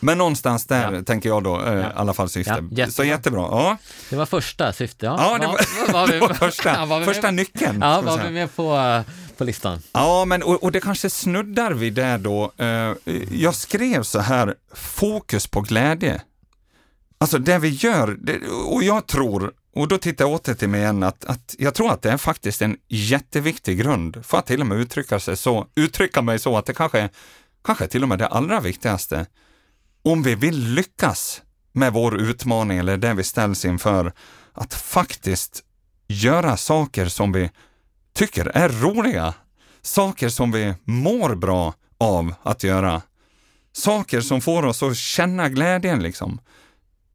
Men 0.01 0.19
någonstans 0.19 0.67
där 0.67 0.93
ja. 0.93 1.03
tänker 1.03 1.29
jag 1.29 1.45
då, 1.45 1.63
eh, 1.63 1.81
i 1.81 1.85
alla 1.95 2.15
fall 2.15 2.29
syfte. 2.29 2.65
Ja, 2.71 2.91
Så 2.91 3.05
jättebra. 3.05 3.41
Ja. 3.41 3.77
Det 4.11 4.17
var 4.17 4.27
första 4.27 4.73
syftet. 4.73 5.03
Ja, 5.03 5.17
ja 5.21 5.39
det 5.39 5.47
var, 5.47 5.93
var, 5.93 6.07
vi, 6.07 6.19
var 6.19 6.35
första, 6.35 6.85
var 6.85 7.05
första 7.05 7.31
nyckeln. 7.31 7.79
Ja, 7.81 8.01
var 8.01 8.19
vi 8.25 8.31
med 8.31 8.57
på, 8.57 9.03
på 9.37 9.45
listan. 9.45 9.83
Ja, 9.93 10.25
men 10.25 10.43
och, 10.43 10.63
och, 10.63 10.73
det 10.73 10.81
kanske 10.81 11.11
snuddar 11.11 11.73
vid 11.73 11.93
det 11.93 12.19
då. 12.19 12.53
Eh, 12.57 12.93
jag 13.31 13.55
skrev 13.55 14.03
så 14.03 14.21
här, 14.21 14.55
fokus 14.75 15.47
på 15.47 15.61
glädje. 15.61 16.21
Alltså 17.19 17.39
det 17.39 17.59
vi 17.59 17.69
gör, 17.69 18.17
det, 18.21 18.39
och 18.49 18.83
jag 18.83 19.07
tror 19.07 19.53
och 19.77 19.89
då 19.89 19.99
tittar 19.99 20.25
jag 20.25 20.35
åter 20.35 20.55
till 20.55 20.69
mig 20.69 20.81
igen 20.81 21.03
att, 21.03 21.25
att 21.25 21.55
jag 21.59 21.75
tror 21.75 21.93
att 21.93 22.03
det 22.03 22.11
är 22.11 22.17
faktiskt 22.17 22.63
en 22.63 22.77
jätteviktig 22.89 23.79
grund 23.79 24.27
för 24.27 24.39
att 24.39 24.47
till 24.47 24.61
och 24.61 24.67
med 24.67 24.79
uttrycka, 24.79 25.21
sig 25.21 25.37
så, 25.37 25.67
uttrycka 25.75 26.23
mig 26.23 26.39
så 26.39 26.59
att 26.59 26.67
det 26.67 26.75
kanske, 26.75 27.09
kanske 27.65 27.87
till 27.87 28.03
och 28.03 28.09
med 28.09 28.19
det 28.19 28.27
allra 28.27 28.61
viktigaste. 28.61 29.27
Om 30.03 30.23
vi 30.23 30.35
vill 30.35 30.75
lyckas 30.75 31.43
med 31.73 31.93
vår 31.93 32.21
utmaning 32.21 32.79
eller 32.79 32.97
det 32.97 33.15
vi 33.15 33.25
ställs 33.25 33.65
inför, 33.65 34.13
att 34.53 34.75
faktiskt 34.75 35.63
göra 36.09 36.57
saker 36.57 37.07
som 37.07 37.33
vi 37.33 37.51
tycker 38.15 38.47
är 38.47 38.69
roliga. 38.69 39.35
Saker 39.83 40.29
som 40.29 40.53
vi 40.53 40.75
mår 40.85 41.35
bra 41.35 41.75
av 41.99 42.35
att 42.43 42.63
göra. 42.63 43.03
Saker 43.73 44.21
som 44.21 44.41
får 44.41 44.65
oss 44.67 44.83
att 44.83 44.97
känna 44.97 45.49
glädjen 45.49 46.03
liksom. 46.03 46.41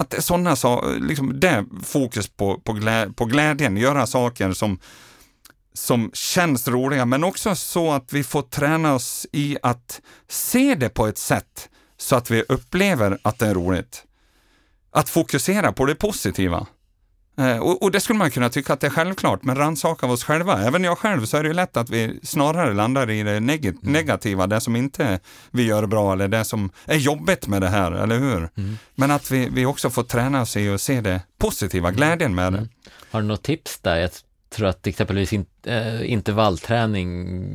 Att 0.01 0.09
det 0.09 0.17
är 0.17 0.21
sådana 0.21 0.55
saker, 0.55 0.99
liksom 0.99 1.39
det 1.39 1.65
fokus 1.83 2.27
på, 2.27 2.59
på, 2.59 2.73
glä, 2.73 3.09
på 3.15 3.25
glädjen, 3.25 3.77
göra 3.77 4.07
saker 4.07 4.53
som, 4.53 4.79
som 5.73 6.11
känns 6.13 6.67
roliga, 6.67 7.05
men 7.05 7.23
också 7.23 7.55
så 7.55 7.91
att 7.91 8.13
vi 8.13 8.23
får 8.23 8.41
träna 8.41 8.93
oss 8.93 9.27
i 9.31 9.57
att 9.61 10.01
se 10.29 10.75
det 10.75 10.89
på 10.89 11.07
ett 11.07 11.17
sätt 11.17 11.69
så 11.97 12.15
att 12.15 12.31
vi 12.31 12.43
upplever 12.49 13.17
att 13.21 13.39
det 13.39 13.47
är 13.47 13.53
roligt. 13.53 14.03
Att 14.91 15.09
fokusera 15.09 15.71
på 15.71 15.85
det 15.85 15.95
positiva. 15.95 16.67
Eh, 17.37 17.57
och, 17.57 17.83
och, 17.83 17.91
det 17.91 17.99
skulle 17.99 18.19
man 18.19 18.31
kunna 18.31 18.49
tycka 18.49 18.73
att 18.73 18.79
det 18.79 18.87
är 18.87 18.91
självklart, 18.91 19.43
men 19.43 19.55
rannsaka 19.55 20.05
oss 20.05 20.23
själva. 20.23 20.61
Även 20.61 20.83
jag 20.83 20.97
själv 20.97 21.25
så 21.25 21.37
är 21.37 21.43
det 21.43 21.47
ju 21.47 21.53
lätt 21.53 21.77
att 21.77 21.89
vi 21.89 22.19
snarare 22.23 22.73
landar 22.73 23.09
i 23.09 23.23
det 23.23 23.39
neg 23.39 23.65
mm. 23.65 23.77
negativa, 23.81 24.47
det 24.47 24.61
som 24.61 24.75
inte 24.75 25.19
vi 25.51 25.63
gör 25.63 25.85
bra 25.85 26.13
eller 26.13 26.27
det 26.27 26.45
som 26.45 26.69
är 26.85 26.97
jobbigt 26.97 27.47
med 27.47 27.61
det 27.61 27.69
här, 27.69 27.91
eller 27.91 28.19
hur? 28.19 28.49
Mm. 28.57 28.77
Men 28.95 29.11
att 29.11 29.31
vi, 29.31 29.49
vi 29.51 29.65
också 29.65 29.89
får 29.89 30.03
träna 30.03 30.41
oss 30.41 30.57
i 30.57 30.69
att 30.69 30.81
se 30.81 31.01
det 31.01 31.21
positiva, 31.37 31.87
mm. 31.87 31.97
glädjen 31.97 32.35
med 32.35 32.53
det. 32.53 32.57
Mm. 32.57 32.69
Har 33.11 33.21
du 33.21 33.27
något 33.27 33.43
tips 33.43 33.79
där? 33.79 34.09
Tror 34.55 34.67
att 34.67 34.87
exempelvis 34.87 35.33
in, 35.33 35.45
äh, 35.65 36.11
intervallträning 36.11 37.09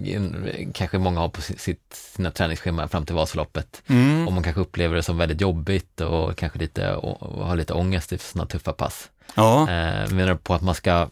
in, 0.07 0.73
kanske 0.75 0.99
många 0.99 1.21
har 1.21 1.29
på 1.29 1.43
sitt, 1.43 1.95
sina 2.15 2.31
träningsschema 2.31 2.89
fram 2.89 3.07
till 3.07 3.15
Vasaloppet. 3.15 3.83
Mm. 3.87 4.27
Och 4.27 4.33
man 4.33 4.43
kanske 4.43 4.61
upplever 4.61 4.97
det 4.97 5.03
som 5.03 5.19
väldigt 5.19 5.41
jobbigt 5.41 6.01
och 6.01 6.37
kanske 6.37 6.59
lite, 6.59 6.95
och, 6.95 7.47
har 7.47 7.57
lite 7.57 7.73
ångest 7.73 8.13
i 8.13 8.19
sådana 8.19 8.47
tuffa 8.47 8.73
pass. 8.73 9.11
Ja. 9.35 9.61
Eh, 9.61 10.11
menar 10.11 10.29
du 10.29 10.37
på 10.37 10.55
att 10.55 10.63
man 10.63 10.75
ska, 10.75 11.09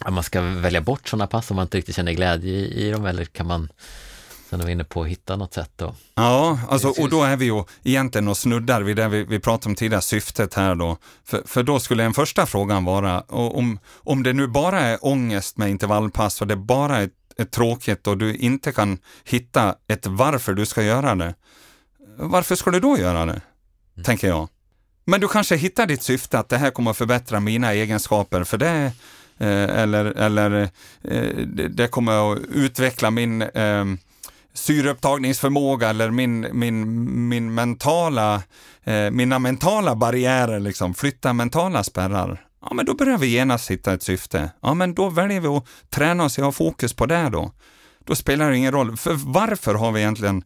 att 0.00 0.12
man 0.12 0.22
ska 0.22 0.40
välja 0.40 0.80
bort 0.80 1.08
sådana 1.08 1.26
pass 1.26 1.50
om 1.50 1.56
man 1.56 1.64
inte 1.64 1.78
riktigt 1.78 1.96
känner 1.96 2.12
glädje 2.12 2.52
i, 2.52 2.86
i 2.86 2.90
dem 2.90 3.06
eller 3.06 3.24
kan 3.24 3.46
man 3.46 3.68
Sen 4.50 4.60
är 4.60 4.66
vi 4.66 4.72
inne 4.72 4.84
på 4.84 5.02
att 5.02 5.08
hitta 5.08 5.36
något 5.36 5.54
sätt 5.54 5.70
då. 5.76 5.94
Ja, 6.14 6.58
alltså, 6.68 6.88
och 6.88 7.10
då 7.10 7.22
är 7.22 7.36
vi 7.36 7.44
ju 7.44 7.64
egentligen 7.84 8.28
och 8.28 8.36
snuddar 8.36 8.82
vid 8.82 8.96
det 8.96 9.08
vi, 9.08 9.24
vi 9.24 9.40
pratade 9.40 9.68
om 9.68 9.74
tidigare, 9.74 10.02
syftet 10.02 10.54
här 10.54 10.74
då. 10.74 10.96
För, 11.24 11.42
för 11.46 11.62
då 11.62 11.80
skulle 11.80 12.02
den 12.02 12.14
första 12.14 12.46
frågan 12.46 12.84
vara, 12.84 13.20
om, 13.20 13.78
om 13.94 14.22
det 14.22 14.32
nu 14.32 14.46
bara 14.46 14.80
är 14.80 15.06
ångest 15.06 15.56
med 15.56 15.70
intervallpass 15.70 16.40
och 16.40 16.46
det 16.46 16.56
bara 16.56 16.96
är, 16.96 17.10
är 17.36 17.44
tråkigt 17.44 18.06
och 18.06 18.18
du 18.18 18.34
inte 18.34 18.72
kan 18.72 18.98
hitta 19.24 19.74
ett 19.88 20.06
varför 20.06 20.52
du 20.52 20.66
ska 20.66 20.82
göra 20.82 21.14
det, 21.14 21.34
varför 22.18 22.54
ska 22.54 22.70
du 22.70 22.80
då 22.80 22.98
göra 22.98 23.26
det? 23.26 23.40
Mm. 23.96 24.04
Tänker 24.04 24.28
jag. 24.28 24.48
Men 25.04 25.20
du 25.20 25.28
kanske 25.28 25.56
hittar 25.56 25.86
ditt 25.86 26.02
syfte 26.02 26.38
att 26.38 26.48
det 26.48 26.58
här 26.58 26.70
kommer 26.70 26.90
att 26.90 26.96
förbättra 26.96 27.40
mina 27.40 27.72
egenskaper 27.72 28.44
för 28.44 28.58
det 28.58 28.92
eh, 29.38 29.80
eller, 29.80 30.04
eller 30.04 30.68
eh, 31.02 31.36
det 31.70 31.88
kommer 31.88 32.32
att 32.32 32.38
utveckla 32.52 33.10
min 33.10 33.42
eh, 33.42 33.84
syreupptagningsförmåga 34.56 35.90
eller 35.90 36.10
min, 36.10 36.46
min, 36.52 37.28
min 37.28 37.54
mentala, 37.54 38.42
eh, 38.84 39.10
mina 39.10 39.38
mentala 39.38 39.94
barriärer, 39.96 40.60
liksom, 40.60 40.94
flytta 40.94 41.32
mentala 41.32 41.84
spärrar. 41.84 42.46
Ja, 42.62 42.74
men 42.74 42.86
då 42.86 42.94
börjar 42.94 43.18
vi 43.18 43.26
genast 43.26 43.70
hitta 43.70 43.92
ett 43.92 44.02
syfte. 44.02 44.50
Ja, 44.60 44.74
men 44.74 44.94
då 44.94 45.08
väljer 45.08 45.40
vi 45.40 45.48
att 45.48 45.64
träna 45.90 46.24
oss 46.24 46.38
och 46.38 46.44
ha 46.44 46.52
fokus 46.52 46.94
på 46.94 47.06
det 47.06 47.28
då. 47.28 47.52
Då 48.04 48.14
spelar 48.14 48.50
det 48.50 48.56
ingen 48.56 48.72
roll. 48.72 48.96
För 48.96 49.14
varför 49.14 49.74
har 49.74 49.92
vi 49.92 50.00
egentligen 50.00 50.44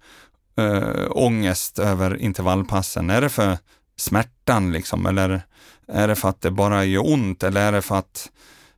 eh, 0.57 1.07
ångest 1.11 1.79
över 1.79 2.17
intervallpassen? 2.17 3.11
Är 3.11 3.21
det 3.21 3.29
för 3.29 3.59
smärtan 3.97 4.73
liksom? 4.73 5.07
Eller 5.07 5.43
är 5.89 6.09
det 6.09 6.17
för 6.17 6.29
att 6.29 6.41
det 6.41 6.51
bara 6.51 6.85
gör 6.85 7.13
ont? 7.13 7.43
Eller 7.43 7.61
är 7.61 7.73
det 7.73 7.83
för 7.83 7.99
att 7.99 8.31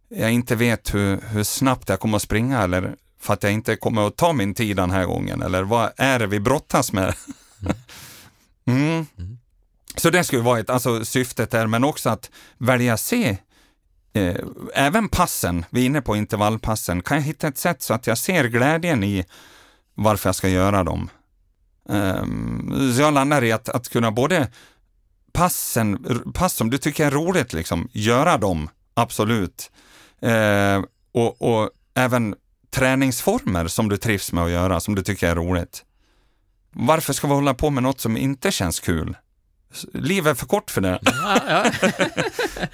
jag 0.08 0.32
inte 0.32 0.56
vet 0.56 0.94
hur, 0.94 1.20
hur 1.28 1.42
snabbt 1.42 1.88
jag 1.88 2.00
kommer 2.00 2.16
att 2.16 2.22
springa? 2.22 2.62
Eller 2.62 2.96
för 3.22 3.32
att 3.32 3.42
jag 3.42 3.52
inte 3.52 3.76
kommer 3.76 4.06
att 4.06 4.16
ta 4.16 4.32
min 4.32 4.54
tid 4.54 4.76
den 4.76 4.90
här 4.90 5.06
gången? 5.06 5.42
Eller 5.42 5.62
vad 5.62 5.90
är 5.96 6.18
det 6.18 6.26
vi 6.26 6.40
brottas 6.40 6.92
med? 6.92 7.14
Mm. 8.66 9.06
mm. 9.18 9.38
Så 9.96 10.10
det 10.10 10.24
skulle 10.24 10.42
vara 10.42 10.60
ett, 10.60 10.70
alltså 10.70 11.04
syftet 11.04 11.50
där, 11.50 11.66
men 11.66 11.84
också 11.84 12.10
att 12.10 12.30
välja 12.58 12.96
se 12.96 13.38
eh, 14.12 14.36
även 14.74 15.08
passen, 15.08 15.64
vi 15.70 15.82
är 15.82 15.86
inne 15.86 16.02
på 16.02 16.16
intervallpassen, 16.16 17.02
kan 17.02 17.16
jag 17.16 17.24
hitta 17.24 17.48
ett 17.48 17.58
sätt 17.58 17.82
så 17.82 17.94
att 17.94 18.06
jag 18.06 18.18
ser 18.18 18.44
glädjen 18.44 19.04
i 19.04 19.24
varför 19.94 20.28
jag 20.28 20.34
ska 20.34 20.48
göra 20.48 20.84
dem. 20.84 21.10
Um, 21.88 22.92
så 22.94 23.02
jag 23.02 23.14
landar 23.14 23.44
i 23.44 23.52
att, 23.52 23.68
att 23.68 23.88
kunna 23.88 24.10
både 24.10 24.48
passen, 25.32 25.98
pass 26.34 26.54
som 26.54 26.70
du 26.70 26.78
tycker 26.78 27.06
är 27.06 27.10
roligt, 27.10 27.52
liksom, 27.52 27.88
göra 27.92 28.38
dem, 28.38 28.68
absolut. 28.94 29.70
Uh, 30.26 30.84
och, 31.12 31.42
och 31.42 31.70
även 31.94 32.34
träningsformer 32.74 33.68
som 33.68 33.88
du 33.88 33.96
trivs 33.96 34.32
med 34.32 34.44
att 34.44 34.50
göra, 34.50 34.80
som 34.80 34.94
du 34.94 35.02
tycker 35.02 35.28
är 35.28 35.34
roligt. 35.34 35.84
Varför 36.70 37.12
ska 37.12 37.26
vi 37.26 37.34
hålla 37.34 37.54
på 37.54 37.70
med 37.70 37.82
något 37.82 38.00
som 38.00 38.16
inte 38.16 38.50
känns 38.50 38.80
kul? 38.80 39.16
Livet 39.92 40.30
är 40.30 40.34
för 40.34 40.46
kort 40.46 40.70
för 40.70 40.80
det. 40.80 40.98
Ja, 41.02 41.38
ja. 41.48 41.64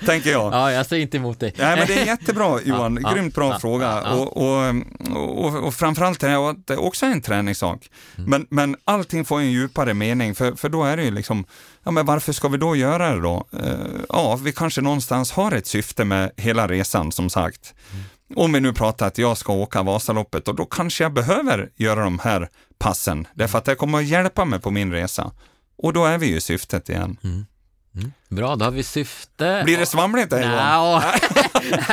Tänker 0.07 0.31
jag. 0.31 0.55
Ja, 0.55 0.73
jag 0.73 0.87
säger 0.87 1.03
inte 1.03 1.17
emot 1.17 1.41
dig. 1.41 1.55
Nej, 1.59 1.77
men 1.77 1.87
det 1.87 1.99
är 1.99 2.07
jättebra 2.07 2.61
Johan, 2.65 2.99
ja, 3.03 3.13
grymt 3.13 3.35
bra 3.35 3.59
fråga. 3.59 4.13
Och, 4.13 4.37
och, 4.37 4.75
och, 5.11 5.65
och 5.67 5.75
framförallt 5.75 6.23
är 6.23 6.29
det, 6.29 6.61
det 6.67 6.73
är 6.73 6.85
också 6.85 7.07
en 7.07 7.23
träningssak. 7.23 7.91
Mm. 8.17 8.31
Men, 8.31 8.47
men 8.51 8.77
allting 8.85 9.25
får 9.25 9.41
en 9.41 9.53
djupare 9.53 9.95
mening, 9.95 10.35
för, 10.35 10.53
för 10.53 10.69
då 10.69 10.85
är 10.85 10.97
det 10.97 11.05
ju 11.05 11.11
liksom, 11.11 11.45
ja 11.85 11.91
men 11.91 12.07
varför 12.07 12.33
ska 12.33 12.49
vi 12.49 12.59
då 12.59 12.77
göra 12.77 13.15
det 13.15 13.21
då? 13.21 13.47
Uh, 13.55 13.73
ja, 14.09 14.37
vi 14.37 14.53
kanske 14.53 14.81
någonstans 14.81 15.33
har 15.33 15.53
ett 15.53 15.67
syfte 15.67 16.05
med 16.05 16.31
hela 16.37 16.69
resan 16.69 17.13
som 17.13 17.31
sagt. 17.31 17.75
Mm. 17.93 18.05
Om 18.37 18.53
vi 18.53 18.61
nu 18.61 18.73
pratar 18.73 19.07
att 19.07 19.19
jag 19.19 19.39
ska 19.39 19.53
åka 19.53 19.83
Vasaloppet 19.83 20.49
och 20.49 20.55
då 20.55 20.65
kanske 20.65 21.05
jag 21.05 21.13
behöver 21.13 21.71
göra 21.77 22.05
de 22.05 22.19
här 22.19 22.49
passen, 22.79 23.27
därför 23.35 23.59
att 23.59 23.65
det 23.65 23.75
kommer 23.75 23.99
att 23.99 24.07
hjälpa 24.07 24.45
mig 24.45 24.61
på 24.61 24.71
min 24.71 24.93
resa. 24.93 25.33
Och 25.79 25.93
då 25.93 26.05
är 26.05 26.19
vi 26.19 26.27
ju 26.27 26.41
syftet 26.41 26.89
igen. 26.89 27.17
Mm. 27.25 27.47
Mm. 27.95 28.13
Bra, 28.29 28.57
då 28.57 28.65
har 28.65 28.73
vi 28.73 28.83
syfte. 28.83 29.63
Blir 29.65 29.79
det 29.79 29.87
svamligt 29.87 30.31
där 30.31 30.43
Johan? 30.43 31.03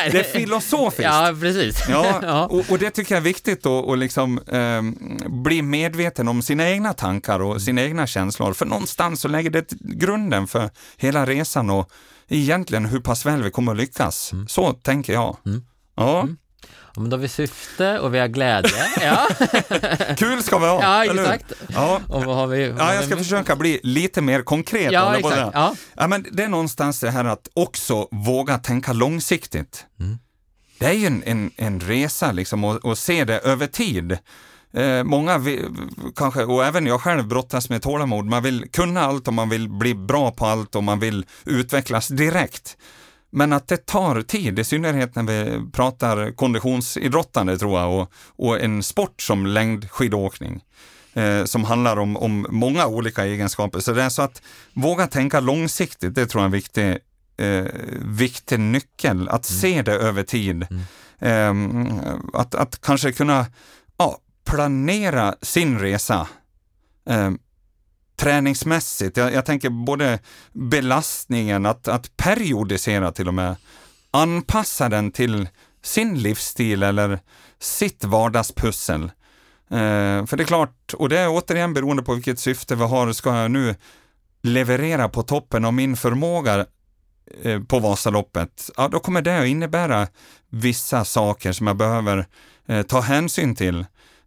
det 0.12 0.20
är 0.20 0.24
filosofiskt. 0.24 1.04
Ja, 1.04 1.36
precis. 1.42 1.84
Ja, 1.90 2.46
och, 2.46 2.64
och, 2.70 2.80
det 2.80 2.92
tycker 2.92 3.16
jag 3.16 3.20
är 3.20 3.24
viktigt 3.24 3.66
att 3.66 4.00
liksom, 4.00 4.40
eh, 4.40 4.82
bli 5.30 5.62
medveten 5.62 6.28
om 6.28 6.42
sina 6.42 6.70
egna 6.70 6.94
tankar 6.94 7.40
och 7.40 7.62
sina 7.62 7.82
egna 7.82 8.08
känslor. 8.08 8.54
För 8.54 8.66
någonstans 8.66 9.22
så 9.22 9.28
lägger 9.28 9.50
det 9.50 9.72
grunden 9.80 10.48
för 10.48 10.70
hela 10.98 11.26
resan 11.26 11.70
och 11.70 11.90
egentligen 12.28 12.86
hur 12.86 13.00
pass 13.00 13.26
väl 13.26 13.44
vi 13.44 13.52
kommer 13.52 13.72
att 13.72 13.78
lyckas. 13.78 14.34
Mm. 14.34 14.48
Så 14.48 14.74
tänker 14.74 15.14
jag. 15.14 15.38
Mm. 15.46 15.66
Ja. 15.96 16.22
Mm. 16.22 16.38
Ja, 16.96 17.02
men 17.02 17.10
då 17.10 17.18
har 17.18 17.22
vi 17.22 17.28
syfte 17.28 18.00
och 18.00 18.14
vi 18.14 18.20
har 18.20 18.28
glädje. 18.28 18.72
Ja. 19.02 19.28
Kul 20.18 20.44
ska 20.44 20.58
vi 20.58 20.66
ha, 20.66 20.82
Ja, 20.82 21.14
exakt. 21.14 21.54
Ja. 21.68 22.02
Och 22.08 22.26
vad 22.26 22.36
har 22.36 22.48
vi, 22.48 22.70
vad 22.70 22.82
ja, 22.82 22.94
jag 22.94 23.06
ska 23.06 23.18
försöka 23.18 23.56
bli 23.56 23.80
lite 23.84 24.22
mer 24.22 24.42
konkret. 24.42 24.92
Ja, 24.92 25.16
exakt. 25.16 25.52
Ja. 25.54 25.76
Ja, 25.94 26.08
men 26.08 26.26
det 26.32 26.44
är 26.44 26.48
någonstans 26.48 27.00
det 27.00 27.12
här 27.12 27.26
att 27.26 27.48
också 27.54 28.08
våga 28.12 28.58
tänka 28.58 28.94
långsiktigt. 28.94 29.86
Mm. 30.00 30.18
Det 30.80 30.86
är 30.86 30.94
ju 30.94 31.06
en, 31.08 31.24
en, 31.26 31.52
en 31.58 31.80
resa 31.80 32.32
liksom 32.32 32.64
och, 32.64 32.86
och 32.86 32.98
se 32.98 33.24
det 33.24 33.40
över 33.40 33.68
tid. 33.68 34.18
Eh, 34.74 35.04
många 35.04 35.38
vill, 35.38 35.66
kanske, 36.16 36.44
och 36.44 36.66
även 36.66 36.86
jag 36.86 37.02
själv 37.02 37.28
brottas 37.28 37.70
med 37.70 37.82
tålamod. 37.82 38.26
Man 38.26 38.44
vill 38.44 38.66
kunna 38.72 39.02
allt 39.02 39.28
och 39.28 39.34
man 39.34 39.50
vill 39.50 39.70
bli 39.70 39.96
bra 39.96 40.32
på 40.32 40.46
allt 40.46 40.76
och 40.76 40.84
man 40.84 41.00
vill 41.00 41.26
utvecklas 41.46 42.08
direkt. 42.08 42.78
Men 43.36 43.54
att 43.54 43.68
det 43.68 43.86
tar 43.86 44.22
tid, 44.22 44.60
i 44.60 44.64
synnerhet 44.64 45.16
när 45.16 45.24
vi 45.24 45.62
pratar 45.72 46.32
konditionsidrottande 46.32 47.58
tror 47.58 47.80
jag 47.80 48.02
och, 48.02 48.12
och 48.36 48.62
en 48.62 48.84
sport 48.84 49.22
som 49.22 49.46
längdskidåkning 49.46 50.64
eh, 51.14 51.44
som 51.44 51.64
handlar 51.64 51.98
om, 51.98 52.18
om 52.18 52.48
många 52.50 52.88
olika 52.88 53.26
egenskaper. 53.26 53.80
Så 53.80 53.94
det 53.94 54.04
är 54.04 54.10
så 54.10 54.22
att 54.22 54.42
våga 54.74 55.08
tänka 55.08 55.40
långsiktigt, 55.40 56.16
det 56.16 56.26
tror 56.26 56.42
jag 56.42 56.44
är 56.44 56.46
en 56.46 56.52
viktig, 56.52 56.98
eh, 57.38 57.66
viktig 58.02 58.60
nyckel. 58.60 59.30
Att 59.30 59.50
mm. 59.50 59.62
se 59.62 59.82
det 59.82 59.94
över 59.94 60.24
tid. 60.24 60.68
Mm. 61.20 61.88
Eh, 61.88 62.14
att, 62.34 62.56
att 62.56 62.82
kanske 62.82 63.12
kunna 63.12 63.46
ja, 63.98 64.18
planera 64.46 65.36
sin 65.42 65.80
resa. 65.80 66.28
Träningsmässigt. 68.16 69.18
Jag, 69.18 69.34
jag, 69.34 69.46
tänker 69.46 69.70
både 69.70 70.20
belastningen, 70.54 71.66
att, 71.66 71.88
att 71.88 72.18
periodisera 72.18 73.12
till 73.12 73.28
och 73.28 73.34
med, 73.34 73.56
anpassa 74.12 74.90
den 74.90 75.12
till 75.12 75.48
sin 75.84 76.22
livsstil 76.22 76.84
eller 76.84 77.20
sitt 77.60 78.04
vardagspussel. 78.04 79.04
Eh, 79.70 80.26
för 80.26 80.38
det 80.38 80.44
är 80.44 80.48
klart, 80.48 80.94
och 80.94 81.10
det 81.10 81.20
är 81.20 81.30
återigen 81.30 81.74
beroende 81.74 82.04
på 82.04 82.14
vilket 82.14 82.40
syfte 82.40 82.76
vi 82.76 82.84
har, 82.84 83.14
ska 83.14 83.36
jag 83.36 83.52
nu 83.52 83.76
leverera 84.42 85.10
på 85.10 85.24
toppen 85.24 85.66
av 85.66 85.74
min 85.74 85.96
förmåga 85.98 86.66
eh, 87.42 87.64
på 87.64 87.80
Vasaloppet, 87.80 88.70
ja 88.78 88.88
då 88.88 89.00
kommer 89.00 89.22
det 89.22 89.40
att 89.40 89.48
innebära 89.48 90.08
vissa 90.50 91.06
saker 91.06 91.52
som 91.52 91.68
jag 91.68 91.78
behöver 91.78 92.26
eh, 92.68 92.82
ta 92.82 93.02
hänsyn 93.02 93.56
till. 93.56 93.86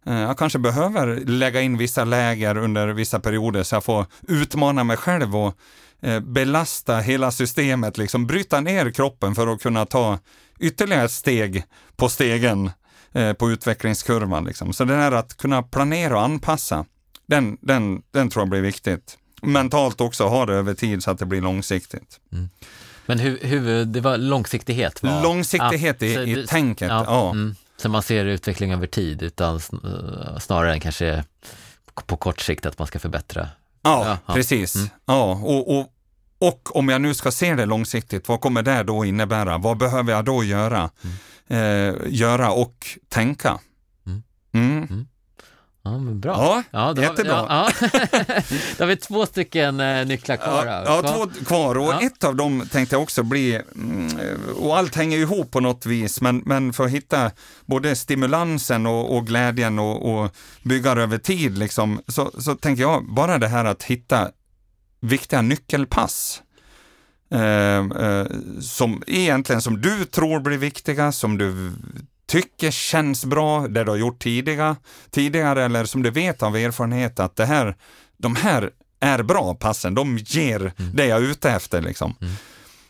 Eh, 0.09 0.19
jag 0.19 0.37
kanske 0.37 0.59
behöver 0.59 1.15
lägga 1.25 1.61
in 1.61 1.77
vissa 1.77 2.05
läger 2.05 2.57
under 2.57 2.87
vissa 2.87 3.19
perioder 3.19 3.63
så 3.63 3.75
jag 3.75 3.83
får 3.83 4.05
utmana 4.27 4.83
mig 4.83 4.97
själv 4.97 5.35
och 5.35 5.55
eh, 6.01 6.19
belasta 6.19 6.97
hela 6.97 7.31
systemet, 7.31 7.97
liksom 7.97 8.27
bryta 8.27 8.61
ner 8.61 8.91
kroppen 8.91 9.35
för 9.35 9.47
att 9.47 9.61
kunna 9.61 9.85
ta 9.85 10.19
ytterligare 10.59 11.05
ett 11.05 11.11
steg 11.11 11.63
på 11.95 12.09
stegen 12.09 12.71
eh, 13.11 13.33
på 13.33 13.51
utvecklingskurvan. 13.51 14.45
Liksom. 14.45 14.73
Så 14.73 14.85
det 14.85 14.95
här 14.95 15.11
att 15.11 15.37
kunna 15.37 15.63
planera 15.63 16.15
och 16.15 16.23
anpassa, 16.23 16.85
den, 17.27 17.57
den, 17.61 18.01
den 18.11 18.29
tror 18.29 18.41
jag 18.41 18.49
blir 18.49 18.61
viktigt. 18.61 19.17
Mentalt 19.41 20.01
också 20.01 20.27
ha 20.27 20.45
det 20.45 20.53
över 20.53 20.73
tid 20.73 21.03
så 21.03 21.11
att 21.11 21.19
det 21.19 21.25
blir 21.25 21.41
långsiktigt. 21.41 22.19
Mm. 22.33 22.49
Men 23.05 23.19
hur, 23.19 23.39
hur, 23.41 23.85
det 23.85 24.01
var 24.01 24.17
långsiktighet? 24.17 25.03
Var, 25.03 25.23
långsiktighet 25.23 26.01
ja, 26.01 26.07
i, 26.07 26.31
i 26.31 26.47
tänket, 26.47 26.89
ja. 26.89 27.03
ja. 27.07 27.31
Mm. 27.31 27.55
Så 27.81 27.89
man 27.89 28.01
ser 28.01 28.25
utveckling 28.25 28.73
över 28.73 28.87
tid 28.87 29.21
utan 29.21 29.59
snarare 30.39 30.73
än 30.73 30.79
kanske 30.79 31.23
på 32.05 32.17
kort 32.17 32.39
sikt 32.39 32.65
att 32.65 32.79
man 32.79 32.87
ska 32.87 32.99
förbättra. 32.99 33.49
Ja, 33.81 34.19
ja 34.25 34.33
precis. 34.33 34.75
Mm. 34.75 34.89
Ja, 35.05 35.31
och, 35.43 35.79
och, 35.79 35.93
och 36.39 36.75
om 36.75 36.89
jag 36.89 37.01
nu 37.01 37.13
ska 37.13 37.31
se 37.31 37.55
det 37.55 37.65
långsiktigt, 37.65 38.27
vad 38.27 38.41
kommer 38.41 38.63
det 38.63 38.83
då 38.83 39.05
innebära? 39.05 39.57
Vad 39.57 39.77
behöver 39.77 40.13
jag 40.13 40.25
då 40.25 40.43
göra? 40.43 40.89
Mm. 41.03 41.15
Eh, 41.47 41.95
göra 42.07 42.51
och 42.51 42.87
tänka. 43.07 43.59
Mm. 44.53 45.07
Ja, 45.83 45.97
men 45.97 46.19
bra. 46.19 46.31
Ja, 46.31 46.63
ja 46.71 46.93
då 46.93 47.01
jättebra. 47.01 47.45
ja, 47.49 47.71
ja. 47.81 47.89
då 48.77 48.83
har 48.83 48.85
vi 48.85 48.95
två 48.95 49.25
stycken 49.25 49.79
eh, 49.79 50.05
nycklar 50.05 50.37
kvar. 50.37 50.65
Ja, 50.65 50.83
ja, 50.85 51.13
två 51.13 51.45
kvar 51.45 51.77
och 51.77 51.93
ja. 51.93 52.01
ett 52.01 52.23
av 52.23 52.35
dem 52.35 52.67
tänkte 52.71 52.95
jag 52.95 53.03
också 53.03 53.23
bli, 53.23 53.61
mm, 53.75 54.09
och 54.55 54.77
allt 54.77 54.95
hänger 54.95 55.17
ihop 55.17 55.51
på 55.51 55.59
något 55.59 55.85
vis, 55.85 56.21
men, 56.21 56.41
men 56.45 56.73
för 56.73 56.85
att 56.85 56.91
hitta 56.91 57.31
både 57.65 57.95
stimulansen 57.95 58.85
och, 58.85 59.17
och 59.17 59.27
glädjen 59.27 59.79
och, 59.79 60.13
och 60.13 60.35
bygga 60.63 60.91
över 60.91 61.17
tid, 61.17 61.57
liksom, 61.57 62.01
så, 62.07 62.31
så 62.37 62.55
tänker 62.55 62.81
jag 62.81 63.13
bara 63.13 63.37
det 63.37 63.47
här 63.47 63.65
att 63.65 63.83
hitta 63.83 64.29
viktiga 64.99 65.41
nyckelpass. 65.41 66.41
Eh, 67.31 67.77
eh, 67.77 68.25
som 68.61 69.03
egentligen 69.07 69.61
som 69.61 69.81
du 69.81 70.05
tror 70.05 70.39
blir 70.39 70.57
viktiga, 70.57 71.11
som 71.11 71.37
du 71.37 71.71
tycker 72.29 72.71
känns 72.71 73.25
bra, 73.25 73.67
det 73.67 73.83
du 73.83 73.91
har 73.91 73.97
gjort 73.97 74.19
tidiga, 74.19 74.75
tidigare 75.11 75.65
eller 75.65 75.85
som 75.85 76.03
du 76.03 76.09
vet 76.11 76.43
av 76.43 76.55
erfarenhet 76.55 77.19
att 77.19 77.35
det 77.35 77.45
här, 77.45 77.75
de 78.17 78.35
här 78.35 78.69
är 78.99 79.23
bra 79.23 79.55
passen, 79.55 79.95
de 79.95 80.17
ger 80.17 80.59
mm. 80.59 80.95
det 80.95 81.05
jag 81.05 81.23
är 81.23 81.31
ute 81.31 81.51
efter 81.51 81.81
liksom. 81.81 82.15
Mm. 82.21 82.33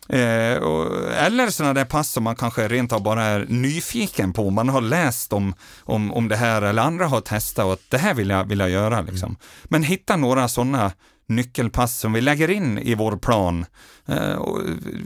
Eh, 0.09 0.57
och, 0.57 1.11
eller 1.13 1.49
sådana 1.49 1.73
där 1.73 1.85
pass 1.85 2.11
som 2.11 2.23
man 2.23 2.35
kanske 2.35 2.67
rent 2.67 2.93
av 2.93 3.03
bara 3.03 3.23
är 3.23 3.45
nyfiken 3.49 4.33
på, 4.33 4.49
man 4.49 4.69
har 4.69 4.81
läst 4.81 5.33
om, 5.33 5.53
om, 5.79 6.13
om 6.13 6.27
det 6.27 6.35
här 6.35 6.61
eller 6.61 6.81
andra 6.81 7.07
har 7.07 7.21
testat 7.21 7.65
och 7.65 7.73
att 7.73 7.89
det 7.89 7.97
här 7.97 8.13
vill 8.13 8.29
jag, 8.29 8.43
vill 8.43 8.59
jag 8.59 8.69
göra 8.69 9.01
liksom. 9.01 9.29
Mm. 9.29 9.37
Men 9.63 9.83
hitta 9.83 10.17
några 10.17 10.47
sådana 10.47 10.91
nyckelpass 11.29 11.99
som 11.99 12.13
vi 12.13 12.21
lägger 12.21 12.49
in 12.49 12.77
i 12.77 12.95
vår 12.95 13.17
plan. 13.17 13.65
Eh, 14.05 14.45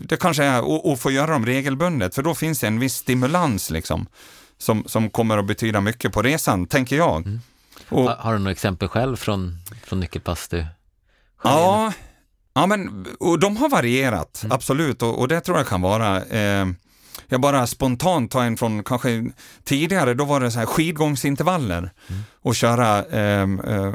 det 0.08 0.18
kanske 0.18 0.44
är 0.44 0.94
att 0.94 1.00
få 1.00 1.12
göra 1.12 1.32
dem 1.32 1.46
regelbundet, 1.46 2.16
för 2.16 2.24
då 2.24 2.36
finns 2.36 2.60
det 2.60 2.68
en 2.68 2.80
viss 2.80 2.96
stimulans 2.96 3.70
liksom, 3.70 4.08
som, 4.58 4.84
som 4.86 5.10
kommer 5.10 5.38
att 5.38 5.48
betyda 5.48 5.82
mycket 5.82 6.14
på 6.14 6.22
resan, 6.22 6.66
tänker 6.66 6.96
jag. 6.96 7.26
Mm. 7.26 7.40
Och, 7.90 8.10
har 8.10 8.34
du 8.34 8.40
några 8.40 8.52
exempel 8.52 8.88
själv 8.88 9.16
från, 9.16 9.58
från 9.84 10.00
nyckelpass 10.00 10.48
du 10.48 10.66
Ja, 11.44 11.94
ja 12.54 12.66
men, 12.66 13.08
och 13.20 13.40
de 13.40 13.58
har 13.58 13.70
varierat, 13.70 14.42
mm. 14.44 14.56
absolut, 14.56 15.02
och, 15.02 15.20
och, 15.20 15.28
det 15.28 15.42
tror 15.42 15.58
jag 15.58 15.68
kan 15.68 15.82
vara 15.82 16.24
eh, 16.24 16.66
jag 17.28 17.42
bara 17.42 17.68
spontant 17.68 18.32
tar 18.32 18.44
en 18.44 18.58
från 18.58 18.84
kanske 18.84 19.32
tidigare, 19.64 20.14
då 20.14 20.26
var 20.26 20.40
det 20.40 20.52
så 20.52 20.60
här 20.60 20.66
skidgångsintervaller 20.66 21.78
mm. 21.78 22.22
och 22.42 22.56
köra, 22.56 23.06
eh, 23.06 23.42
eh, 23.42 23.94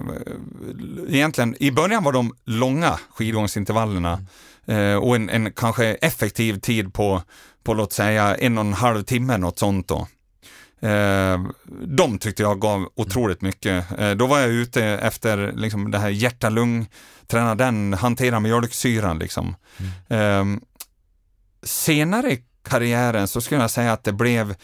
egentligen 1.09 1.57
i 1.61 1.71
början 1.71 2.05
var 2.05 2.13
de 2.13 2.35
långa 2.45 2.99
skidgångsintervallerna 3.15 4.25
mm. 4.67 4.93
eh, 4.93 4.97
och 4.97 5.17
en, 5.17 5.31
en, 5.31 5.53
kanske 5.53 5.85
effektiv 5.95 6.61
tid 6.61 6.95
på, 6.95 7.23
på 7.65 7.75
låt 7.75 7.93
säga 7.93 8.35
en 8.35 8.59
och 8.59 8.65
en 8.65 8.73
halv 8.73 9.03
timme, 9.03 9.37
något 9.37 9.59
sånt 9.59 9.89
då. 9.89 10.07
Eh, 10.81 11.41
de 11.87 12.19
tyckte 12.19 12.43
jag 12.43 12.61
gav 12.61 12.89
otroligt 12.95 13.41
mycket. 13.41 13.99
Eh, 13.99 14.11
då 14.11 14.27
var 14.27 14.39
jag 14.39 14.49
ute 14.49 14.85
efter 14.85 15.53
liksom, 15.57 15.91
det 15.91 15.99
här 15.99 16.09
hjärta-lung, 16.09 16.89
träna 17.27 17.55
den, 17.55 17.95
hantera 17.95 18.41
mjölksyran 18.41 19.19
liksom. 19.19 19.57
Mm. 20.09 20.55
Eh, 20.55 20.61
senare 21.63 22.37
karriären 22.69 23.29
så 23.29 23.41
skulle 23.41 23.61
jag 23.61 23.71
säga 23.71 23.93
att 23.93 24.05
det 24.05 24.13
blev 24.13 24.55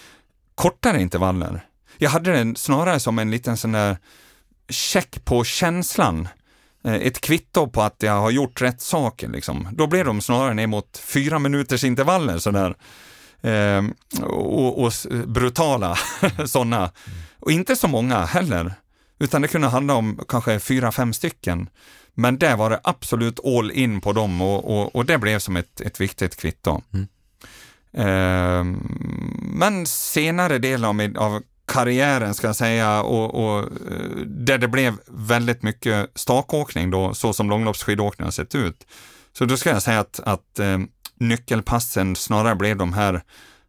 kortare 0.54 1.00
intervaller. 1.00 1.66
Jag 1.98 2.10
hade 2.10 2.32
den 2.32 2.56
snarare 2.56 3.00
som 3.00 3.18
en 3.18 3.30
liten 3.30 3.56
sån 3.56 3.72
där 3.72 3.96
check 4.68 5.24
på 5.24 5.44
känslan. 5.44 6.28
Eh, 6.84 6.94
ett 6.94 7.20
kvitto 7.20 7.68
på 7.68 7.82
att 7.82 8.02
jag 8.02 8.20
har 8.20 8.30
gjort 8.30 8.62
rätt 8.62 8.80
saker. 8.80 9.28
Liksom. 9.28 9.68
Då 9.72 9.86
blev 9.86 10.04
de 10.04 10.20
snarare 10.20 10.54
ner 10.54 10.66
mot 10.66 10.98
fyra 10.98 11.38
minuters 11.38 11.84
intervaller 11.84 12.38
sådär. 12.38 12.74
Ehm, 13.42 13.94
och, 14.22 14.84
och, 14.84 14.92
brutala 15.26 15.96
sådana. 16.46 16.90
Och 17.40 17.52
inte 17.52 17.76
så 17.76 17.88
många 17.88 18.24
heller, 18.24 18.74
utan 19.18 19.42
det 19.42 19.48
kunde 19.48 19.68
handla 19.68 19.94
om 19.94 20.20
kanske 20.28 20.60
fyra, 20.60 20.92
fem 20.92 21.12
stycken. 21.12 21.68
Men 22.14 22.38
där 22.38 22.56
var 22.56 22.70
det 22.70 22.80
absolut 22.84 23.40
all 23.44 23.70
in 23.70 24.00
på 24.00 24.12
dem 24.12 24.40
och, 24.40 24.78
och, 24.78 24.96
och 24.96 25.06
det 25.06 25.18
blev 25.18 25.38
som 25.38 25.56
ett, 25.56 25.80
ett 25.80 26.00
viktigt 26.00 26.36
kvitto. 26.36 26.82
Mm. 26.92 27.06
Ehm, 27.96 28.98
men 29.54 29.86
senare 29.86 30.58
delen 30.58 31.16
av, 31.16 31.24
av 31.24 31.42
karriären 31.66 32.34
ska 32.34 32.46
jag 32.46 32.56
säga 32.56 33.02
och, 33.02 33.34
och 33.34 33.58
eh, 33.62 34.16
där 34.26 34.58
det 34.58 34.68
blev 34.68 34.94
väldigt 35.06 35.62
mycket 35.62 36.10
stakåkning 36.14 36.90
då, 36.90 37.14
så 37.14 37.32
som 37.32 37.50
långloppsskidåkning 37.50 38.24
har 38.24 38.32
sett 38.32 38.54
ut. 38.54 38.86
Så 39.32 39.44
då 39.44 39.56
ska 39.56 39.70
jag 39.70 39.82
säga 39.82 40.00
att, 40.00 40.20
att 40.24 40.58
eh, 40.58 40.78
nyckelpassen 41.18 42.16
snarare 42.16 42.54
blev 42.54 42.76
de 42.76 42.92
här, 42.92 43.22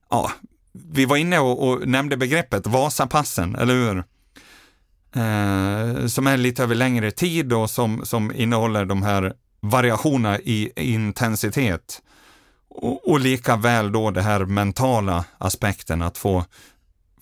ja, 0.09 0.32
vi 0.73 1.05
var 1.05 1.17
inne 1.17 1.39
och, 1.39 1.67
och 1.67 1.88
nämnde 1.88 2.17
begreppet 2.17 2.67
Vasapassen, 2.67 3.55
eller 3.55 3.73
hur? 3.73 4.03
Eh, 5.15 6.07
som 6.07 6.28
är 6.28 6.38
lite 6.38 6.63
över 6.63 6.76
längre 6.76 7.11
tid 7.11 7.53
och 7.53 7.69
som, 7.69 8.05
som 8.05 8.32
innehåller 8.36 8.86
de 8.86 9.03
här 9.03 9.34
variationerna 9.59 10.39
i 10.39 10.71
intensitet. 10.76 12.01
Och, 12.78 13.09
och 13.09 13.19
lika 13.19 13.55
väl 13.55 13.91
då 13.91 14.11
det 14.11 14.21
här 14.21 14.45
mentala 14.45 15.26
aspekten, 15.38 16.01
att 16.01 16.17
få 16.17 16.45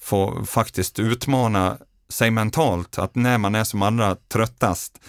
få 0.04 0.46
faktiskt 0.46 1.00
utmana 1.00 1.78
sig 2.10 2.32
mentalt, 2.32 2.98
att 2.98 3.16
när 3.16 3.38
man 3.38 3.56
är 3.56 3.64
som 3.64 3.82
allra 3.82 4.16
tröttast 4.16 5.00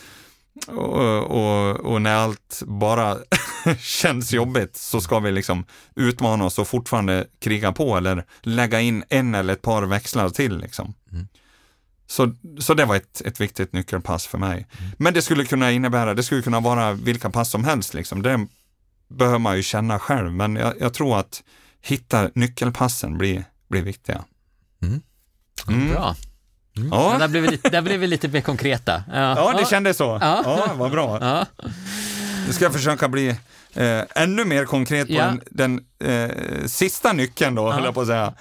och, 0.67 1.25
och, 1.25 1.77
och 1.77 2.03
när 2.03 2.15
allt 2.15 2.63
bara 2.67 3.17
känns 3.79 4.33
jobbigt 4.33 4.77
så 4.77 5.01
ska 5.01 5.19
vi 5.19 5.33
liksom 5.33 5.65
utmana 5.97 6.45
oss 6.45 6.59
och 6.59 6.69
fortfarande 6.69 7.27
kriga 7.41 7.73
på 7.73 7.97
eller 7.97 8.25
lägga 8.41 8.81
in 8.81 9.05
en 9.09 9.35
eller 9.35 9.53
ett 9.53 9.63
par 9.63 9.83
växlar 9.83 10.29
till. 10.29 10.59
Liksom. 10.59 10.95
Mm. 11.13 11.29
Så, 12.07 12.35
så 12.61 12.75
det 12.75 12.85
var 12.85 12.97
ett, 12.97 13.21
ett 13.21 13.41
viktigt 13.41 13.73
nyckelpass 13.73 14.27
för 14.27 14.39
mig. 14.39 14.67
Mm. 14.79 14.91
Men 14.99 15.15
det 15.15 15.23
skulle 15.23 15.45
kunna 15.45 15.71
innebära, 15.71 16.15
det 16.15 16.23
skulle 16.23 16.43
kunna 16.43 16.61
vara 16.61 16.93
vilka 16.93 17.31
pass 17.31 17.51
som 17.51 17.65
helst. 17.65 17.95
Liksom. 17.95 18.23
Det 18.23 18.47
behöver 19.09 19.39
man 19.39 19.57
ju 19.57 19.63
känna 19.63 19.99
själv, 19.99 20.33
men 20.33 20.57
jag, 20.57 20.75
jag 20.81 20.95
tror 20.95 21.19
att 21.19 21.43
hitta 21.83 22.31
nyckelpassen 22.35 23.19
blir, 23.19 23.45
blir 23.69 23.83
viktiga. 23.83 24.25
Mm. 24.83 25.01
Mm. 25.69 25.91
Bra. 25.91 26.17
Mm. 26.77 26.89
Ja. 26.93 27.17
Där, 27.19 27.29
blev 27.29 27.43
vi 27.43 27.49
lite, 27.49 27.69
där 27.71 27.83
blev 27.83 28.01
vi 28.01 28.07
lite 28.07 28.29
mer 28.29 28.41
konkreta. 28.41 29.05
Ja, 29.13 29.37
ja 29.37 29.59
det 29.59 29.67
kändes 29.67 29.97
så. 29.97 30.19
Ja, 30.21 30.43
ja 30.45 30.75
vad 30.77 30.91
bra. 30.91 31.19
Ja. 31.21 31.47
Nu 32.47 32.53
ska 32.53 32.65
jag 32.65 32.73
försöka 32.73 33.09
bli 33.09 33.29
eh, 33.75 34.01
ännu 34.15 34.45
mer 34.45 34.65
konkret 34.65 35.09
på 35.09 35.15
ja. 35.15 35.35
den, 35.51 35.81
den 35.99 36.29
eh, 36.29 36.67
sista 36.67 37.13
nyckeln 37.13 37.55
då, 37.55 37.63
ja. 37.63 37.73
höll 37.73 37.85
jag 37.85 37.95
på 37.95 38.01
att 38.01 38.07
säga. 38.07 38.35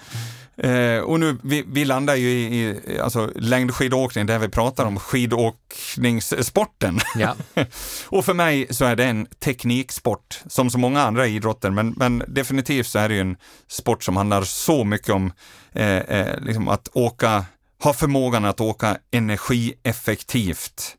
Eh, 0.57 0.99
och 0.99 1.19
nu, 1.19 1.37
vi, 1.43 1.63
vi 1.67 1.85
landar 1.85 2.15
ju 2.15 2.29
i, 2.29 2.81
i 2.85 2.99
alltså, 2.99 3.31
längdskidåkning 3.35 4.25
där 4.25 4.39
vi 4.39 4.49
pratar 4.49 4.85
om 4.85 4.99
skidåkningssporten. 4.99 6.99
Ja. 7.15 7.35
och 8.05 8.25
för 8.25 8.33
mig 8.33 8.67
så 8.69 8.85
är 8.85 8.95
det 8.95 9.05
en 9.05 9.25
tekniksport, 9.25 10.41
som 10.47 10.69
så 10.69 10.77
många 10.77 11.01
andra 11.01 11.27
idrotter, 11.27 11.69
men, 11.69 11.93
men 11.97 12.23
definitivt 12.27 12.87
så 12.87 12.99
är 12.99 13.09
det 13.09 13.15
ju 13.15 13.21
en 13.21 13.37
sport 13.67 14.03
som 14.03 14.17
handlar 14.17 14.43
så 14.43 14.83
mycket 14.83 15.09
om 15.09 15.31
eh, 15.71 15.97
eh, 15.97 16.39
liksom 16.41 16.67
att 16.67 16.89
åka, 16.93 17.45
ha 17.83 17.93
förmågan 17.93 18.45
att 18.45 18.61
åka 18.61 18.97
energieffektivt. 19.11 20.97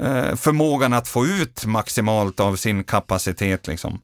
Eh, 0.00 0.36
förmågan 0.36 0.92
att 0.92 1.08
få 1.08 1.26
ut 1.26 1.66
maximalt 1.66 2.40
av 2.40 2.56
sin 2.56 2.84
kapacitet 2.84 3.66
liksom. 3.66 4.00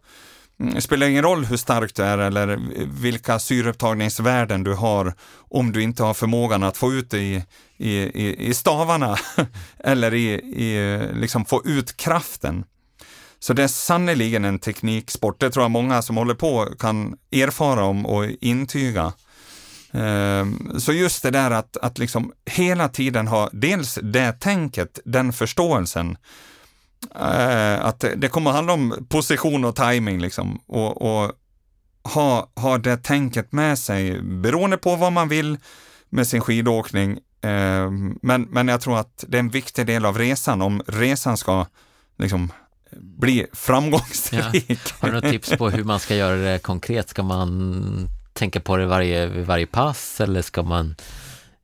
Det 0.58 0.80
spelar 0.80 1.06
ingen 1.06 1.22
roll 1.22 1.44
hur 1.44 1.56
stark 1.56 1.94
du 1.94 2.02
är 2.02 2.18
eller 2.18 2.60
vilka 3.00 3.38
syreupptagningsvärden 3.38 4.64
du 4.64 4.74
har 4.74 5.14
om 5.36 5.72
du 5.72 5.82
inte 5.82 6.02
har 6.02 6.14
förmågan 6.14 6.62
att 6.62 6.76
få 6.76 6.92
ut 6.92 7.10
det 7.10 7.18
i, 7.18 7.44
i, 7.76 8.48
i 8.48 8.54
stavarna 8.54 9.16
eller 9.78 10.14
i, 10.14 10.32
i, 10.34 10.98
liksom 11.14 11.44
få 11.44 11.62
ut 11.64 11.96
kraften. 11.96 12.64
Så 13.40 13.52
det 13.52 13.62
är 13.62 13.68
sannerligen 13.68 14.44
en 14.44 14.58
tekniksport. 14.58 15.40
Det 15.40 15.50
tror 15.50 15.64
jag 15.64 15.70
många 15.70 16.02
som 16.02 16.16
håller 16.16 16.34
på 16.34 16.68
kan 16.78 17.16
erfara 17.32 17.84
om 17.84 18.06
och 18.06 18.24
intyga. 18.40 19.12
Ehm, 19.92 20.80
så 20.80 20.92
just 20.92 21.22
det 21.22 21.30
där 21.30 21.50
att, 21.50 21.76
att 21.76 21.98
liksom 21.98 22.32
hela 22.46 22.88
tiden 22.88 23.28
ha 23.28 23.50
dels 23.52 23.98
det 24.02 24.32
tänket, 24.32 25.00
den 25.04 25.32
förståelsen, 25.32 26.16
eh, 27.18 27.84
att 27.84 28.04
det 28.16 28.28
kommer 28.28 28.50
handla 28.50 28.72
om 28.72 29.06
position 29.08 29.64
och 29.64 29.76
timing 29.76 30.20
liksom 30.20 30.60
och, 30.66 31.02
och 31.02 31.32
ha, 32.02 32.50
ha 32.54 32.78
det 32.78 32.96
tänket 32.96 33.52
med 33.52 33.78
sig 33.78 34.22
beroende 34.22 34.76
på 34.76 34.96
vad 34.96 35.12
man 35.12 35.28
vill 35.28 35.58
med 36.08 36.26
sin 36.26 36.40
skidåkning. 36.40 37.18
Ehm, 37.42 38.18
men, 38.22 38.42
men 38.42 38.68
jag 38.68 38.80
tror 38.80 38.98
att 38.98 39.24
det 39.28 39.36
är 39.36 39.40
en 39.40 39.48
viktig 39.48 39.86
del 39.86 40.04
av 40.06 40.18
resan 40.18 40.62
om 40.62 40.82
resan 40.86 41.36
ska 41.36 41.66
liksom 42.18 42.52
bli 42.96 43.46
framgångsrik. 43.52 44.66
Ja. 44.68 44.84
Har 44.98 45.08
du 45.08 45.14
något 45.14 45.30
tips 45.30 45.50
på 45.50 45.70
hur 45.70 45.84
man 45.84 46.00
ska 46.00 46.16
göra 46.16 46.36
det 46.36 46.58
konkret? 46.58 47.08
Ska 47.08 47.22
man 47.22 48.08
tänka 48.32 48.60
på 48.60 48.76
det 48.76 48.86
varje, 48.86 49.42
varje 49.42 49.66
pass 49.66 50.20
eller 50.20 50.42
ska 50.42 50.62
man 50.62 50.96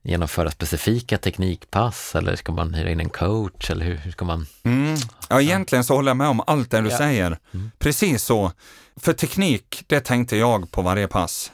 genomföra 0.05 0.51
specifika 0.51 1.17
teknikpass 1.17 2.15
eller 2.15 2.35
ska 2.35 2.51
man 2.51 2.73
hyra 2.73 2.89
in 2.89 2.99
en 2.99 3.09
coach 3.09 3.69
eller 3.69 3.85
hur, 3.85 3.97
hur 3.97 4.11
ska 4.11 4.25
man? 4.25 4.47
Mm. 4.63 4.95
Ja, 5.29 5.41
egentligen 5.41 5.83
så 5.83 5.95
håller 5.95 6.09
jag 6.09 6.17
med 6.17 6.27
om 6.27 6.41
allt 6.47 6.71
det 6.71 6.81
du 6.81 6.89
ja. 6.89 6.97
säger. 6.97 7.37
Mm. 7.53 7.71
Precis 7.79 8.23
så. 8.23 8.51
För 8.95 9.13
teknik, 9.13 9.83
det 9.87 9.99
tänkte 9.99 10.37
jag 10.37 10.71
på 10.71 10.81
varje 10.81 11.07
pass. 11.07 11.51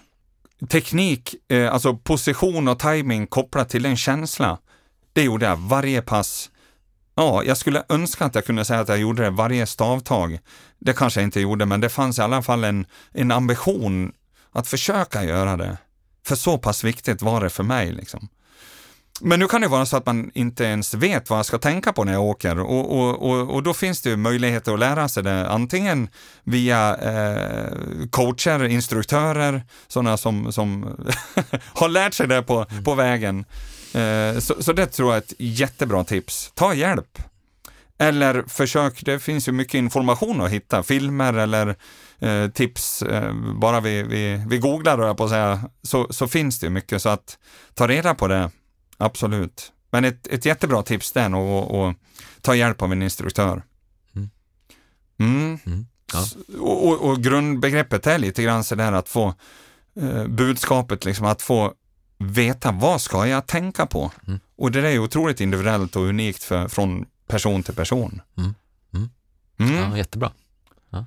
Teknik, 0.70 1.36
eh, 1.50 1.74
alltså 1.74 1.96
position 1.96 2.68
och 2.68 2.80
timing 2.80 3.28
kopplat 3.28 3.70
till 3.70 3.86
en 3.86 3.98
känsla, 3.98 4.58
det 5.14 5.24
gjorde 5.24 5.46
jag 5.46 5.58
varje 5.58 6.02
pass. 6.02 6.50
Ja, 7.16 7.44
jag 7.44 7.58
skulle 7.58 7.84
önska 7.90 8.26
att 8.26 8.36
jag 8.36 8.46
kunde 8.46 8.66
säga 8.66 8.80
att 8.80 8.90
jag 8.90 9.00
gjorde 9.00 9.24
det 9.24 9.30
varje 9.30 9.66
stavtag. 9.66 10.40
Det 10.80 10.94
kanske 10.94 11.20
jag 11.20 11.28
inte 11.28 11.42
gjorde, 11.42 11.66
men 11.66 11.82
det 11.82 11.90
fanns 11.90 12.20
i 12.20 12.22
alla 12.22 12.42
fall 12.42 12.64
en, 12.64 12.86
en 13.12 13.32
ambition 13.32 14.12
att 14.52 14.68
försöka 14.68 15.24
göra 15.24 15.58
det. 15.58 15.78
För 16.26 16.36
så 16.36 16.58
pass 16.58 16.84
viktigt 16.84 17.22
var 17.22 17.42
det 17.42 17.50
för 17.50 17.64
mig. 17.64 17.92
Liksom. 17.92 18.30
Men 19.24 19.40
nu 19.40 19.48
kan 19.48 19.62
det 19.62 19.68
vara 19.68 19.86
så 19.86 19.98
att 19.98 20.06
man 20.06 20.32
inte 20.34 20.64
ens 20.64 20.94
vet 20.94 21.30
vad 21.30 21.40
jag 21.40 21.46
ska 21.46 21.58
tänka 21.58 21.94
på 21.94 22.04
när 22.04 22.14
jag 22.14 22.24
åker 22.24 22.60
och, 22.60 22.98
och, 23.00 23.30
och, 23.30 23.56
och 23.56 23.64
då 23.64 23.74
finns 23.74 24.02
det 24.02 24.10
ju 24.10 24.18
möjligheter 24.18 24.74
att 24.74 24.80
lära 24.80 25.08
sig 25.08 25.24
det 25.24 25.50
antingen 25.50 26.10
via 26.44 26.98
eh, 26.98 27.72
coacher, 28.10 28.64
instruktörer, 28.64 29.64
sådana 29.88 30.18
som, 30.18 30.54
som 30.54 30.84
har 31.74 31.90
lärt 31.90 32.14
sig 32.14 32.28
det 32.28 32.44
på, 32.44 32.66
mm. 32.70 32.84
på 32.84 32.96
vägen. 32.96 33.46
Eh, 33.94 34.40
så, 34.40 34.64
så 34.64 34.74
det 34.74 34.86
tror 34.86 35.10
jag 35.10 35.18
är 35.18 35.22
ett 35.22 35.34
jättebra 35.38 36.04
tips. 36.04 36.52
Ta 36.56 36.74
hjälp. 36.74 37.18
Eller 38.00 38.44
försök, 38.48 39.06
det 39.06 39.20
finns 39.20 39.48
ju 39.48 39.52
mycket 39.52 39.74
information 39.74 40.42
att 40.42 40.52
hitta, 40.52 40.84
filmer 40.84 41.34
eller 41.34 41.76
eh, 42.20 42.48
tips. 42.48 43.02
Eh, 43.02 43.34
bara 43.56 43.80
vi, 43.80 44.04
vi, 44.04 44.46
vi 44.48 44.58
googlar, 44.58 45.00
jag 45.00 45.18
på 45.18 45.24
att 45.24 45.30
säga, 45.30 45.62
så, 45.84 46.08
så 46.10 46.28
finns 46.28 46.60
det 46.60 46.66
ju 46.66 46.72
mycket. 46.72 47.02
Så 47.02 47.10
att 47.10 47.38
ta 47.76 47.88
reda 47.88 48.16
på 48.16 48.28
det 48.28 48.50
absolut. 49.02 49.72
Men 49.92 50.06
ett, 50.06 50.28
ett 50.28 50.46
jättebra 50.46 50.84
tips 50.84 51.12
det 51.12 51.22
är 51.22 51.30
nog 51.30 51.76
att 51.76 51.96
ta 52.42 52.56
hjälp 52.56 52.82
av 52.82 52.92
en 52.92 53.02
instruktör. 53.02 53.64
Mm. 54.16 54.30
Mm. 55.20 55.60
Mm. 55.66 55.86
Ja. 56.14 56.26
Och, 56.60 56.88
och, 56.88 57.10
och, 57.10 57.24
grundbegreppet 57.24 58.08
är 58.08 58.18
lite 58.18 58.44
grann 58.44 58.64
sådär 58.64 58.92
att 58.92 59.10
få 59.10 59.34
eh, 59.96 60.28
budskapet, 60.28 61.06
liksom 61.06 61.26
att 61.26 61.42
få 61.42 61.74
veta 62.18 62.72
vad 62.72 63.02
ska 63.02 63.28
jag 63.28 63.48
tänka 63.48 63.86
på? 63.86 64.12
Mm. 64.28 64.40
Och 64.56 64.72
det 64.72 64.90
är 64.90 65.00
otroligt 65.00 65.42
individuellt 65.42 65.96
och 65.96 66.04
unikt 66.04 66.44
för, 66.44 66.68
från 66.68 67.06
person 67.28 67.64
till 67.64 67.76
person. 67.76 68.22
Mm. 68.38 68.54
Mm. 69.60 69.76
Ja, 69.76 69.98
jättebra. 69.98 70.32
Ja. 70.90 71.06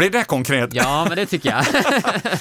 Blir 0.00 0.10
det 0.10 0.24
konkret? 0.24 0.74
Ja, 0.74 1.04
men 1.08 1.16
det 1.16 1.26
tycker 1.26 1.50
jag. 1.50 1.66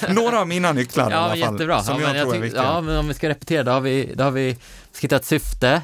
Några 0.15 0.39
av 0.39 0.47
mina 0.47 0.71
nycklar 0.71 1.11
ja, 1.11 1.11
i 1.11 1.13
alla 1.15 1.45
fall. 1.45 1.53
Jättebra. 1.53 1.83
Som 1.83 2.01
ja, 2.01 2.15
jag 2.15 2.23
tror 2.23 2.35
är 2.35 2.39
viktiga. 2.39 2.63
Ja, 2.63 2.81
men 2.81 2.97
om 2.97 3.07
vi 3.07 3.13
ska 3.13 3.29
repetera, 3.29 3.63
då 3.63 3.71
har 3.71 3.81
vi, 3.81 4.13
då 4.15 4.23
har 4.23 4.31
vi 4.31 4.57
ska 4.91 5.05
hitta 5.05 5.15
ett 5.15 5.25
syfte, 5.25 5.81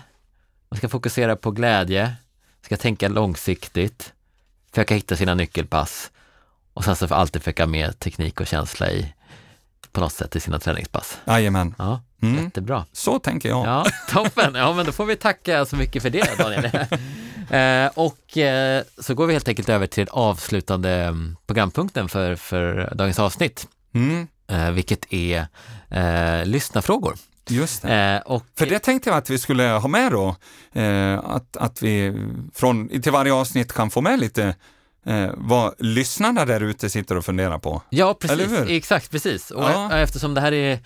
man 0.69 0.77
ska 0.77 0.89
fokusera 0.89 1.35
på 1.35 1.51
glädje, 1.51 2.15
ska 2.61 2.77
tänka 2.77 3.07
långsiktigt, 3.07 4.13
försöka 4.71 4.95
hitta 4.95 5.15
sina 5.15 5.33
nyckelpass 5.33 6.11
och 6.73 6.83
sen 6.83 6.95
så 6.95 7.15
alltid 7.15 7.41
försöka 7.41 7.65
med 7.67 7.99
teknik 7.99 8.41
och 8.41 8.47
känsla 8.47 8.91
i 8.91 9.13
på 9.91 10.01
något 10.01 10.13
sätt 10.13 10.35
i 10.35 10.39
sina 10.39 10.59
träningspass. 10.59 11.17
Jajamän. 11.25 11.75
Ja, 11.77 12.01
mm. 12.21 12.43
Jättebra. 12.43 12.85
Så 12.91 13.19
tänker 13.19 13.49
jag. 13.49 13.67
Ja, 13.67 13.85
toppen. 14.09 14.55
Ja, 14.55 14.73
men 14.73 14.85
då 14.85 14.91
får 14.91 15.05
vi 15.05 15.15
tacka 15.15 15.65
så 15.65 15.75
mycket 15.75 16.01
för 16.01 16.09
det, 16.09 16.37
Daniel. 16.37 16.69
eh, 17.49 17.91
och 17.93 18.37
eh, 18.37 18.83
så 18.97 19.13
går 19.13 19.27
vi 19.27 19.33
helt 19.33 19.47
enkelt 19.47 19.69
över 19.69 19.87
till 19.87 20.07
avslutande 20.11 20.89
mm, 20.91 21.35
programpunkten 21.47 22.09
för, 22.09 22.35
för 22.35 22.93
dagens 22.95 23.19
avsnitt. 23.19 23.67
Mm. 23.93 24.27
eh, 24.47 24.71
vilket 24.71 25.13
är 25.13 25.47
eh, 25.89 26.45
lyssnarfrågor. 26.45 27.15
Just 27.49 27.81
det. 27.81 28.21
Eh, 28.25 28.31
och, 28.31 28.45
För 28.57 28.65
det 28.65 28.79
tänkte 28.79 29.09
jag 29.09 29.17
att 29.17 29.29
vi 29.29 29.37
skulle 29.37 29.63
ha 29.63 29.87
med 29.87 30.11
då, 30.11 30.35
eh, 30.73 31.19
att, 31.19 31.57
att 31.57 31.83
vi 31.83 32.13
från, 32.53 33.01
till 33.01 33.11
varje 33.11 33.33
avsnitt 33.33 33.73
kan 33.73 33.89
få 33.91 34.01
med 34.01 34.19
lite 34.19 34.55
eh, 35.05 35.29
vad 35.37 35.73
lyssnarna 35.79 36.45
där 36.45 36.61
ute 36.63 36.89
sitter 36.89 37.17
och 37.17 37.25
funderar 37.25 37.59
på. 37.59 37.81
Ja, 37.89 38.13
precis. 38.21 38.51
Exakt, 38.67 39.11
precis. 39.11 39.51
Och 39.51 39.63
Ja. 39.63 39.97
eftersom 39.97 40.33
det 40.33 40.41
här 40.41 40.51
är 40.51 40.79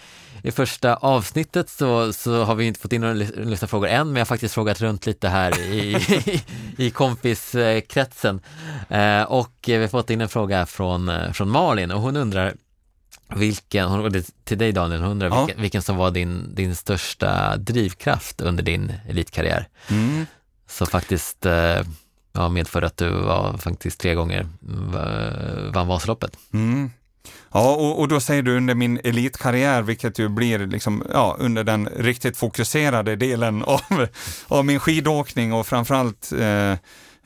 i 0.44 0.52
första 0.52 0.96
avsnittet 0.96 1.70
så, 1.70 2.14
så 2.14 2.44
har 2.44 2.56
vi 2.56 2.66
inte 2.66 2.80
fått 2.80 2.94
in 2.94 3.02
några 3.02 3.14
lys- 3.14 3.46
lyssnarfrågor 3.46 3.88
än, 3.88 4.08
men 4.08 4.16
jag 4.16 4.20
har 4.22 4.26
faktiskt 4.26 4.54
frågat 4.54 4.82
runt 4.82 5.06
lite 5.06 5.28
här 5.30 5.60
i, 5.60 5.96
i, 6.78 6.86
i 6.86 6.90
kompiskretsen. 6.92 8.42
Eh, 8.90 9.22
och 9.24 9.54
vi 9.66 9.76
har 9.76 9.88
fått 9.88 10.10
in 10.10 10.22
en 10.22 10.30
fråga 10.30 10.66
från, 10.66 11.10
eh, 11.10 11.32
från 11.32 11.50
Malin 11.50 11.92
och 11.92 12.02
hon 12.02 12.18
undrar 12.18 12.54
vilken, 13.36 13.90
hon, 13.90 14.24
till 14.44 14.58
dig 14.58 14.72
Daniel, 14.72 15.02
hon 15.02 15.12
undrar 15.12 15.30
Ja. 15.30 15.46
vilken, 15.46 15.62
vilken 15.62 15.82
som 15.82 15.98
var 15.98 16.12
din, 16.12 16.56
din 16.56 16.76
största 16.76 17.58
drivkraft 17.58 18.42
under 18.42 18.64
din 18.64 18.94
elitkarriär. 19.10 19.68
Mm. 19.90 20.26
Så 20.70 20.86
faktiskt 20.86 21.46
eh, 21.46 21.80
ja, 22.34 22.50
medförde 22.50 22.88
att 22.88 22.98
du 22.98 23.10
var 23.10 23.58
faktiskt 23.58 24.00
tre 24.00 24.16
gånger 24.16 24.48
mm, 24.68 25.72
vann 25.72 25.88
Vasaloppet. 25.88 26.38
Mm. 26.54 26.92
Ja, 27.52 27.76
och, 27.76 28.00
och 28.00 28.08
då 28.08 28.20
säger 28.20 28.44
du 28.44 28.58
under 28.58 28.76
min 28.76 29.00
elitkarriär, 29.04 29.82
vilket 29.82 30.20
ju 30.20 30.30
blir 30.30 30.60
liksom, 30.60 31.04
ja, 31.14 31.36
under 31.40 31.64
den 31.64 31.90
riktigt 31.96 32.38
fokuserade 32.38 33.16
delen 33.16 33.64
av, 33.68 34.08
av 34.48 34.66
min 34.66 34.80
skidåkning 34.80 35.54
och 35.54 35.68
framförallt 35.68 36.32
eh, 36.32 36.72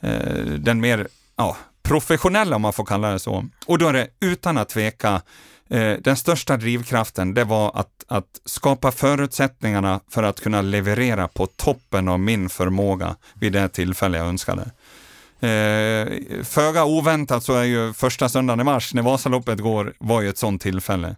eh, 0.00 0.44
den 0.58 0.80
mer 0.80 1.08
ja, 1.36 1.56
professionella, 1.82 2.56
om 2.56 2.62
man 2.62 2.72
får 2.72 2.84
kalla 2.84 3.10
det 3.10 3.18
så. 3.18 3.44
Och 3.66 3.78
då 3.78 3.88
är 3.88 3.92
det 3.92 4.08
utan 4.20 4.58
att 4.58 4.68
tveka, 4.68 5.22
eh, 5.70 5.92
den 6.00 6.16
största 6.16 6.56
drivkraften, 6.56 7.34
det 7.34 7.44
var 7.44 7.70
att, 7.74 8.04
att 8.08 8.40
skapa 8.44 8.92
förutsättningarna 8.92 10.00
för 10.10 10.22
att 10.22 10.40
kunna 10.40 10.62
leverera 10.62 11.28
på 11.28 11.46
toppen 11.46 12.08
av 12.08 12.20
min 12.20 12.48
förmåga 12.48 13.16
vid 13.34 13.52
det 13.52 13.68
tillfälle 13.68 14.18
jag 14.18 14.26
önskade. 14.26 14.70
Eh, 15.44 16.42
föga 16.42 16.84
oväntat 16.84 17.44
så 17.44 17.54
är 17.54 17.64
ju 17.64 17.92
första 17.92 18.28
söndagen 18.28 18.60
i 18.60 18.64
mars 18.64 18.94
när 18.94 19.02
Vasaloppet 19.02 19.60
går, 19.60 19.94
var 19.98 20.20
ju 20.20 20.28
ett 20.28 20.38
sånt 20.38 20.62
tillfälle. 20.62 21.16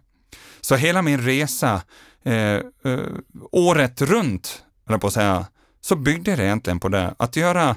Så 0.61 0.75
hela 0.75 1.01
min 1.01 1.21
resa, 1.21 1.81
eh, 2.23 2.33
eh, 2.33 2.61
året 3.51 4.01
runt, 4.01 4.63
eller 4.85 4.93
jag 4.93 5.01
på 5.01 5.07
att 5.07 5.13
säga, 5.13 5.45
så 5.81 5.95
byggde 5.95 6.35
det 6.35 6.43
egentligen 6.43 6.79
på 6.79 6.89
det. 6.89 7.15
Att 7.19 7.35
göra 7.35 7.75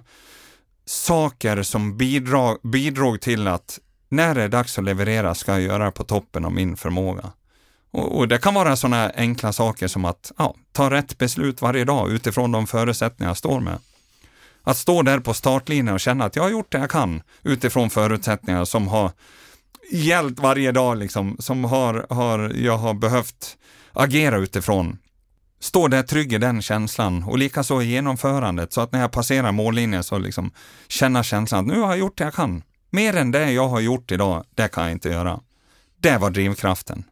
saker 0.87 1.63
som 1.63 1.97
bidrog, 1.97 2.59
bidrog 2.63 3.21
till 3.21 3.47
att 3.47 3.79
när 4.09 4.35
det 4.35 4.43
är 4.43 4.49
dags 4.49 4.79
att 4.79 4.85
leverera 4.85 5.35
ska 5.35 5.53
jag 5.53 5.61
göra 5.61 5.85
det 5.85 5.91
på 5.91 6.05
toppen 6.05 6.45
av 6.45 6.53
min 6.53 6.77
förmåga. 6.77 7.33
Och, 7.91 8.19
och 8.19 8.29
det 8.29 8.39
kan 8.39 8.55
vara 8.55 8.77
sådana 8.77 9.13
enkla 9.17 9.53
saker 9.53 9.89
som 9.89 10.05
att 10.05 10.33
ja, 10.39 10.55
ta 10.73 10.91
rätt 10.91 11.19
beslut 11.19 11.63
varje 11.63 11.85
dag 11.85 12.11
utifrån 12.11 12.53
de 12.53 12.67
förutsättningar 12.67 13.31
jag 13.31 13.37
står 13.37 13.61
med. 13.61 13.79
Att 14.63 14.77
stå 14.77 15.03
där 15.03 15.21
på 15.21 15.35
startlinjen 15.35 15.95
och 15.95 16.01
känna 16.01 16.25
att 16.25 16.37
jag 16.37 16.43
har 16.43 16.51
gjort 16.51 16.73
det 16.73 16.79
jag 16.79 16.91
kan 16.91 17.23
utifrån 17.43 17.91
förutsättningar 17.91 18.65
som 18.65 18.89
har 18.89 19.11
gällt 19.91 20.39
varje 20.39 20.73
dag, 20.73 20.99
liksom, 20.99 21.37
som 21.39 21.65
har, 21.65 22.07
har, 22.11 22.53
jag 22.57 22.79
har 22.79 22.95
behövt 22.95 23.57
agera 23.93 24.37
utifrån. 24.37 24.99
Stå 25.61 25.89
där 25.89 26.03
trygg 26.03 26.33
i 26.33 26.39
den 26.39 26.63
känslan 26.63 27.25
och 27.25 27.39
likaså 27.39 27.83
i 27.83 27.87
genomförandet 27.87 28.73
så 28.73 28.81
att 28.81 28.93
när 28.93 29.01
jag 29.01 29.13
passerar 29.13 29.53
mållinjen 29.53 30.05
så 30.05 30.19
liksom 30.19 30.51
känna 30.89 31.23
känslan 31.23 31.61
att 31.61 31.75
nu 31.75 31.81
har 31.81 31.89
jag 31.89 31.99
gjort 31.99 32.19
det 32.19 32.25
jag 32.25 32.35
kan. 32.35 32.63
Mer 32.91 33.17
än 33.17 33.31
det 33.31 33.53
jag 33.53 33.69
har 33.69 33.81
gjort 33.81 34.13
idag, 34.13 34.45
det 34.55 34.69
kan 34.69 34.83
jag 34.83 34.93
inte 34.93 35.09
göra. 35.09 35.41
Det 35.97 36.19
var 36.19 36.31
drivkraften. 36.31 37.05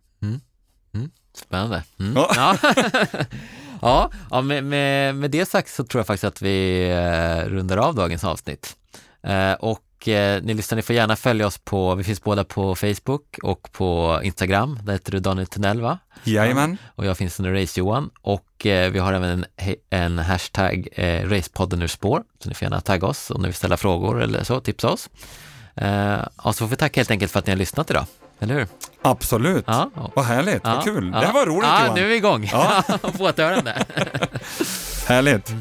Spännande. 1.38 1.82
Mm. 1.98 2.14
Ja. 2.14 2.56
Ja, 3.82 4.10
ja, 4.30 4.40
med, 4.40 4.64
med, 4.64 5.14
med 5.14 5.30
det 5.30 5.48
sagt 5.48 5.70
så 5.70 5.84
tror 5.84 6.00
jag 6.00 6.06
faktiskt 6.06 6.24
att 6.24 6.42
vi 6.42 6.88
eh, 6.90 7.48
rundar 7.50 7.76
av 7.76 7.94
dagens 7.94 8.24
avsnitt. 8.24 8.76
Eh, 9.22 9.52
och 9.52 10.08
eh, 10.08 10.42
ni 10.42 10.54
lyssnar, 10.54 10.76
ni 10.76 10.82
får 10.82 10.96
gärna 10.96 11.16
följa 11.16 11.46
oss 11.46 11.58
på, 11.58 11.94
vi 11.94 12.04
finns 12.04 12.22
båda 12.22 12.44
på 12.44 12.74
Facebook 12.74 13.38
och 13.42 13.72
på 13.72 14.20
Instagram, 14.22 14.78
där 14.82 14.92
heter 14.92 15.12
du 15.12 15.18
Daniel 15.18 15.46
Tunnell 15.46 15.80
va? 15.80 15.98
Jajamän. 16.24 16.76
Och 16.94 17.06
jag 17.06 17.16
finns 17.16 17.40
under 17.40 17.52
Race-Johan 17.52 18.10
och 18.22 18.44
vi 18.64 18.98
har 18.98 19.12
även 19.12 19.44
en, 19.56 19.74
en 19.90 20.18
hashtag 20.18 20.88
eh, 20.92 21.28
Racepodden 21.28 21.82
ur 21.82 21.86
spår, 21.86 22.22
så 22.42 22.48
ni 22.48 22.54
får 22.54 22.66
gärna 22.66 22.80
tagga 22.80 23.06
oss 23.06 23.30
om 23.30 23.42
ni 23.42 23.48
vill 23.48 23.54
ställa 23.54 23.76
frågor 23.76 24.22
eller 24.22 24.44
så, 24.44 24.60
tipsa 24.60 24.88
oss. 24.88 25.10
Eh, 25.80 26.18
och 26.36 26.54
så 26.54 26.58
får 26.58 26.66
vi 26.66 26.76
tacka 26.76 27.00
helt 27.00 27.10
enkelt 27.10 27.32
för 27.32 27.38
att 27.38 27.46
ni 27.46 27.50
har 27.50 27.58
lyssnat 27.58 27.90
idag, 27.90 28.06
eller 28.40 28.54
hur? 28.54 28.66
Absolut. 29.02 29.64
Ja, 29.66 29.90
Vad 30.16 30.24
härligt, 30.24 30.60
ja, 30.64 30.74
vad 30.74 30.84
kul. 30.84 31.10
ja. 31.14 31.20
Det 31.20 31.26
här 31.26 31.32
var 31.32 31.46
roligt 31.46 31.68
Ja, 31.68 31.82
Johan. 31.84 31.94
nu 31.94 32.04
är 32.04 32.08
vi 32.08 32.16
igång. 32.16 32.48
Ja. 32.52 32.82
på 33.18 33.24
återhörande. 33.24 33.74
Härligt. 35.06 35.54